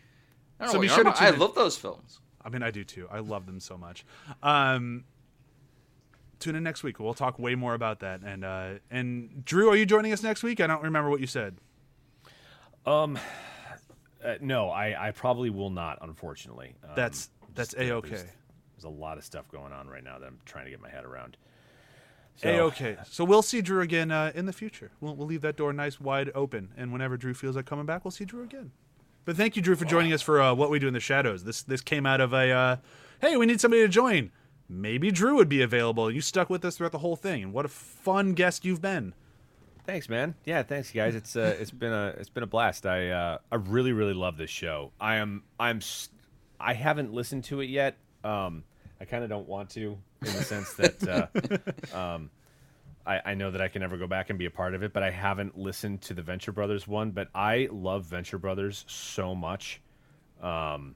I 0.59 0.65
don't 0.65 0.67
know 0.67 0.67
So 0.71 0.79
be 0.79 0.87
sure 0.87 1.03
to 1.03 1.11
tune 1.11 1.19
I 1.19 1.29
in. 1.29 1.39
love 1.39 1.53
those 1.53 1.77
films. 1.77 2.19
I 2.43 2.49
mean, 2.49 2.63
I 2.63 2.71
do 2.71 2.83
too. 2.83 3.07
I 3.11 3.19
love 3.19 3.45
them 3.45 3.59
so 3.59 3.77
much. 3.77 4.05
Um, 4.41 5.03
tune 6.39 6.55
in 6.55 6.63
next 6.63 6.83
week. 6.83 6.99
We'll 6.99 7.13
talk 7.13 7.39
way 7.39 7.55
more 7.55 7.73
about 7.73 7.99
that. 7.99 8.21
And 8.21 8.43
uh, 8.43 8.73
and 8.89 9.43
Drew, 9.45 9.69
are 9.69 9.75
you 9.75 9.85
joining 9.85 10.13
us 10.13 10.23
next 10.23 10.43
week? 10.43 10.59
I 10.59 10.67
don't 10.67 10.83
remember 10.83 11.09
what 11.09 11.21
you 11.21 11.27
said. 11.27 11.57
Um, 12.85 13.19
uh, 14.23 14.35
no, 14.41 14.69
I, 14.69 15.09
I 15.09 15.11
probably 15.11 15.49
will 15.49 15.69
not, 15.69 15.99
unfortunately. 16.01 16.75
Um, 16.83 16.91
That's 16.95 17.29
that's 17.53 17.73
a 17.73 17.91
okay. 17.91 18.09
There's, 18.09 18.23
there's 18.75 18.83
a 18.85 18.89
lot 18.89 19.17
of 19.17 19.23
stuff 19.23 19.49
going 19.49 19.73
on 19.73 19.87
right 19.87 20.03
now 20.03 20.19
that 20.19 20.25
I'm 20.25 20.39
trying 20.45 20.65
to 20.65 20.71
get 20.71 20.81
my 20.81 20.89
head 20.89 21.03
around. 21.03 21.37
So, 22.35 22.49
A 22.49 22.59
okay. 22.65 22.97
So 23.09 23.23
we'll 23.23 23.41
see 23.41 23.61
Drew 23.61 23.81
again 23.81 24.11
uh, 24.11 24.31
in 24.35 24.45
the 24.45 24.53
future. 24.53 24.91
We'll 25.01 25.15
we'll 25.15 25.27
leave 25.27 25.41
that 25.41 25.57
door 25.57 25.73
nice 25.73 25.99
wide 25.99 26.31
open. 26.35 26.69
And 26.77 26.93
whenever 26.93 27.17
Drew 27.17 27.33
feels 27.33 27.55
like 27.55 27.65
coming 27.65 27.85
back, 27.85 28.05
we'll 28.05 28.11
see 28.11 28.25
Drew 28.25 28.43
again. 28.43 28.71
But 29.25 29.35
thank 29.35 29.55
you, 29.55 29.61
Drew, 29.61 29.75
for 29.75 29.85
joining 29.85 30.13
us 30.13 30.21
for 30.21 30.41
uh, 30.41 30.53
what 30.53 30.69
we 30.69 30.79
do 30.79 30.87
in 30.87 30.93
the 30.93 30.99
shadows. 30.99 31.43
This 31.43 31.63
this 31.63 31.81
came 31.81 32.05
out 32.05 32.21
of 32.21 32.33
a 32.33 32.51
uh, 32.51 32.75
hey, 33.19 33.35
we 33.37 33.45
need 33.45 33.59
somebody 33.59 33.81
to 33.81 33.89
join. 33.89 34.31
Maybe 34.69 35.11
Drew 35.11 35.35
would 35.35 35.49
be 35.49 35.61
available. 35.61 36.11
You 36.11 36.21
stuck 36.21 36.49
with 36.49 36.65
us 36.65 36.77
throughout 36.77 36.91
the 36.91 36.97
whole 36.97 37.15
thing, 37.15 37.43
and 37.43 37.53
what 37.53 37.65
a 37.65 37.69
fun 37.69 38.33
guest 38.33 38.65
you've 38.65 38.81
been. 38.81 39.13
Thanks, 39.85 40.09
man. 40.09 40.35
Yeah, 40.43 40.63
thanks, 40.63 40.91
guys. 40.91 41.15
It's 41.15 41.37
uh, 41.37 41.55
it's 41.57 41.71
been 41.71 41.93
a 41.93 42.07
it's 42.17 42.27
been 42.27 42.43
a 42.43 42.47
blast. 42.47 42.85
I 42.85 43.09
uh, 43.09 43.37
I 43.49 43.55
really 43.55 43.93
really 43.93 44.13
love 44.13 44.35
this 44.35 44.49
show. 44.49 44.91
I 44.99 45.15
am 45.15 45.43
I'm 45.57 45.79
I 46.59 46.73
haven't 46.73 47.13
listened 47.13 47.45
to 47.45 47.61
it 47.61 47.69
yet. 47.69 47.95
Um, 48.23 48.65
I 48.99 49.05
kind 49.05 49.23
of 49.23 49.29
don't 49.29 49.47
want 49.47 49.69
to 49.71 49.97
in 50.25 50.33
the 50.33 50.43
sense 50.43 50.73
that 50.73 51.07
uh, 51.93 51.97
um, 51.97 52.29
I 53.05 53.21
I 53.27 53.33
know 53.35 53.49
that 53.51 53.61
I 53.61 53.69
can 53.69 53.81
never 53.81 53.95
go 53.95 54.07
back 54.07 54.29
and 54.29 54.37
be 54.37 54.45
a 54.45 54.51
part 54.51 54.75
of 54.75 54.83
it, 54.83 54.91
but 54.91 55.03
I 55.03 55.09
haven't 55.09 55.57
listened 55.57 56.01
to 56.01 56.13
the 56.13 56.21
Venture 56.21 56.51
Brothers 56.51 56.85
one. 56.85 57.11
But 57.11 57.29
I 57.33 57.69
love 57.71 58.03
Venture 58.03 58.37
Brothers 58.37 58.83
so 58.89 59.33
much. 59.33 59.81
Um, 60.41 60.95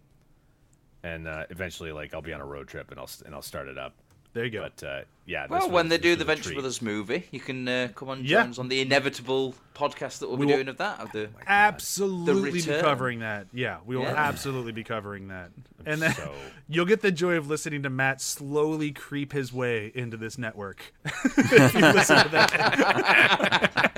and 1.04 1.28
uh, 1.28 1.46
eventually, 1.50 1.92
like 1.92 2.14
I'll 2.14 2.22
be 2.22 2.34
on 2.34 2.42
a 2.42 2.46
road 2.46 2.68
trip 2.68 2.92
and 2.92 3.00
I'll 3.00 3.10
and 3.26 3.34
I'll 3.34 3.42
start 3.42 3.68
it 3.68 3.78
up. 3.78 3.94
There 4.34 4.46
you 4.46 4.52
go. 4.52 4.62
But 4.62 4.84
uh, 4.88 5.02
yeah, 5.26 5.44
this 5.44 5.52
Well, 5.52 5.62
was- 5.62 5.70
when 5.72 5.90
they 5.90 5.98
do 5.98 6.16
the 6.16 6.24
a 6.24 6.26
Venture 6.26 6.44
treat. 6.44 6.54
Brothers 6.56 6.82
movie, 6.82 7.28
you 7.32 7.40
can 7.40 7.68
uh, 7.68 7.90
come 7.96 8.10
on 8.10 8.24
Yeah. 8.26 8.42
join 8.44 8.50
us 8.52 8.60
on 8.60 8.68
the 8.70 8.82
inevitable 8.82 9.56
podcast 9.76 10.20
that 10.20 10.28
we'll 10.28 10.38
be 10.38 10.42
We 10.42 10.46
will- 10.48 10.56
doing 10.58 10.68
of 10.68 10.78
that. 10.78 11.00
Of 11.00 11.12
the 11.14 11.30
absolutely 11.48 12.52
be 12.52 12.62
covering 12.62 13.20
that. 13.20 13.48
Yeah, 13.54 13.78
we 13.86 13.96
will 13.96 14.04
Yeah. 14.04 14.16
absolutely 14.16 14.72
be 14.74 14.84
covering 14.84 15.30
that. 15.30 15.52
And 15.86 16.02
then 16.02 16.14
so- 16.14 16.34
you'll 16.70 16.86
get 16.86 17.02
the 17.02 17.12
joy 17.12 17.36
of 17.38 17.48
listening 17.50 17.84
to 17.84 17.90
Matt 17.90 18.22
slowly 18.22 18.92
creep 18.92 19.32
his 19.34 19.52
way 19.54 19.92
into 19.96 20.18
this 20.18 20.38
network. 20.38 20.94
if 21.06 21.74
you 21.74 21.82
listen 21.82 22.18
to 22.24 22.30
that. 22.30 23.92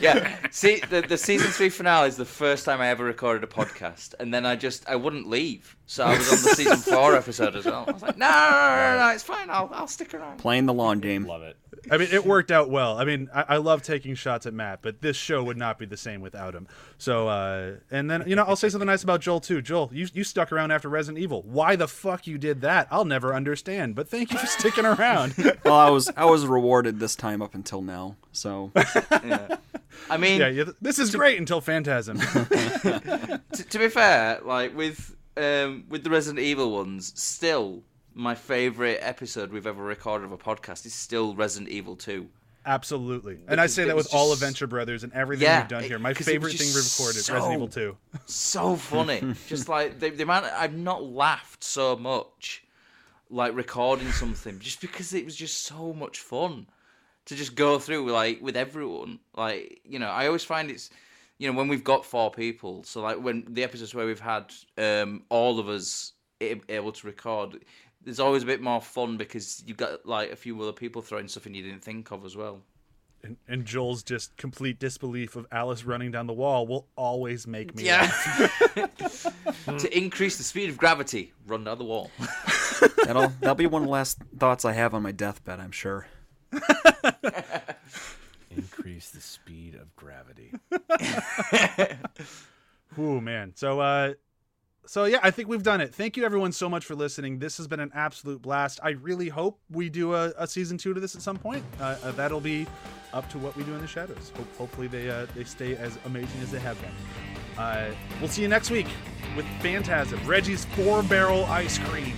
yeah. 0.00 0.36
See, 0.50 0.80
the, 0.88 1.00
the 1.02 1.16
season 1.18 1.50
three 1.50 1.68
finale 1.68 2.08
is 2.08 2.16
the 2.16 2.24
first 2.24 2.64
time 2.64 2.80
I 2.80 2.88
ever 2.88 3.04
recorded 3.04 3.44
a 3.44 3.46
podcast, 3.46 4.14
and 4.20 4.32
then 4.32 4.44
I 4.46 4.56
just 4.56 4.88
I 4.88 4.96
wouldn't 4.96 5.28
leave, 5.28 5.76
so 5.86 6.04
I 6.04 6.16
was 6.16 6.28
on 6.32 6.42
the 6.42 6.54
season 6.54 6.76
four 6.76 7.14
episode 7.16 7.56
as 7.56 7.64
well. 7.64 7.84
I 7.88 7.92
was 7.92 8.02
like, 8.02 8.16
no, 8.18 8.26
no, 8.28 8.32
no, 8.32 8.92
no, 8.98 8.98
no 9.08 9.14
it's 9.14 9.22
fine. 9.22 9.48
I'll 9.50 9.70
I'll 9.72 9.86
stick 9.88 10.14
around. 10.14 10.38
Playing 10.38 10.65
the 10.66 10.74
long 10.74 11.00
game. 11.00 11.26
love 11.26 11.42
it. 11.42 11.56
I 11.90 11.98
mean, 11.98 12.08
it 12.10 12.26
worked 12.26 12.50
out 12.50 12.68
well. 12.68 12.98
I 12.98 13.04
mean, 13.04 13.28
I, 13.32 13.44
I 13.50 13.56
love 13.58 13.82
taking 13.82 14.14
shots 14.14 14.46
at 14.46 14.54
Matt, 14.54 14.80
but 14.82 15.02
this 15.02 15.16
show 15.16 15.42
would 15.44 15.56
not 15.56 15.78
be 15.78 15.86
the 15.86 15.96
same 15.96 16.20
without 16.20 16.54
him. 16.54 16.66
So, 16.98 17.28
uh, 17.28 17.74
and 17.90 18.10
then 18.10 18.24
you 18.26 18.34
know, 18.34 18.44
I'll 18.44 18.56
say 18.56 18.68
something 18.68 18.86
nice 18.86 19.04
about 19.04 19.20
Joel 19.20 19.40
too. 19.40 19.62
Joel, 19.62 19.90
you 19.92 20.08
you 20.12 20.24
stuck 20.24 20.52
around 20.52 20.72
after 20.72 20.88
Resident 20.88 21.22
Evil. 21.22 21.42
Why 21.42 21.76
the 21.76 21.86
fuck 21.86 22.26
you 22.26 22.38
did 22.38 22.60
that? 22.62 22.88
I'll 22.90 23.04
never 23.04 23.34
understand. 23.34 23.94
But 23.94 24.08
thank 24.08 24.32
you 24.32 24.38
for 24.38 24.46
sticking 24.46 24.84
around. 24.84 25.34
Well, 25.64 25.74
I 25.74 25.90
was 25.90 26.08
I 26.16 26.26
was 26.26 26.46
rewarded 26.46 27.00
this 27.00 27.16
time 27.16 27.42
up 27.42 27.54
until 27.54 27.82
now. 27.82 28.16
So, 28.30 28.70
I 28.74 30.16
mean, 30.16 30.40
yeah, 30.40 30.48
yeah, 30.48 30.64
this 30.80 30.98
is 30.98 31.14
great 31.14 31.38
until 31.38 31.60
Phantasm. 31.60 32.18
t- 33.52 33.62
to 33.64 33.78
be 33.78 33.88
fair, 33.88 34.40
like 34.44 34.76
with 34.76 35.16
um, 35.36 35.84
with 35.88 36.04
the 36.04 36.10
Resident 36.10 36.44
Evil 36.44 36.72
ones, 36.72 37.12
still 37.20 37.82
my 38.16 38.34
favorite 38.34 38.98
episode 39.02 39.52
we've 39.52 39.66
ever 39.66 39.82
recorded 39.82 40.24
of 40.24 40.32
a 40.32 40.38
podcast 40.38 40.86
is 40.86 40.94
still 40.94 41.34
Resident 41.34 41.70
Evil 41.70 41.94
Two. 41.96 42.28
Absolutely, 42.64 43.38
and 43.46 43.60
I 43.60 43.66
say 43.66 43.84
that 43.84 43.94
with 43.94 44.12
all 44.12 44.30
just- 44.30 44.42
Adventure 44.42 44.66
Brothers 44.66 45.04
and 45.04 45.12
everything 45.12 45.44
Yeah, 45.44 45.60
we've 45.60 45.68
done 45.68 45.84
it- 45.84 45.88
here. 45.88 45.98
My 46.00 46.14
favorite 46.14 46.54
thing 46.54 46.66
we've 46.66 46.76
recorded, 46.76 47.22
so- 47.22 47.34
Resident 47.34 47.54
Evil 47.54 47.68
Two. 47.68 47.96
so 48.26 48.74
funny. 48.74 49.22
just 49.46 49.68
like 49.68 50.00
the, 50.00 50.10
the 50.10 50.22
amount 50.24 50.46
I've 50.46 50.74
not 50.76 51.04
laughed 51.04 51.62
so 51.62 51.94
much, 51.96 52.64
like 53.30 53.54
recording 53.54 54.10
something, 54.10 54.58
just 54.58 54.80
because 54.80 55.12
it 55.14 55.24
was 55.24 55.36
just 55.36 55.62
so 55.64 55.92
much 55.92 56.18
fun 56.18 56.66
to 57.26 57.36
just 57.36 57.54
go 57.54 57.78
through 57.78 58.10
like 58.10 58.40
with 58.40 58.56
everyone. 58.56 59.20
Like 59.36 59.80
you 59.84 59.98
know, 59.98 60.08
I 60.08 60.26
always 60.26 60.42
find 60.42 60.70
it's 60.70 60.90
you 61.38 61.48
know 61.52 61.56
when 61.56 61.68
we've 61.68 61.84
got 61.84 62.04
four 62.04 62.30
people. 62.32 62.82
So 62.82 63.00
like 63.02 63.18
when 63.22 63.44
the 63.48 63.62
episodes 63.62 63.94
where 63.94 64.06
we've 64.06 64.18
had 64.18 64.52
um, 64.78 65.22
all 65.28 65.60
of 65.60 65.68
us 65.68 66.14
able 66.40 66.92
to 66.92 67.06
record. 67.06 67.64
There's 68.06 68.20
always 68.20 68.44
a 68.44 68.46
bit 68.46 68.62
more 68.62 68.80
fun 68.80 69.16
because 69.16 69.64
you've 69.66 69.76
got 69.76 70.06
like 70.06 70.30
a 70.30 70.36
few 70.36 70.62
other 70.62 70.72
people 70.72 71.02
throwing 71.02 71.26
stuff 71.26 71.44
in 71.48 71.54
you 71.54 71.62
didn't 71.64 71.82
think 71.82 72.12
of 72.12 72.24
as 72.24 72.36
well. 72.36 72.62
And, 73.24 73.36
and 73.48 73.64
Joel's 73.64 74.04
just 74.04 74.36
complete 74.36 74.78
disbelief 74.78 75.34
of 75.34 75.44
Alice 75.50 75.84
running 75.84 76.12
down 76.12 76.28
the 76.28 76.32
wall 76.32 76.68
will 76.68 76.86
always 76.94 77.48
make 77.48 77.74
me. 77.74 77.82
Yeah. 77.82 78.02
laugh. 78.76 79.26
to 79.78 79.98
increase 79.98 80.38
the 80.38 80.44
speed 80.44 80.70
of 80.70 80.76
gravity, 80.76 81.32
run 81.48 81.64
down 81.64 81.78
the 81.78 81.84
wall. 81.84 82.12
that'll 83.04 83.32
that'll 83.40 83.56
be 83.56 83.66
one 83.66 83.82
of 83.82 83.86
the 83.86 83.92
last 83.92 84.18
thoughts 84.38 84.64
I 84.64 84.72
have 84.74 84.94
on 84.94 85.02
my 85.02 85.10
deathbed. 85.10 85.58
I'm 85.58 85.72
sure. 85.72 86.06
Increase 88.52 89.10
the 89.10 89.20
speed 89.20 89.74
of 89.74 89.96
gravity. 89.96 90.52
Ooh 92.96 93.20
man. 93.20 93.52
So 93.56 93.80
uh 93.80 94.14
so 94.86 95.04
yeah, 95.04 95.18
I 95.22 95.30
think 95.30 95.48
we've 95.48 95.62
done 95.62 95.80
it. 95.80 95.94
Thank 95.94 96.16
you 96.16 96.24
everyone 96.24 96.52
so 96.52 96.68
much 96.68 96.84
for 96.84 96.94
listening. 96.94 97.38
This 97.38 97.56
has 97.58 97.66
been 97.66 97.80
an 97.80 97.90
absolute 97.94 98.42
blast. 98.42 98.80
I 98.82 98.90
really 98.90 99.28
hope 99.28 99.58
we 99.70 99.88
do 99.88 100.14
a, 100.14 100.32
a 100.38 100.46
season 100.46 100.78
two 100.78 100.94
to 100.94 101.00
this 101.00 101.14
at 101.14 101.22
some 101.22 101.36
point. 101.36 101.64
Uh, 101.80 101.96
uh, 102.02 102.12
that'll 102.12 102.40
be 102.40 102.66
up 103.12 103.28
to 103.30 103.38
what 103.38 103.56
we 103.56 103.64
do 103.64 103.74
in 103.74 103.80
the 103.80 103.86
shadows. 103.86 104.32
Hope, 104.36 104.56
hopefully 104.56 104.86
they 104.86 105.10
uh, 105.10 105.26
they 105.34 105.44
stay 105.44 105.76
as 105.76 105.98
amazing 106.04 106.40
as 106.40 106.50
they 106.50 106.60
have 106.60 106.80
been. 106.80 106.92
Uh, 107.58 107.90
we'll 108.20 108.28
see 108.28 108.42
you 108.42 108.48
next 108.48 108.70
week 108.70 108.86
with 109.36 109.46
Phantasm, 109.60 110.20
Reggie's 110.26 110.64
four 110.64 111.02
barrel 111.02 111.44
ice 111.46 111.78
cream. 111.78 112.14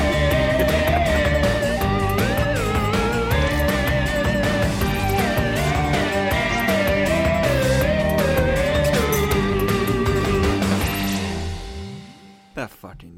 That 12.64 12.70
fucking. 12.70 13.13